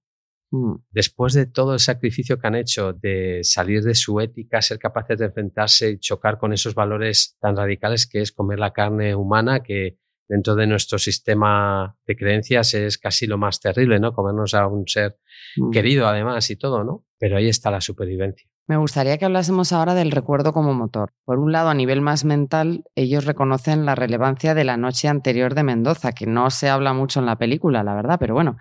Mm. 0.50 0.74
Después 0.90 1.32
de 1.32 1.46
todo 1.46 1.72
el 1.72 1.80
sacrificio 1.80 2.38
que 2.38 2.46
han 2.46 2.54
hecho 2.56 2.92
de 2.92 3.40
salir 3.42 3.82
de 3.82 3.94
su 3.94 4.20
ética, 4.20 4.60
ser 4.62 4.78
capaces 4.78 5.18
de 5.18 5.26
enfrentarse 5.26 5.90
y 5.90 5.98
chocar 5.98 6.38
con 6.38 6.52
esos 6.52 6.74
valores 6.74 7.36
tan 7.40 7.56
radicales 7.56 8.06
que 8.06 8.20
es 8.20 8.32
comer 8.32 8.58
la 8.58 8.72
carne 8.72 9.14
humana, 9.14 9.62
que 9.62 9.98
dentro 10.28 10.54
de 10.54 10.66
nuestro 10.66 10.98
sistema 10.98 11.96
de 12.06 12.16
creencias 12.16 12.74
es 12.74 12.98
casi 12.98 13.26
lo 13.26 13.38
más 13.38 13.60
terrible, 13.60 13.98
¿no? 13.98 14.12
Comernos 14.12 14.54
a 14.54 14.66
un 14.66 14.86
ser 14.86 15.18
Mm. 15.56 15.70
querido 15.70 16.06
además 16.06 16.48
y 16.50 16.56
todo, 16.56 16.84
¿no? 16.84 17.04
Pero 17.18 17.36
ahí 17.36 17.48
está 17.48 17.70
la 17.70 17.80
supervivencia. 17.80 18.48
Me 18.68 18.76
gustaría 18.76 19.18
que 19.18 19.24
hablásemos 19.24 19.72
ahora 19.72 19.94
del 19.94 20.12
recuerdo 20.12 20.52
como 20.52 20.72
motor. 20.72 21.12
Por 21.24 21.38
un 21.38 21.52
lado, 21.52 21.68
a 21.68 21.74
nivel 21.74 22.00
más 22.00 22.24
mental, 22.24 22.84
ellos 22.94 23.24
reconocen 23.24 23.84
la 23.84 23.94
relevancia 23.94 24.54
de 24.54 24.64
la 24.64 24.76
noche 24.76 25.08
anterior 25.08 25.54
de 25.54 25.64
Mendoza, 25.64 26.12
que 26.12 26.26
no 26.26 26.48
se 26.50 26.68
habla 26.68 26.92
mucho 26.92 27.20
en 27.20 27.26
la 27.26 27.36
película, 27.36 27.82
la 27.82 27.94
verdad, 27.94 28.18
pero 28.20 28.34
bueno, 28.34 28.56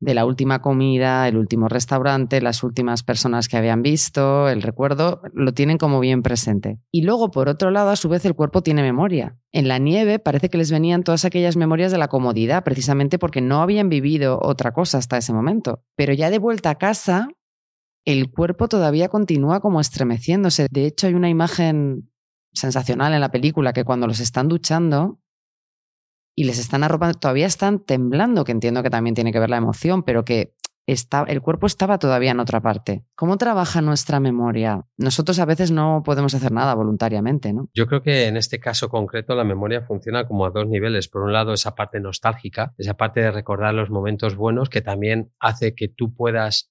de 0.00 0.14
la 0.14 0.24
última 0.24 0.62
comida, 0.62 1.28
el 1.28 1.36
último 1.36 1.68
restaurante, 1.68 2.40
las 2.40 2.62
últimas 2.62 3.02
personas 3.02 3.48
que 3.48 3.58
habían 3.58 3.82
visto, 3.82 4.48
el 4.48 4.62
recuerdo, 4.62 5.20
lo 5.34 5.52
tienen 5.52 5.76
como 5.76 6.00
bien 6.00 6.22
presente. 6.22 6.78
Y 6.90 7.02
luego, 7.02 7.30
por 7.30 7.50
otro 7.50 7.70
lado, 7.70 7.90
a 7.90 7.96
su 7.96 8.08
vez, 8.08 8.24
el 8.24 8.34
cuerpo 8.34 8.62
tiene 8.62 8.82
memoria. 8.82 9.36
En 9.52 9.68
la 9.68 9.78
nieve 9.78 10.18
parece 10.18 10.48
que 10.48 10.56
les 10.56 10.70
venían 10.70 11.04
todas 11.04 11.26
aquellas 11.26 11.56
memorias 11.56 11.92
de 11.92 11.98
la 11.98 12.08
comodidad, 12.08 12.64
precisamente 12.64 13.18
porque 13.18 13.42
no 13.42 13.60
habían 13.60 13.90
vivido 13.90 14.40
otra 14.42 14.72
cosa 14.72 14.96
hasta 14.96 15.18
ese 15.18 15.34
momento. 15.34 15.82
Pero 15.96 16.14
ya 16.14 16.30
de 16.30 16.38
vuelta 16.38 16.70
a 16.70 16.76
casa, 16.76 17.28
el 18.04 18.30
cuerpo 18.30 18.68
todavía 18.68 19.08
continúa 19.08 19.60
como 19.60 19.80
estremeciéndose. 19.80 20.66
De 20.70 20.86
hecho, 20.86 21.06
hay 21.06 21.14
una 21.14 21.28
imagen 21.28 22.10
sensacional 22.52 23.12
en 23.12 23.20
la 23.20 23.30
película 23.30 23.72
que 23.72 23.84
cuando 23.84 24.06
los 24.06 24.20
están 24.20 24.48
duchando 24.48 25.20
y 26.34 26.44
les 26.44 26.58
están 26.58 26.82
arropando, 26.82 27.18
todavía 27.18 27.46
están 27.46 27.84
temblando, 27.84 28.44
que 28.44 28.52
entiendo 28.52 28.82
que 28.82 28.90
también 28.90 29.14
tiene 29.14 29.32
que 29.32 29.40
ver 29.40 29.50
la 29.50 29.58
emoción, 29.58 30.02
pero 30.02 30.24
que 30.24 30.54
está, 30.86 31.24
el 31.28 31.40
cuerpo 31.42 31.66
estaba 31.66 31.98
todavía 31.98 32.30
en 32.30 32.40
otra 32.40 32.60
parte. 32.60 33.04
¿Cómo 33.14 33.36
trabaja 33.36 33.80
nuestra 33.80 34.20
memoria? 34.20 34.86
Nosotros 34.96 35.38
a 35.38 35.44
veces 35.44 35.70
no 35.70 36.02
podemos 36.04 36.34
hacer 36.34 36.52
nada 36.52 36.74
voluntariamente, 36.74 37.52
¿no? 37.52 37.68
Yo 37.74 37.86
creo 37.86 38.02
que 38.02 38.26
en 38.26 38.36
este 38.36 38.58
caso 38.58 38.88
concreto 38.88 39.34
la 39.34 39.44
memoria 39.44 39.82
funciona 39.82 40.26
como 40.26 40.46
a 40.46 40.50
dos 40.50 40.66
niveles. 40.66 41.08
Por 41.08 41.22
un 41.22 41.32
lado, 41.32 41.52
esa 41.52 41.74
parte 41.74 42.00
nostálgica, 42.00 42.74
esa 42.78 42.94
parte 42.94 43.20
de 43.20 43.30
recordar 43.30 43.74
los 43.74 43.90
momentos 43.90 44.34
buenos 44.36 44.68
que 44.68 44.80
también 44.80 45.32
hace 45.38 45.74
que 45.74 45.88
tú 45.88 46.14
puedas 46.14 46.69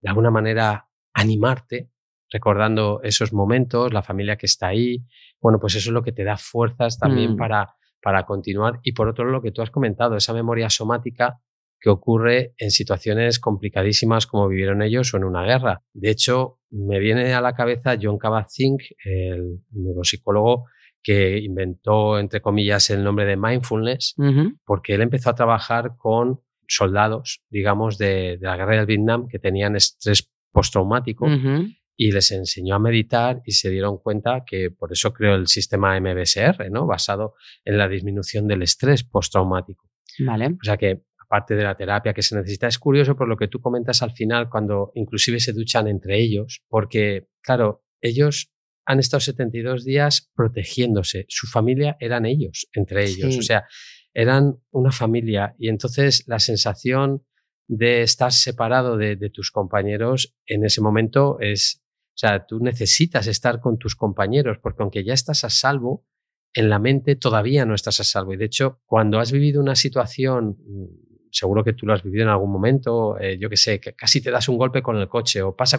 de 0.00 0.08
alguna 0.08 0.30
manera 0.30 0.88
animarte 1.12 1.90
recordando 2.32 3.00
esos 3.02 3.32
momentos, 3.32 3.92
la 3.92 4.02
familia 4.02 4.36
que 4.36 4.46
está 4.46 4.68
ahí. 4.68 5.04
Bueno, 5.40 5.58
pues 5.58 5.74
eso 5.74 5.90
es 5.90 5.92
lo 5.92 6.02
que 6.02 6.12
te 6.12 6.22
da 6.24 6.36
fuerzas 6.36 6.98
también 6.98 7.32
Mm. 7.32 7.36
para, 7.36 7.74
para 8.00 8.24
continuar. 8.24 8.78
Y 8.84 8.92
por 8.92 9.08
otro 9.08 9.24
lado, 9.24 9.38
lo 9.38 9.42
que 9.42 9.50
tú 9.50 9.62
has 9.62 9.70
comentado, 9.70 10.16
esa 10.16 10.32
memoria 10.32 10.70
somática 10.70 11.40
que 11.80 11.90
ocurre 11.90 12.54
en 12.58 12.70
situaciones 12.70 13.40
complicadísimas 13.40 14.26
como 14.26 14.46
vivieron 14.48 14.82
ellos 14.82 15.12
o 15.12 15.16
en 15.16 15.24
una 15.24 15.44
guerra. 15.44 15.82
De 15.92 16.10
hecho, 16.10 16.58
me 16.70 16.98
viene 17.00 17.32
a 17.34 17.40
la 17.40 17.54
cabeza 17.54 17.96
John 18.00 18.18
Kabat-Zinn, 18.18 18.76
el 19.04 19.60
neuropsicólogo 19.70 20.66
que 21.02 21.38
inventó, 21.38 22.18
entre 22.18 22.42
comillas, 22.42 22.90
el 22.90 23.02
nombre 23.02 23.24
de 23.24 23.36
mindfulness, 23.36 24.14
porque 24.66 24.94
él 24.94 25.00
empezó 25.00 25.30
a 25.30 25.34
trabajar 25.34 25.96
con 25.96 26.40
soldados, 26.70 27.42
digamos, 27.50 27.98
de, 27.98 28.38
de 28.40 28.46
la 28.46 28.56
guerra 28.56 28.76
del 28.76 28.86
Vietnam 28.86 29.26
que 29.28 29.38
tenían 29.38 29.76
estrés 29.76 30.30
postraumático 30.52 31.26
Ujú. 31.26 31.66
y 31.96 32.12
les 32.12 32.30
enseñó 32.30 32.76
a 32.76 32.78
meditar 32.78 33.42
y 33.44 33.52
se 33.52 33.70
dieron 33.70 33.98
cuenta 33.98 34.44
que 34.46 34.70
por 34.70 34.92
eso 34.92 35.12
creó 35.12 35.34
el 35.34 35.46
sistema 35.48 35.98
MBSR, 36.00 36.70
¿no? 36.70 36.86
basado 36.86 37.34
en 37.64 37.76
la 37.76 37.88
disminución 37.88 38.46
del 38.46 38.62
estrés 38.62 39.04
postraumático. 39.04 39.90
Vale. 40.20 40.46
O 40.48 40.64
sea 40.64 40.76
que 40.76 41.02
aparte 41.18 41.54
de 41.54 41.62
la 41.64 41.76
terapia 41.76 42.12
que 42.12 42.22
se 42.22 42.36
necesita, 42.36 42.66
es 42.66 42.78
curioso 42.78 43.16
por 43.16 43.28
lo 43.28 43.36
que 43.36 43.48
tú 43.48 43.60
comentas 43.60 44.02
al 44.02 44.12
final 44.12 44.48
cuando 44.48 44.90
inclusive 44.94 45.38
se 45.40 45.52
duchan 45.52 45.86
entre 45.88 46.18
ellos, 46.20 46.62
porque 46.68 47.28
claro, 47.42 47.84
ellos 48.00 48.52
han 48.86 48.98
estado 48.98 49.20
72 49.20 49.84
días 49.84 50.30
protegiéndose, 50.34 51.26
su 51.28 51.46
familia 51.46 51.96
eran 52.00 52.26
ellos, 52.26 52.68
entre 52.72 53.04
ellos, 53.04 53.34
Sí. 53.34 53.38
o 53.38 53.42
sea, 53.42 53.64
eran 54.14 54.60
una 54.70 54.92
familia 54.92 55.54
y 55.58 55.68
entonces 55.68 56.24
la 56.26 56.38
sensación 56.38 57.24
de 57.68 58.02
estar 58.02 58.32
separado 58.32 58.96
de, 58.96 59.30
tus 59.30 59.52
compañeros 59.52 60.34
en 60.46 60.64
ese 60.64 60.80
momento 60.80 61.38
es, 61.38 61.84
o 62.08 62.18
sea, 62.18 62.44
tú 62.44 62.58
necesitas 62.58 63.28
estar 63.28 63.60
con 63.60 63.78
tus 63.78 63.94
compañeros 63.94 64.58
porque 64.60 64.82
aunque 64.82 65.04
ya 65.04 65.14
estás 65.14 65.44
a 65.44 65.50
salvo, 65.50 66.04
en 66.52 66.68
la 66.68 66.80
mente 66.80 67.14
todavía 67.14 67.64
no 67.64 67.74
estás 67.74 68.00
a 68.00 68.04
salvo. 68.04 68.34
Y 68.34 68.36
de 68.36 68.46
hecho, 68.46 68.80
cuando 68.86 69.20
has 69.20 69.30
vivido 69.30 69.60
una 69.60 69.76
situación, 69.76 70.56
mm, 70.58 71.30
seguro 71.30 71.62
que 71.62 71.72
tú 71.72 71.86
lo 71.86 71.92
has 71.92 72.02
vivido 72.02 72.24
en 72.24 72.30
algún 72.30 72.50
momento, 72.50 73.16
eh, 73.20 73.38
yo 73.38 73.48
que 73.48 73.56
sé, 73.56 73.78
que 73.78 73.92
casi 73.92 74.20
te 74.20 74.32
das 74.32 74.48
un 74.48 74.58
golpe 74.58 74.82
con 74.82 74.96
el 74.96 75.08
coche 75.08 75.40
o 75.40 75.54
pasa, 75.54 75.78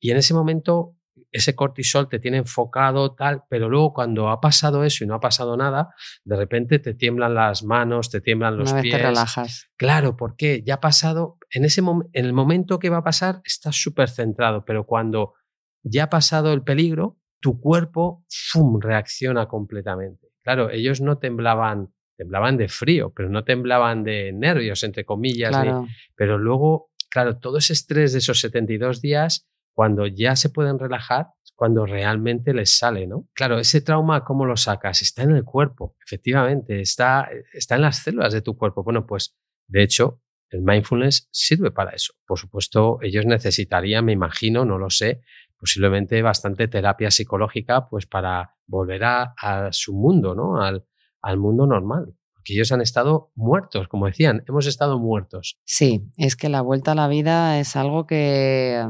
y 0.00 0.10
en 0.10 0.16
ese 0.16 0.34
momento 0.34 0.96
ese 1.32 1.54
cortisol 1.54 2.08
te 2.08 2.18
tiene 2.18 2.38
enfocado, 2.38 3.14
tal, 3.14 3.44
pero 3.48 3.68
luego 3.68 3.92
cuando 3.92 4.28
ha 4.30 4.40
pasado 4.40 4.84
eso 4.84 5.04
y 5.04 5.06
no 5.06 5.14
ha 5.14 5.20
pasado 5.20 5.56
nada, 5.56 5.94
de 6.24 6.36
repente 6.36 6.78
te 6.78 6.94
tiemblan 6.94 7.34
las 7.34 7.62
manos, 7.62 8.10
te 8.10 8.20
tiemblan 8.20 8.56
los 8.56 8.70
Una 8.70 8.74
vez 8.76 8.82
pies. 8.82 8.96
te 8.96 9.02
relajas. 9.02 9.70
Claro, 9.76 10.16
porque 10.16 10.62
ya 10.64 10.74
ha 10.74 10.80
pasado, 10.80 11.38
en, 11.50 11.64
ese 11.64 11.80
en 12.12 12.24
el 12.26 12.32
momento 12.32 12.78
que 12.78 12.90
va 12.90 12.98
a 12.98 13.04
pasar, 13.04 13.40
estás 13.44 13.76
súper 13.80 14.08
centrado, 14.08 14.64
pero 14.64 14.84
cuando 14.86 15.34
ya 15.82 16.04
ha 16.04 16.10
pasado 16.10 16.52
el 16.52 16.62
peligro, 16.62 17.16
tu 17.40 17.60
cuerpo 17.60 18.24
¡fum! 18.28 18.80
reacciona 18.80 19.46
completamente. 19.46 20.28
Claro, 20.42 20.70
ellos 20.70 21.00
no 21.00 21.18
temblaban, 21.18 21.94
temblaban 22.16 22.56
de 22.56 22.68
frío, 22.68 23.12
pero 23.14 23.28
no 23.30 23.44
temblaban 23.44 24.02
de 24.02 24.32
nervios, 24.32 24.82
entre 24.84 25.04
comillas, 25.04 25.50
ni- 25.58 25.64
Claro. 25.70 25.86
pero 26.16 26.38
luego, 26.38 26.90
claro, 27.08 27.38
todo 27.38 27.58
ese 27.58 27.72
estrés 27.72 28.12
de 28.12 28.18
esos 28.18 28.40
72 28.40 29.00
días, 29.00 29.46
cuando 29.74 30.06
ya 30.06 30.36
se 30.36 30.50
pueden 30.50 30.78
relajar, 30.78 31.28
es 31.44 31.52
cuando 31.54 31.86
realmente 31.86 32.52
les 32.52 32.76
sale, 32.76 33.06
¿no? 33.06 33.28
Claro, 33.34 33.58
ese 33.58 33.80
trauma, 33.80 34.24
¿cómo 34.24 34.44
lo 34.44 34.56
sacas? 34.56 35.02
Está 35.02 35.22
en 35.22 35.30
el 35.30 35.44
cuerpo, 35.44 35.96
efectivamente, 36.04 36.80
está, 36.80 37.28
está 37.52 37.76
en 37.76 37.82
las 37.82 37.98
células 37.98 38.32
de 38.32 38.42
tu 38.42 38.56
cuerpo. 38.56 38.82
Bueno, 38.82 39.06
pues 39.06 39.36
de 39.66 39.82
hecho, 39.82 40.20
el 40.50 40.62
mindfulness 40.62 41.28
sirve 41.30 41.70
para 41.70 41.92
eso. 41.92 42.14
Por 42.26 42.38
supuesto, 42.38 42.98
ellos 43.02 43.24
necesitarían, 43.24 44.04
me 44.04 44.12
imagino, 44.12 44.64
no 44.64 44.78
lo 44.78 44.90
sé, 44.90 45.22
posiblemente 45.56 46.20
bastante 46.22 46.68
terapia 46.68 47.10
psicológica, 47.10 47.88
pues 47.88 48.06
para 48.06 48.56
volver 48.66 49.04
a, 49.04 49.34
a 49.36 49.72
su 49.72 49.94
mundo, 49.94 50.34
¿no? 50.34 50.60
Al, 50.60 50.84
al 51.22 51.38
mundo 51.38 51.66
normal. 51.66 52.14
Porque 52.32 52.54
ellos 52.54 52.72
han 52.72 52.80
estado 52.80 53.30
muertos, 53.34 53.86
como 53.88 54.06
decían, 54.06 54.42
hemos 54.48 54.66
estado 54.66 54.98
muertos. 54.98 55.58
Sí, 55.64 56.10
es 56.16 56.36
que 56.36 56.48
la 56.48 56.62
vuelta 56.62 56.92
a 56.92 56.94
la 56.94 57.06
vida 57.06 57.60
es 57.60 57.76
algo 57.76 58.06
que, 58.06 58.82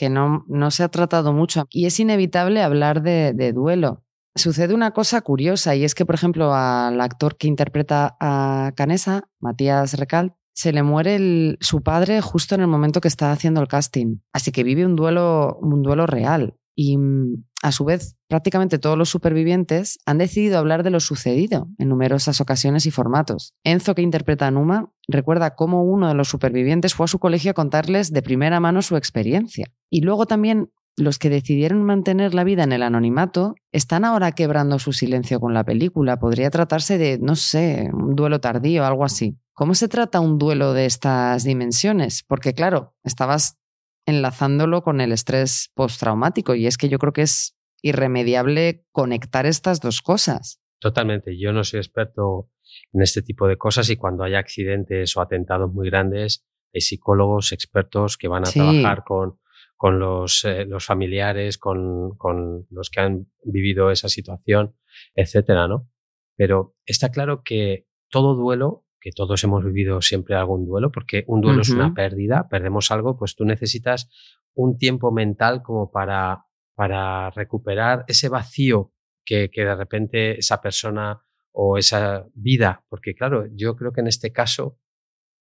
que 0.00 0.08
no, 0.08 0.46
no 0.48 0.70
se 0.70 0.82
ha 0.82 0.88
tratado 0.88 1.34
mucho 1.34 1.66
y 1.68 1.84
es 1.84 2.00
inevitable 2.00 2.62
hablar 2.62 3.02
de, 3.02 3.52
duelo. 3.52 4.02
Sucede 4.34 4.72
una 4.72 4.92
cosa 4.92 5.20
curiosa 5.20 5.76
y 5.76 5.84
es 5.84 5.94
que, 5.94 6.06
por 6.06 6.14
ejemplo, 6.14 6.54
al 6.54 6.98
actor 7.02 7.36
que 7.36 7.48
interpreta 7.48 8.16
a 8.18 8.72
Canesa, 8.76 9.28
Matías 9.40 9.98
Recalt, 9.98 10.32
se 10.54 10.72
le 10.72 10.82
muere 10.82 11.58
su 11.60 11.82
padre 11.82 12.22
justo 12.22 12.54
en 12.54 12.62
el 12.62 12.66
momento 12.66 13.02
que 13.02 13.08
está 13.08 13.30
haciendo 13.30 13.60
el 13.60 13.68
casting. 13.68 14.20
Así 14.32 14.52
que 14.52 14.64
vive 14.64 14.86
un 14.86 14.96
duelo, 14.96 15.58
un 15.60 15.82
duelo 15.82 16.06
real. 16.06 16.54
Y 16.74 16.96
mm, 16.96 17.44
a 17.62 17.72
su 17.72 17.84
vez, 17.84 18.16
prácticamente 18.28 18.78
todos 18.78 18.96
los 18.96 19.10
supervivientes 19.10 19.98
han 20.06 20.18
decidido 20.18 20.58
hablar 20.58 20.82
de 20.82 20.90
lo 20.90 21.00
sucedido 21.00 21.68
en 21.78 21.88
numerosas 21.88 22.40
ocasiones 22.40 22.86
y 22.86 22.90
formatos. 22.90 23.54
Enzo, 23.64 23.94
que 23.94 24.02
interpreta 24.02 24.46
a 24.46 24.50
Numa, 24.50 24.92
recuerda 25.08 25.54
cómo 25.54 25.84
uno 25.84 26.08
de 26.08 26.14
los 26.14 26.28
supervivientes 26.28 26.94
fue 26.94 27.04
a 27.04 27.08
su 27.08 27.18
colegio 27.18 27.50
a 27.50 27.54
contarles 27.54 28.12
de 28.12 28.22
primera 28.22 28.60
mano 28.60 28.82
su 28.82 28.96
experiencia. 28.96 29.66
Y 29.90 30.00
luego 30.00 30.26
también 30.26 30.70
los 30.96 31.18
que 31.18 31.30
decidieron 31.30 31.82
mantener 31.82 32.34
la 32.34 32.44
vida 32.44 32.64
en 32.64 32.72
el 32.72 32.82
anonimato 32.82 33.54
están 33.72 34.04
ahora 34.04 34.32
quebrando 34.32 34.78
su 34.78 34.92
silencio 34.92 35.40
con 35.40 35.54
la 35.54 35.64
película. 35.64 36.18
Podría 36.18 36.50
tratarse 36.50 36.98
de, 36.98 37.18
no 37.18 37.36
sé, 37.36 37.90
un 37.92 38.14
duelo 38.14 38.40
tardío, 38.40 38.84
algo 38.84 39.04
así. 39.04 39.36
¿Cómo 39.52 39.74
se 39.74 39.88
trata 39.88 40.20
un 40.20 40.38
duelo 40.38 40.72
de 40.72 40.86
estas 40.86 41.44
dimensiones? 41.44 42.24
Porque 42.26 42.54
claro, 42.54 42.94
estabas 43.04 43.58
enlazándolo 44.06 44.82
con 44.82 45.00
el 45.00 45.12
estrés 45.12 45.70
postraumático 45.74 46.54
y 46.54 46.66
es 46.66 46.76
que 46.76 46.88
yo 46.88 46.98
creo 46.98 47.12
que 47.12 47.22
es 47.22 47.56
irremediable 47.82 48.84
conectar 48.92 49.46
estas 49.46 49.80
dos 49.80 50.00
cosas. 50.02 50.60
Totalmente. 50.80 51.38
Yo 51.38 51.52
no 51.52 51.64
soy 51.64 51.78
experto 51.80 52.50
en 52.92 53.02
este 53.02 53.22
tipo 53.22 53.46
de 53.46 53.56
cosas 53.56 53.90
y 53.90 53.96
cuando 53.96 54.24
hay 54.24 54.34
accidentes 54.34 55.16
o 55.16 55.20
atentados 55.20 55.72
muy 55.72 55.88
grandes, 55.90 56.46
hay 56.72 56.80
psicólogos 56.80 57.52
expertos 57.52 58.16
que 58.16 58.28
van 58.28 58.44
a 58.44 58.46
Sí. 58.46 58.58
trabajar 58.60 59.04
con, 59.04 59.38
con 59.76 59.98
los, 59.98 60.44
eh, 60.44 60.64
los 60.66 60.84
familiares, 60.84 61.58
con, 61.58 62.16
con 62.16 62.66
los 62.70 62.90
que 62.90 63.00
han 63.00 63.26
vivido 63.44 63.90
esa 63.90 64.08
situación, 64.08 64.76
etcétera, 65.14 65.68
¿no? 65.68 65.88
Pero 66.36 66.76
está 66.86 67.10
claro 67.10 67.42
que 67.42 67.86
todo 68.08 68.34
duelo, 68.34 68.84
que 69.00 69.12
todos 69.12 69.42
hemos 69.44 69.64
vivido 69.64 70.02
siempre 70.02 70.34
algún 70.34 70.66
duelo, 70.66 70.90
porque 70.92 71.24
un 71.26 71.40
duelo 71.40 71.62
es 71.62 71.70
una 71.70 71.94
pérdida, 71.94 72.48
perdemos 72.48 72.90
algo, 72.90 73.16
pues 73.16 73.34
tú 73.34 73.44
necesitas 73.44 74.10
un 74.54 74.76
tiempo 74.76 75.10
mental 75.10 75.62
como 75.62 75.90
para, 75.90 76.44
para 76.74 77.30
recuperar 77.30 78.04
ese 78.08 78.28
vacío 78.28 78.92
que, 79.24 79.50
que 79.50 79.64
de 79.64 79.74
repente 79.74 80.38
esa 80.38 80.60
persona 80.60 81.22
o 81.52 81.78
esa 81.78 82.26
vida, 82.34 82.84
porque 82.88 83.14
claro, 83.14 83.46
yo 83.54 83.76
creo 83.76 83.92
que 83.92 84.00
en 84.00 84.06
este 84.06 84.32
caso 84.32 84.78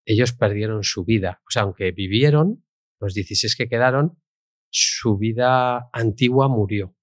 ellos 0.05 0.33
perdieron 0.33 0.83
su 0.83 1.03
vida, 1.03 1.41
o 1.47 1.51
sea, 1.51 1.63
aunque 1.63 1.91
vivieron, 1.91 2.65
los 2.99 3.13
16 3.13 3.55
que 3.55 3.67
quedaron, 3.67 4.19
su 4.71 5.17
vida 5.17 5.89
antigua 5.93 6.47
murió. 6.47 6.95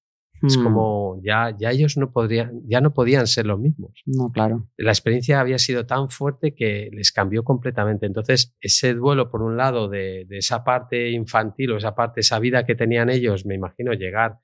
Es 0.43 0.59
Hmm, 0.59 0.65
como 0.65 1.21
ya, 1.23 1.57
ya 1.59 1.71
ellos 1.71 1.97
no 1.97 2.13
podrían, 2.13 2.61
ya 2.67 2.81
no 2.81 2.93
podían 2.93 3.27
ser 3.27 3.47
los 3.47 3.59
mismos. 3.59 3.93
No, 4.05 4.31
claro. 4.31 4.69
La 4.77 4.91
experiencia 4.91 5.41
había 5.41 5.59
sido 5.59 5.87
tan 5.87 6.11
fuerte 6.11 6.55
que 6.55 6.91
les 6.93 7.13
cambió 7.13 7.43
completamente. 7.45 8.07
Entonces, 8.07 8.55
ese 8.61 8.95
duelo, 8.95 9.31
por 9.31 9.43
un 9.43 9.57
lado, 9.57 9.89
de, 9.89 10.27
de 10.29 10.39
esa 10.39 10.63
parte 10.65 11.11
infantil 11.11 11.73
o 11.73 11.77
esa 11.79 11.95
parte, 11.95 12.21
esa 12.21 12.39
vida 12.39 12.65
que 12.65 12.75
tenían 12.75 13.09
ellos, 13.09 13.47
me 13.47 13.55
imagino 13.55 13.93
llegar 13.93 14.39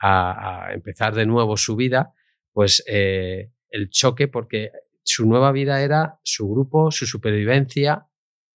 a, 0.00 0.66
a 0.66 0.72
empezar 0.74 1.14
de 1.14 1.26
nuevo 1.26 1.56
su 1.56 1.76
vida, 1.76 2.12
pues 2.52 2.82
eh, 2.86 3.50
el 3.70 3.90
choque, 3.90 4.28
porque 4.28 4.70
su 5.02 5.26
nueva 5.26 5.52
vida 5.52 5.82
era 5.82 6.18
su 6.22 6.48
grupo, 6.48 6.90
su 6.90 7.06
supervivencia 7.06 8.08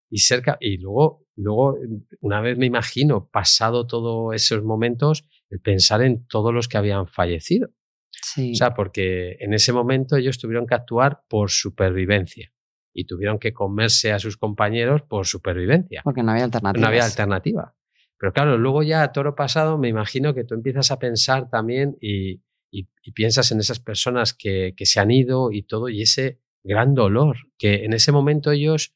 y 0.09 0.19
cerca. 0.19 0.57
Y 0.59 0.77
luego, 0.77 1.25
luego, 1.35 1.77
una 2.19 2.41
vez 2.41 2.57
me 2.57 2.65
imagino, 2.65 3.29
pasado 3.31 3.87
todos 3.87 4.35
esos 4.35 4.63
momentos, 4.63 5.25
el 5.51 5.59
pensar 5.59 6.01
en 6.01 6.25
todos 6.27 6.51
los 6.53 6.67
que 6.67 6.77
habían 6.77 7.05
fallecido. 7.07 7.69
Sí. 8.09 8.51
O 8.53 8.55
sea, 8.55 8.73
porque 8.73 9.37
en 9.39 9.53
ese 9.53 9.71
momento 9.73 10.15
ellos 10.15 10.39
tuvieron 10.39 10.65
que 10.65 10.73
actuar 10.75 11.21
por 11.29 11.49
supervivencia 11.51 12.51
y 12.93 13.05
tuvieron 13.05 13.39
que 13.39 13.53
comerse 13.53 14.11
a 14.11 14.19
sus 14.19 14.35
compañeros 14.37 15.01
por 15.03 15.25
supervivencia. 15.27 16.01
porque 16.03 16.23
no 16.23 16.31
había 16.31 16.45
alternativas. 16.45 16.81
No 16.81 16.87
había 16.87 17.05
alternativa. 17.05 17.75
Pero 18.19 18.33
claro, 18.33 18.57
luego 18.57 18.83
ya 18.83 19.03
a 19.03 19.11
toro 19.11 19.35
pasado 19.35 19.77
me 19.77 19.87
imagino 19.89 20.33
que 20.33 20.43
tú 20.43 20.53
empiezas 20.55 20.91
a 20.91 20.99
pensar 20.99 21.49
también 21.49 21.97
y, 22.01 22.41
y- 22.71 22.87
y 23.03 23.11
piensas 23.13 23.51
en 23.51 23.59
esas 23.59 23.79
personas 23.79 24.33
que, 24.33 24.73
que 24.75 24.85
se 24.85 24.99
han 24.99 25.09
ido 25.11 25.51
y 25.51 25.63
todo, 25.63 25.89
y 25.89 26.01
ese 26.01 26.39
gran 26.63 26.93
dolor, 26.93 27.37
que 27.57 27.85
en 27.85 27.93
ese 27.93 28.11
momento 28.11 28.51
ellos 28.51 28.93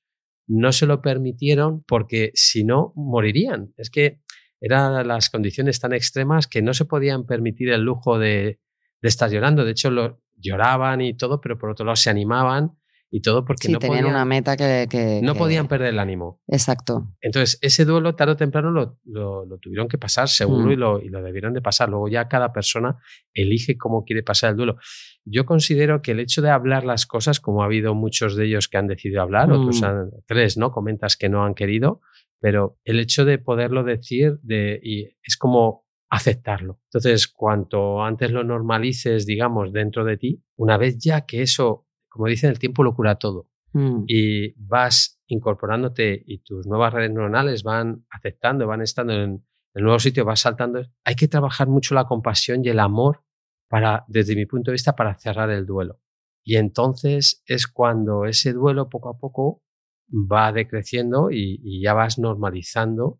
no 0.48 0.72
se 0.72 0.86
lo 0.86 1.02
permitieron 1.02 1.84
porque 1.88 2.30
si 2.36 2.64
no, 2.64 2.94
morirían. 2.96 3.74
Es 3.78 3.90
que 3.90 4.20
eran 4.62 5.08
las 5.08 5.30
condiciones 5.30 5.80
tan 5.80 5.94
extremas 5.94 6.48
que 6.48 6.62
no 6.62 6.74
se 6.74 6.86
podían 6.86 7.26
permitir 7.26 7.70
el 7.70 7.82
lujo 7.82 8.18
de, 8.20 8.60
de 9.02 9.08
estar 9.10 9.30
llorando. 9.30 9.64
De 9.66 9.72
hecho, 9.72 9.90
lo, 9.92 10.22
lloraban 10.38 11.02
y 11.02 11.16
todo, 11.16 11.40
pero 11.42 11.58
por 11.58 11.70
otro 11.70 11.86
lado 11.86 11.96
se 11.96 12.10
animaban 12.10 12.72
y 13.12 13.22
todo 13.22 13.46
porque 13.46 13.68
Sí, 13.68 13.74
no, 13.74 13.80
tenían 13.80 14.00
podían, 14.00 14.16
una 14.16 14.26
meta 14.26 14.58
que, 14.58 14.88
que- 14.90 15.22
no 15.24 15.34
que- 15.34 15.40
podían 15.40 15.68
perder 15.68 15.90
el 15.90 16.00
ánimo. 16.00 16.42
Exacto. 16.48 17.14
Entonces, 17.22 17.58
ese 17.62 17.86
duelo 17.86 18.16
tarde 18.16 18.34
o 18.34 18.36
temprano 18.36 18.72
lo, 18.72 18.98
lo- 19.06 19.46
lo 19.46 19.58
tuvieron 19.60 19.88
que 19.88 19.98
pasar, 19.98 20.28
seguro, 20.28 20.66
Mm. 20.68 20.72
y, 20.72 20.76
lo, 20.76 21.02
y 21.02 21.10
lo 21.10 21.22
debieron 21.22 21.54
de 21.54 21.62
pasar. 21.62 21.88
Luego 21.90 22.10
ya 22.10 22.28
cada 22.28 22.52
persona 22.52 22.98
elige 23.34 23.78
cómo 23.78 24.04
quiere 24.04 24.24
pasar 24.24 24.50
el 24.52 24.58
duelo. 24.58 24.76
Yo 25.24 25.46
considero 25.46 26.02
que 26.02 26.12
el 26.12 26.20
hecho 26.20 26.42
de 26.42 26.50
hablar 26.50 26.84
las 26.84 27.06
cosas, 27.06 27.40
como 27.40 27.62
ha 27.62 27.66
habido 27.66 27.96
muchos 27.96 28.36
de 28.36 28.46
ellos 28.48 28.68
que 28.68 28.78
han 28.78 28.88
decidido 28.88 29.22
hablar, 29.22 29.52
otros 29.52 29.82
Mm. 29.82 29.86
han- 29.86 30.10
tres, 30.26 30.58
¿no? 30.58 30.72
Comentas 30.72 31.16
que 31.16 31.30
no 31.30 31.46
han 31.46 31.54
querido, 31.54 32.02
pero 32.46 32.78
el 32.84 33.00
hecho 33.00 33.26
de 33.26 33.40
poderlo 33.40 33.84
decir 33.84 34.38
de, 34.44 34.80
y 34.84 35.06
es 35.24 35.36
como 35.36 35.88
aceptarlo. 36.12 36.80
Entonces, 36.92 37.28
cuanto 37.28 38.04
antes 38.04 38.30
lo 38.30 38.44
normalices, 38.44 39.26
digamos, 39.26 39.74
dentro 39.74 40.06
de 40.06 40.18
ti, 40.18 40.44
una 40.56 40.78
vez 40.78 41.00
ya 41.00 41.26
que 41.26 41.42
eso, 41.42 41.88
como 42.08 42.28
dicen, 42.28 42.52
el 42.52 42.60
tiempo 42.60 42.84
lo 42.84 42.94
cura 42.94 43.16
todo 43.16 43.50
Mm. 43.74 44.04
y 44.06 44.54
vas 44.64 45.20
incorporándote 45.26 46.22
y 46.24 46.38
tus 46.44 46.68
nuevas 46.68 46.94
redes 46.94 47.10
neuronales 47.10 47.64
van 47.64 48.06
aceptando, 48.12 48.68
van 48.68 48.84
estando 48.84 49.14
en 49.14 49.44
el 49.74 49.84
nuevo 49.84 49.98
sitio, 49.98 50.24
vas 50.24 50.42
saltando. 50.42 50.84
Hay 51.04 51.16
que 51.16 51.28
trabajar 51.28 51.68
mucho 51.68 51.96
la 51.96 52.06
compasión 52.06 52.64
y 52.64 52.70
el 52.70 52.80
amor 52.80 53.24
para, 53.68 54.06
desde 54.08 54.36
mi 54.36 54.46
punto 54.46 54.70
de 54.70 54.74
vista, 54.74 54.96
para 54.96 55.16
cerrar 55.16 55.50
el 55.50 55.66
duelo. 55.66 56.00
Y 56.44 56.58
entonces 56.58 57.42
es 57.48 57.66
cuando 57.66 58.26
ese 58.26 58.54
duelo 58.54 58.88
poco 58.88 59.10
a 59.10 59.18
poco 59.18 59.64
va 60.10 60.52
decreciendo 60.52 61.30
y, 61.32 61.82
ya 61.82 61.94
vas 61.94 62.18
normalizando 62.20 63.20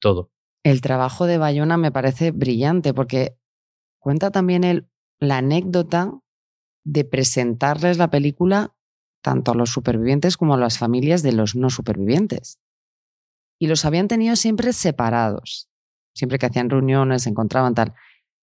todo. 0.00 0.30
El 0.62 0.80
trabajo 0.80 1.26
de 1.26 1.38
Bayona 1.38 1.76
me 1.76 1.92
parece 1.92 2.30
brillante 2.30 2.92
porque 2.92 3.38
cuenta 3.98 4.30
también 4.30 4.64
el, 4.64 4.88
la 5.18 5.38
anécdota 5.38 6.20
de 6.84 7.04
presentarles 7.04 7.98
la 7.98 8.10
película 8.10 8.76
tanto 9.22 9.52
a 9.52 9.54
los 9.54 9.70
supervivientes 9.70 10.36
como 10.36 10.54
a 10.54 10.58
las 10.58 10.78
familias 10.78 11.22
de 11.22 11.32
los 11.32 11.56
no 11.56 11.70
supervivientes. 11.70 12.60
Y 13.58 13.66
los 13.66 13.84
habían 13.84 14.08
tenido 14.08 14.36
siempre 14.36 14.72
separados. 14.72 15.68
Siempre 16.14 16.38
que 16.38 16.46
hacían 16.46 16.70
reuniones, 16.70 17.22
se 17.22 17.30
encontraban 17.30 17.74
tal. 17.74 17.94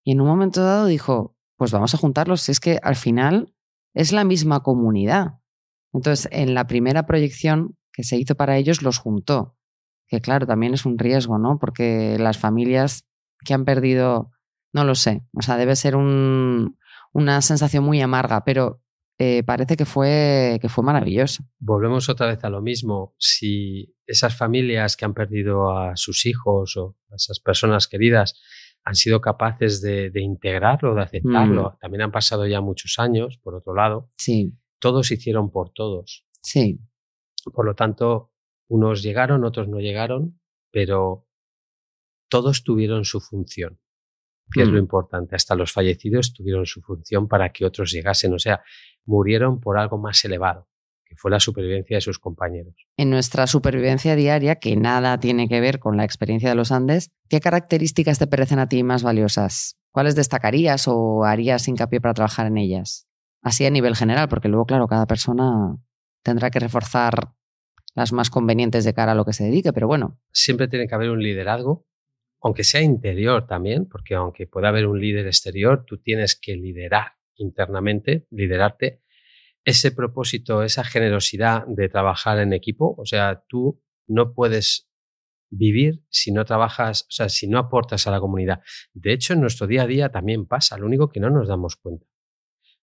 Y 0.04 0.12
en 0.12 0.20
un 0.20 0.26
momento 0.26 0.62
dado 0.62 0.86
dijo, 0.86 1.36
pues 1.56 1.72
vamos 1.72 1.94
a 1.94 1.98
juntarlos, 1.98 2.48
es 2.48 2.60
que 2.60 2.78
al 2.82 2.96
final 2.96 3.54
es 3.94 4.12
la 4.12 4.24
misma 4.24 4.62
comunidad. 4.62 5.40
Entonces, 5.92 6.28
en 6.32 6.54
la 6.54 6.66
primera 6.66 7.06
proyección 7.06 7.76
que 7.94 8.02
se 8.04 8.16
hizo 8.18 8.34
para 8.34 8.56
ellos, 8.58 8.82
los 8.82 8.98
juntó 8.98 9.56
que 10.06 10.20
claro, 10.20 10.46
también 10.46 10.74
es 10.74 10.84
un 10.84 10.98
riesgo, 10.98 11.38
¿no? 11.38 11.58
Porque 11.58 12.18
las 12.18 12.36
familias 12.36 13.06
que 13.42 13.54
han 13.54 13.64
perdido, 13.64 14.30
no 14.72 14.84
lo 14.84 14.94
sé, 14.94 15.22
o 15.32 15.40
sea, 15.40 15.56
debe 15.56 15.74
ser 15.76 15.96
un- 15.96 16.76
una 17.14 17.40
sensación 17.40 17.84
muy 17.84 18.02
amarga, 18.02 18.44
pero 18.44 18.82
eh, 19.18 19.42
parece 19.44 19.76
que 19.76 19.84
fue, 19.86 20.58
que 20.60 20.68
fue 20.68 20.84
maravilloso. 20.84 21.44
Volvemos 21.58 22.08
otra 22.10 22.26
vez 22.26 22.42
a 22.44 22.50
lo 22.50 22.60
mismo. 22.60 23.14
Si 23.18 23.94
esas 24.06 24.36
familias 24.36 24.96
que 24.96 25.04
han 25.06 25.14
perdido 25.14 25.70
a 25.78 25.96
sus 25.96 26.26
hijos 26.26 26.76
o 26.76 26.96
a 27.10 27.14
esas 27.14 27.40
personas 27.40 27.88
queridas 27.88 28.34
han 28.84 28.96
sido 28.96 29.20
capaces 29.20 29.80
de, 29.80 30.10
de 30.10 30.20
integrarlo, 30.20 30.94
de 30.94 31.02
aceptarlo, 31.02 31.78
también 31.80 32.02
han 32.02 32.12
pasado 32.12 32.46
ya 32.46 32.60
muchos 32.60 32.98
años, 32.98 33.38
por 33.42 33.54
otro 33.54 33.74
lado, 33.74 34.08
Sí, 34.18 34.52
todos 34.80 35.10
hicieron 35.12 35.50
por 35.50 35.70
todos. 35.70 36.26
sí, 36.42 36.78
Por 37.52 37.66
lo 37.66 37.74
tanto, 37.74 38.30
unos 38.68 39.02
llegaron, 39.02 39.44
otros 39.44 39.68
no 39.68 39.78
llegaron, 39.80 40.40
pero 40.70 41.26
todos 42.28 42.64
tuvieron 42.64 43.04
su 43.04 43.20
función, 43.20 43.78
que 44.52 44.62
es 44.62 44.68
lo 44.68 44.74
Mm. 44.76 44.84
importante. 44.84 45.36
Hasta 45.36 45.54
los 45.54 45.72
fallecidos 45.72 46.32
tuvieron 46.32 46.66
su 46.66 46.80
función 46.82 47.28
para 47.28 47.50
que 47.50 47.64
otros 47.64 47.92
llegasen, 47.92 48.34
o 48.34 48.38
sea, 48.38 48.62
murieron 49.04 49.60
por 49.60 49.78
algo 49.78 49.98
más 49.98 50.24
elevado, 50.24 50.68
que 51.04 51.14
fue 51.14 51.30
la 51.30 51.38
supervivencia 51.40 51.96
de 51.96 52.00
sus 52.00 52.18
compañeros. 52.18 52.74
En 52.96 53.10
nuestra 53.10 53.46
supervivencia 53.46 54.16
diaria, 54.16 54.56
que 54.56 54.76
nada 54.76 55.20
tiene 55.20 55.48
que 55.48 55.60
ver 55.60 55.78
con 55.78 55.96
la 55.96 56.04
experiencia 56.04 56.48
de 56.48 56.54
los 56.54 56.72
Andes, 56.72 57.10
¿qué 57.28 57.40
características 57.40 58.18
te 58.18 58.26
parecen 58.26 58.58
a 58.58 58.68
ti 58.68 58.82
más 58.82 59.02
valiosas? 59.02 59.76
¿Cuáles 59.92 60.16
destacarías 60.16 60.88
o 60.88 61.24
harías 61.24 61.68
hincapié 61.68 62.00
para 62.00 62.14
trabajar 62.14 62.46
en 62.46 62.58
ellas? 62.58 63.06
Así 63.42 63.64
a 63.66 63.70
nivel 63.70 63.94
general, 63.94 64.28
porque 64.28 64.48
luego, 64.48 64.64
claro, 64.66 64.88
cada 64.88 65.06
persona 65.06 65.76
tendrá 66.24 66.50
que 66.50 66.58
reforzar 66.58 67.34
las 67.94 68.12
más 68.12 68.30
convenientes 68.30 68.84
de 68.84 68.94
cara 68.94 69.12
a 69.12 69.14
lo 69.14 69.24
que 69.24 69.32
se 69.32 69.44
dedique, 69.44 69.72
pero 69.72 69.86
bueno. 69.86 70.18
Siempre 70.32 70.66
tiene 70.66 70.88
que 70.88 70.94
haber 70.94 71.10
un 71.10 71.22
liderazgo, 71.22 71.86
aunque 72.42 72.64
sea 72.64 72.80
interior 72.80 73.46
también, 73.46 73.86
porque 73.86 74.16
aunque 74.16 74.48
pueda 74.48 74.70
haber 74.70 74.88
un 74.88 75.00
líder 75.00 75.26
exterior, 75.26 75.84
tú 75.86 75.98
tienes 75.98 76.34
que 76.34 76.56
liderar 76.56 77.12
internamente, 77.36 78.26
liderarte 78.30 79.02
ese 79.64 79.92
propósito, 79.92 80.62
esa 80.62 80.82
generosidad 80.84 81.64
de 81.66 81.88
trabajar 81.88 82.38
en 82.38 82.52
equipo. 82.52 82.94
O 82.98 83.06
sea, 83.06 83.44
tú 83.48 83.80
no 84.06 84.34
puedes 84.34 84.90
vivir 85.50 86.02
si 86.08 86.32
no 86.32 86.44
trabajas, 86.44 87.02
o 87.02 87.10
sea, 87.12 87.28
si 87.28 87.46
no 87.46 87.58
aportas 87.58 88.06
a 88.06 88.10
la 88.10 88.20
comunidad. 88.20 88.60
De 88.92 89.12
hecho, 89.12 89.34
en 89.34 89.40
nuestro 89.40 89.66
día 89.66 89.82
a 89.82 89.86
día 89.86 90.10
también 90.10 90.46
pasa, 90.46 90.76
lo 90.76 90.86
único 90.86 91.08
que 91.08 91.20
no 91.20 91.30
nos 91.30 91.48
damos 91.48 91.76
cuenta. 91.76 92.06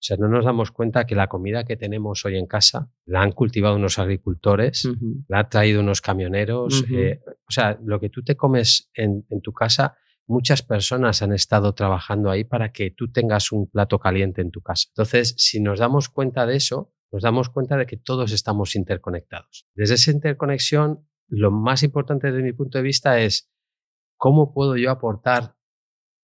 O 0.01 0.03
sea, 0.03 0.17
no 0.17 0.27
nos 0.27 0.45
damos 0.45 0.71
cuenta 0.71 1.05
que 1.05 1.13
la 1.13 1.27
comida 1.27 1.63
que 1.63 1.77
tenemos 1.77 2.25
hoy 2.25 2.35
en 2.35 2.47
casa 2.47 2.91
la 3.05 3.21
han 3.21 3.33
cultivado 3.33 3.75
unos 3.75 3.99
agricultores, 3.99 4.89
la 5.27 5.41
han 5.41 5.49
traído 5.49 5.81
unos 5.81 6.01
camioneros. 6.01 6.83
Eh, 6.91 7.21
o 7.47 7.51
sea, 7.51 7.79
lo 7.83 7.99
que 7.99 8.09
tú 8.09 8.23
te 8.23 8.35
comes 8.35 8.89
en, 8.95 9.27
en, 9.29 9.41
tu 9.41 9.53
casa, 9.53 9.95
muchas 10.25 10.63
personas 10.63 11.21
han 11.21 11.33
estado 11.33 11.75
trabajando 11.75 12.31
ahí 12.31 12.43
para 12.43 12.71
que 12.71 12.89
tú 12.89 13.11
tengas 13.11 13.51
un 13.51 13.69
plato 13.69 13.99
caliente 13.99 14.41
en 14.41 14.49
tu 14.49 14.61
casa. 14.61 14.87
Entonces, 14.89 15.35
si 15.37 15.59
nos 15.59 15.77
damos 15.77 16.09
cuenta 16.09 16.47
de 16.47 16.55
eso, 16.55 16.91
nos 17.11 17.21
damos 17.21 17.49
cuenta 17.49 17.77
de 17.77 17.85
que 17.85 17.97
todos 17.97 18.31
estamos 18.31 18.75
interconectados. 18.75 19.67
Desde 19.75 19.93
esa 19.93 20.09
interconexión, 20.09 21.07
lo 21.27 21.51
más 21.51 21.83
importante 21.83 22.31
desde 22.31 22.41
mi 22.41 22.53
punto 22.53 22.79
de 22.79 22.83
vista 22.83 23.19
es 23.19 23.51
cómo 24.17 24.51
puedo 24.51 24.77
yo 24.77 24.89
aportar, 24.89 25.57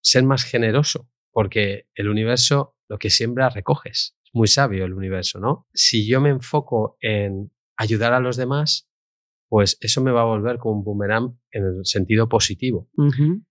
ser 0.02 0.24
más 0.24 0.46
generoso, 0.46 1.12
porque 1.32 1.90
el 1.94 2.10
universo 2.10 2.77
lo 2.90 2.98
que 2.98 3.10
siembra 3.10 3.50
recoges. 3.50 4.16
Es 4.24 4.32
muy 4.34 4.48
sabio 4.48 4.86
el 4.86 4.94
universo, 4.94 5.40
¿no? 5.40 5.68
Si 5.74 6.08
yo 6.08 6.22
me 6.22 6.30
enfoco 6.30 6.98
en 7.02 7.52
ayudar 7.78 8.14
a 8.14 8.20
los 8.20 8.38
demás, 8.38 8.90
pues 9.50 9.78
eso 9.82 10.02
me 10.02 10.12
va 10.12 10.22
a 10.22 10.26
volver 10.26 10.58
como 10.58 10.80
un 10.80 10.84
boomerang 10.84 11.40
en 11.52 11.64
el 11.64 11.86
sentido 11.86 12.28
positivo, 12.28 12.90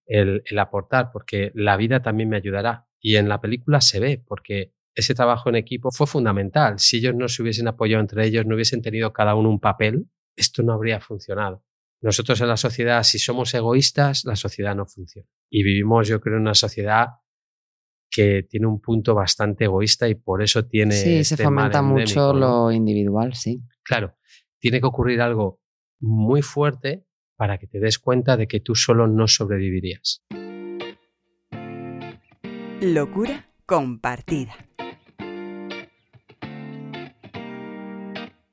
el, 0.07 0.43
el, 0.45 0.59
aportar, 0.59 1.11
porque 1.11 1.53
la 1.55 1.77
vida 1.77 2.03
también 2.03 2.29
me 2.29 2.37
ayudará. 2.37 2.87
Y 3.01 3.17
en 3.17 3.29
la 3.29 3.41
película 3.41 3.81
se 3.81 4.01
ve, 4.01 4.23
porque 4.27 4.75
ese 4.95 5.15
trabajo 5.15 5.49
en 5.49 5.57
equipo 5.57 5.91
fue 5.91 6.07
fundamental. 6.07 6.79
Si 6.79 6.99
ellos 6.99 7.15
no 7.15 7.29
se 7.29 7.43
hubiesen 7.43 7.69
apoyado 7.69 8.01
entre 8.01 8.27
ellos, 8.27 8.45
no 8.47 8.55
hubiesen 8.55 8.83
tenido 8.83 9.13
cada 9.13 9.35
uno 9.35 9.49
un 9.49 9.61
papel, 9.61 10.11
esto 10.37 10.63
no 10.63 10.73
habría 10.73 11.01
funcionado. 11.01 11.63
Nosotros 12.03 12.41
en 12.41 12.49
la 12.49 12.57
sociedad, 12.57 13.03
si 13.03 13.19
somos 13.19 13.53
egoístas, 13.55 14.25
la 14.25 14.37
sociedad 14.37 14.75
no 14.75 14.87
funciona. 14.87 15.29
Y 15.51 15.63
vivimos, 15.63 16.09
yo 16.09 16.21
creo, 16.21 16.37
en 16.37 16.43
una 16.43 16.55
sociedad 16.55 17.09
que 18.11 18.45
tiene 18.49 18.67
un 18.67 18.81
punto 18.81 19.15
bastante 19.15 19.65
egoísta 19.65 20.09
y 20.09 20.15
por 20.15 20.43
eso 20.43 20.65
tiene... 20.67 20.93
Sí, 20.93 21.25
se 21.25 21.35
este 21.35 21.45
fomenta 21.45 21.83
mucho 21.83 22.33
lo 22.33 22.71
individual, 22.73 23.35
sí. 23.35 23.63
Claro, 23.83 24.17
tiene 24.59 24.81
que 24.81 24.87
ocurrir 24.87 25.21
algo 25.21 25.61
muy 26.01 26.43
fuerte 26.43 27.05
para 27.37 27.59
que 27.59 27.67
te 27.67 27.81
des 27.81 27.99
cuenta 27.99 28.37
de 28.37 28.47
que 28.47 28.61
tú 28.61 28.75
solo 28.75 29.07
no 29.07 29.29
sobrevivirías. 29.29 30.25
Locura 32.81 33.47
compartida. 33.67 34.55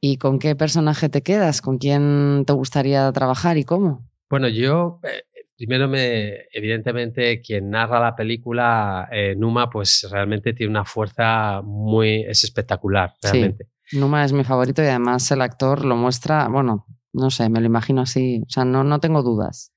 ¿Y 0.06 0.18
con 0.18 0.38
qué 0.38 0.56
personaje 0.56 1.08
te 1.08 1.22
quedas? 1.22 1.62
¿Con 1.62 1.78
quién 1.78 2.44
te 2.46 2.52
gustaría 2.52 3.10
trabajar 3.14 3.58
y 3.58 3.64
cómo? 3.64 4.06
Bueno, 4.30 4.50
yo 4.50 5.00
eh, 5.04 5.24
primero 5.66 5.88
me, 5.88 6.48
evidentemente, 6.52 7.42
quien 7.42 7.70
narra 7.70 8.00
la 8.00 8.16
película, 8.16 9.08
eh, 9.12 9.34
Numa, 9.38 9.70
pues 9.70 10.06
realmente 10.12 10.54
tiene 10.54 10.72
una 10.72 10.84
fuerza 10.84 11.62
muy, 11.64 12.24
es 12.24 12.44
espectacular, 12.44 13.14
realmente. 13.22 13.70
Sí. 13.86 14.00
Numa 14.00 14.26
es 14.26 14.34
mi 14.34 14.44
favorito 14.44 14.82
y 14.82 14.88
además 14.88 15.32
el 15.32 15.42
actor 15.42 15.86
lo 15.86 15.96
muestra, 15.96 16.48
bueno, 16.50 16.86
no 17.14 17.30
sé, 17.30 17.50
me 17.50 17.62
lo 17.62 17.68
imagino 17.68 18.02
así, 18.02 18.42
o 18.46 18.50
sea, 18.50 18.66
no, 18.66 18.84
no 18.84 19.00
tengo 19.00 19.24
dudas. 19.24 19.72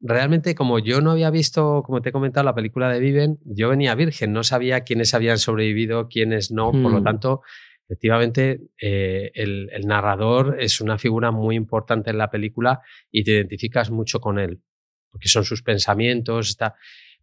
Realmente, 0.00 0.54
como 0.54 0.78
yo 0.78 1.00
no 1.00 1.12
había 1.12 1.30
visto, 1.30 1.82
como 1.84 2.00
te 2.00 2.08
he 2.08 2.12
comentado, 2.12 2.44
la 2.44 2.54
película 2.54 2.90
de 2.90 2.98
Viven, 2.98 3.38
yo 3.44 3.68
venía 3.68 3.94
virgen, 3.94 4.32
no 4.32 4.42
sabía 4.42 4.80
quiénes 4.80 5.14
habían 5.14 5.38
sobrevivido, 5.38 6.08
quiénes 6.08 6.50
no, 6.50 6.72
por 6.72 6.90
lo 6.90 7.00
hmm. 7.00 7.04
tanto, 7.04 7.42
efectivamente, 7.86 8.62
eh, 8.80 9.30
el, 9.34 9.68
el, 9.72 9.86
narrador 9.86 10.56
es 10.58 10.80
una 10.80 10.96
figura 10.96 11.30
muy 11.30 11.54
importante 11.54 12.10
en 12.10 12.18
la 12.18 12.30
película 12.30 12.80
y 13.12 13.24
te 13.24 13.32
identificas 13.32 13.90
mucho 13.90 14.20
con 14.20 14.38
él 14.38 14.62
porque 15.10 15.28
son 15.28 15.44
sus 15.44 15.62
pensamientos. 15.62 16.50
Está, 16.50 16.74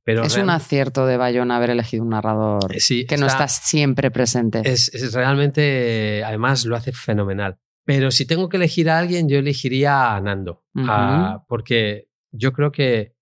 pero 0.07 0.23
es 0.23 0.37
un 0.37 0.49
acierto 0.49 1.05
de 1.05 1.17
Bayona 1.17 1.57
haber 1.57 1.71
elegido 1.71 2.01
un 2.01 2.11
narrador 2.11 2.73
eh, 2.73 3.05
que 3.05 3.17
no 3.17 3.27
está 3.27 3.49
siempre 3.49 4.09
presente. 4.09 4.61
Es, 4.63 5.13
realmente, 5.13 6.23
además, 6.23 6.65
lo 6.65 6.77
hace 6.77 6.93
fenomenal. 6.93 7.59
Pero 7.83 8.11
si 8.11 8.25
tengo 8.25 8.47
que 8.47 8.55
elegir 8.55 8.89
a 8.89 8.99
alguien, 8.99 9.27
yo 9.27 9.37
elegiría 9.37 10.15
a 10.15 10.21
Nando, 10.21 10.63
porque 11.47 12.07
yo 12.31 12.53
creo 12.53 12.71
que 12.71 13.15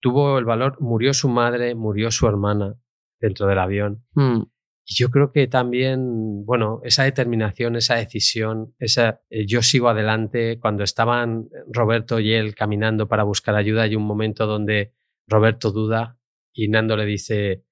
tuvo 0.00 0.38
el 0.38 0.46
valor, 0.46 0.78
murió 0.80 1.12
su 1.12 1.28
madre, 1.28 1.74
murió 1.74 2.10
su 2.10 2.26
hermana 2.26 2.74
dentro 3.20 3.46
del 3.46 3.58
avión. 3.58 4.06
Mm. 4.14 4.42
Y 4.84 4.94
yo 4.94 5.10
creo 5.10 5.32
que 5.32 5.46
también, 5.46 6.44
bueno, 6.44 6.80
esa 6.84 7.04
determinación, 7.04 7.76
esa 7.76 7.96
decisión, 7.96 8.74
esa 8.78 9.20
eh, 9.30 9.46
yo 9.46 9.62
sigo 9.62 9.88
adelante, 9.88 10.58
cuando 10.58 10.84
estaban 10.84 11.48
Roberto 11.72 12.18
y 12.18 12.32
él 12.32 12.54
caminando 12.54 13.08
para 13.08 13.24
buscar 13.24 13.54
ayuda, 13.54 13.82
hay 13.82 13.96
un 13.96 14.04
momento 14.04 14.46
donde 14.46 14.92
Roberto 15.26 15.70
duda 15.70 16.18
y 16.52 16.68
Nando 16.68 16.96
le 16.96 17.06
dice, 17.06 17.64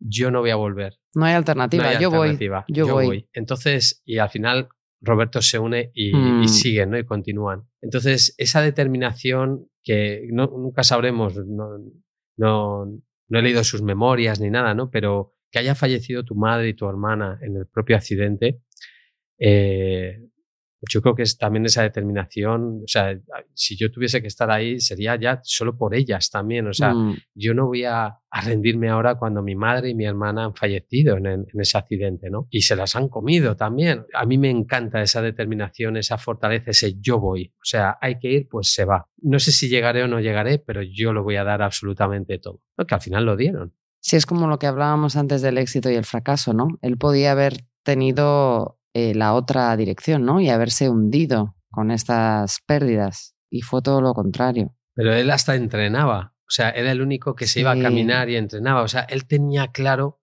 yo 0.00 0.30
no 0.30 0.40
voy 0.40 0.50
a 0.50 0.56
volver. 0.56 0.98
No 1.14 1.24
hay 1.24 1.34
alternativa, 1.34 1.98
yo, 1.98 2.10
Voy, 2.10 2.36
yo, 2.68 2.88
voy. 2.88 3.28
Entonces, 3.32 4.02
y 4.04 4.18
al 4.18 4.30
final 4.30 4.68
Roberto 5.00 5.40
se 5.42 5.58
une 5.58 5.90
y, 5.94 6.08
y 6.08 6.12
hmm. 6.14 6.48
siguen, 6.48 6.90
¿no? 6.90 6.98
Y 6.98 7.04
continúan. 7.04 7.68
Entonces, 7.80 8.34
esa 8.38 8.60
determinación 8.62 9.68
que 9.82 10.26
no, 10.32 10.46
nunca 10.46 10.82
sabremos, 10.82 11.36
no, 11.36 11.78
no, 12.36 12.86
no 13.28 13.38
he 13.38 13.42
leído 13.42 13.62
sus 13.62 13.82
memorias 13.82 14.40
ni 14.40 14.50
nada, 14.50 14.74
¿no? 14.74 14.90
Pero 14.90 15.33
que 15.54 15.60
haya 15.60 15.76
fallecido 15.76 16.24
tu 16.24 16.34
madre 16.34 16.70
y 16.70 16.74
tu 16.74 16.88
hermana 16.88 17.38
en 17.40 17.56
el 17.56 17.68
propio 17.68 17.94
accidente, 17.94 18.62
eh, 19.38 20.18
yo 20.90 21.00
creo 21.00 21.14
que 21.14 21.22
es 21.22 21.38
también 21.38 21.64
esa 21.64 21.82
determinación, 21.82 22.80
o 22.82 22.88
sea, 22.88 23.16
si 23.54 23.76
yo 23.76 23.92
tuviese 23.92 24.20
que 24.20 24.26
estar 24.26 24.50
ahí 24.50 24.80
sería 24.80 25.14
ya 25.14 25.38
solo 25.44 25.78
por 25.78 25.94
ellas 25.94 26.28
también, 26.28 26.66
o 26.66 26.72
sea, 26.72 26.92
mm. 26.92 27.18
yo 27.36 27.54
no 27.54 27.66
voy 27.66 27.84
a, 27.84 28.18
rendirme 28.44 28.88
ahora 28.88 29.14
cuando 29.14 29.44
mi 29.44 29.54
madre 29.54 29.90
y 29.90 29.94
mi 29.94 30.06
hermana 30.06 30.46
han 30.46 30.56
fallecido 30.56 31.16
en, 31.18 31.46
ese 31.54 31.78
accidente, 31.78 32.30
¿no? 32.30 32.48
Y 32.50 32.62
se 32.62 32.74
las 32.74 32.96
han 32.96 33.08
comido 33.08 33.54
también. 33.54 34.06
A 34.12 34.26
mí 34.26 34.38
me 34.38 34.50
encanta 34.50 35.00
esa 35.00 35.22
determinación, 35.22 35.96
esa 35.96 36.18
fortaleza, 36.18 36.72
ese 36.72 36.96
yo 36.98 37.20
voy, 37.20 37.54
o 37.54 37.64
sea, 37.64 37.96
hay 38.00 38.18
que 38.18 38.32
ir, 38.32 38.48
pues 38.50 38.72
se 38.74 38.84
va. 38.84 39.06
No 39.18 39.38
sé 39.38 39.52
si 39.52 39.68
llegaré 39.68 40.02
o 40.02 40.08
no 40.08 40.18
llegaré, 40.18 40.58
pero 40.58 40.82
yo 40.82 41.12
lo 41.12 41.22
voy 41.22 41.36
a 41.36 41.44
dar 41.44 41.62
absolutamente 41.62 42.40
todo, 42.40 42.60
que 42.88 42.94
al 42.96 43.00
final 43.00 43.24
lo 43.24 43.36
dieron. 43.36 43.72
Sí, 44.04 44.16
es 44.16 44.26
como 44.26 44.46
lo 44.48 44.58
que 44.58 44.66
hablábamos 44.66 45.16
antes 45.16 45.40
del 45.40 45.56
éxito 45.56 45.90
y 45.90 45.94
el 45.94 46.04
fracaso, 46.04 46.52
¿no? 46.52 46.78
Él 46.82 46.98
podía 46.98 47.32
haber 47.32 47.64
tenido 47.82 48.78
eh, 48.92 49.14
la 49.14 49.32
otra 49.32 49.74
dirección, 49.78 50.26
¿no? 50.26 50.42
Y 50.42 50.50
haberse 50.50 50.90
hundido 50.90 51.56
con 51.70 51.90
estas 51.90 52.58
pérdidas. 52.66 53.34
Y 53.48 53.62
fue 53.62 53.80
todo 53.80 54.02
lo 54.02 54.12
contrario. 54.12 54.76
Pero 54.94 55.14
él 55.14 55.30
hasta 55.30 55.54
entrenaba. 55.54 56.34
O 56.40 56.50
sea, 56.50 56.68
era 56.68 56.92
el 56.92 57.00
único 57.00 57.34
que 57.34 57.46
se 57.46 57.60
iba 57.60 57.70
a 57.70 57.80
caminar 57.80 58.28
y 58.28 58.36
entrenaba. 58.36 58.82
O 58.82 58.88
sea, 58.88 59.00
él 59.00 59.26
tenía 59.26 59.68
claro, 59.68 60.20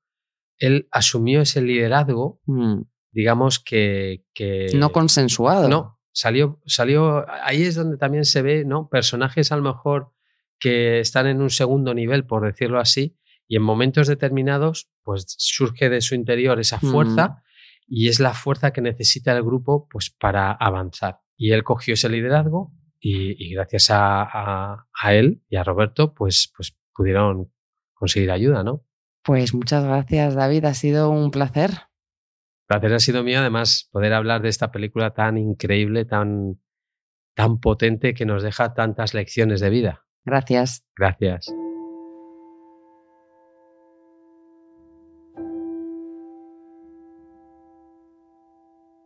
él 0.59 0.87
asumió 0.91 1.41
ese 1.41 1.63
liderazgo, 1.63 2.39
mm. 2.45 2.81
digamos 3.11 3.59
que, 3.59 4.25
que, 4.35 4.67
No 4.75 4.91
consensuado. 4.91 5.67
No, 5.67 5.99
salió, 6.13 6.61
salió. 6.67 7.25
Ahí 7.43 7.63
es 7.63 7.73
donde 7.73 7.97
también 7.97 8.25
se 8.25 8.43
ve, 8.43 8.63
¿no? 8.63 8.89
Personajes 8.89 9.51
a 9.51 9.55
lo 9.55 9.63
mejor 9.63 10.13
que 10.59 10.99
están 10.99 11.25
en 11.25 11.41
un 11.41 11.49
segundo 11.49 11.95
nivel, 11.95 12.27
por 12.27 12.45
decirlo 12.45 12.79
así, 12.79 13.17
y 13.51 13.57
en 13.57 13.63
momentos 13.63 14.07
determinados, 14.07 14.89
pues 15.03 15.25
surge 15.27 15.89
de 15.89 15.99
su 15.99 16.15
interior 16.15 16.57
esa 16.61 16.79
fuerza 16.79 17.27
mm. 17.27 17.41
y 17.85 18.07
es 18.07 18.21
la 18.21 18.33
fuerza 18.33 18.71
que 18.71 18.79
necesita 18.79 19.35
el 19.35 19.43
grupo 19.43 19.89
pues, 19.89 20.09
para 20.09 20.53
avanzar. 20.53 21.19
Y 21.35 21.51
él 21.51 21.65
cogió 21.65 21.95
ese 21.95 22.07
liderazgo 22.07 22.71
y, 22.97 23.53
gracias 23.53 23.89
a, 23.91 24.85
él 25.09 25.43
y 25.49 25.57
a 25.57 25.65
Roberto, 25.65 26.13
pues, 26.13 26.53
pues 26.55 26.77
pudieron 26.95 27.51
conseguir 27.93 28.31
ayuda, 28.31 28.63
¿no? 28.63 28.85
Pues 29.21 29.53
muchas 29.53 29.83
gracias, 29.83 30.33
David. 30.33 30.63
Ha 30.63 30.73
sido 30.73 31.09
un 31.09 31.29
placer. 31.29 31.71
El 31.71 32.79
placer 32.79 32.93
ha 32.93 32.99
sido 32.99 33.21
mío, 33.21 33.41
además, 33.41 33.89
poder 33.91 34.13
hablar 34.13 34.41
de 34.43 34.47
esta 34.47 34.71
película 34.71 35.13
tan 35.13 35.37
increíble, 35.37 36.05
tan, 36.05 36.61
tan 37.35 37.59
potente 37.59 38.13
que 38.13 38.25
nos 38.25 38.43
deja 38.43 38.73
tantas 38.73 39.13
lecciones 39.13 39.59
de 39.59 39.69
vida. 39.69 40.05
Gracias. 40.23 40.85
Gracias. 40.95 41.53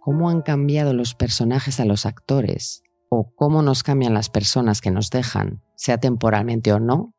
Cómo 0.06 0.30
han 0.30 0.44
cambiado 0.44 0.94
los 0.94 1.16
personajes 1.16 1.80
a 1.80 1.86
los 1.86 2.06
actores 2.06 2.84
o 3.10 3.34
cómo 3.34 3.64
nos 3.64 3.82
cambian 3.82 4.14
las 4.14 4.30
personas 4.30 4.80
que 4.80 4.92
nos 4.92 5.10
dejan, 5.10 5.64
sea 5.76 5.98
temporalmente 5.98 6.72
o 6.74 6.80
no, 6.80 7.16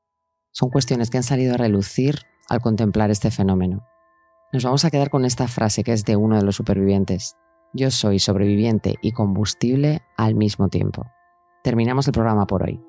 son 0.52 0.70
cuestiones 0.70 1.10
que 1.10 1.16
han 1.16 1.24
salido 1.24 1.54
a 1.54 1.56
relucir 1.56 2.20
al 2.48 2.60
contemplar 2.60 3.10
este 3.10 3.32
fenómeno. 3.32 3.84
Nos 4.52 4.62
vamos 4.62 4.84
a 4.84 4.90
quedar 4.92 5.10
con 5.10 5.24
esta 5.24 5.48
frase 5.48 5.82
que 5.82 5.92
es 5.92 6.04
de 6.04 6.14
uno 6.14 6.36
de 6.36 6.44
los 6.44 6.54
supervivientes. 6.54 7.34
Yo 7.74 7.90
soy 7.90 8.20
sobreviviente 8.20 8.94
y 9.02 9.10
combustible 9.10 10.02
al 10.16 10.36
mismo 10.36 10.68
tiempo. 10.68 11.06
Terminamos 11.64 12.06
el 12.06 12.12
programa 12.12 12.46
por 12.46 12.62
hoy. 12.62 12.80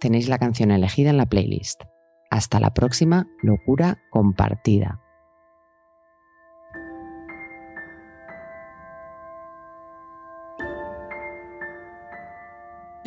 Tenéis 0.00 0.28
la 0.28 0.38
canción 0.38 0.70
elegida 0.70 1.08
en 1.08 1.16
la 1.16 1.24
playlist. 1.24 1.80
Hasta 2.30 2.60
la 2.60 2.74
próxima 2.74 3.26
locura 3.42 4.02
compartida. 4.10 5.00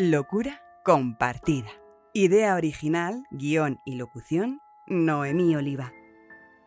Locura 0.02 0.62
compartida. 0.86 1.68
Idea 2.14 2.56
original, 2.56 3.26
guion 3.32 3.82
y 3.84 3.96
locución, 3.96 4.62
Noemí 4.88 5.58
Oliva. 5.58 5.92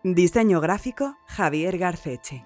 Diseño 0.04 0.60
gráfico, 0.60 1.16
Javier 1.28 1.78
Garceche. 1.78 2.44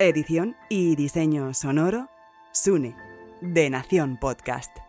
Edición 0.00 0.56
y 0.68 0.96
diseño 0.96 1.54
sonoro, 1.54 2.10
Sune, 2.50 2.96
de 3.40 3.70
Nación 3.70 4.16
Podcast. 4.16 4.83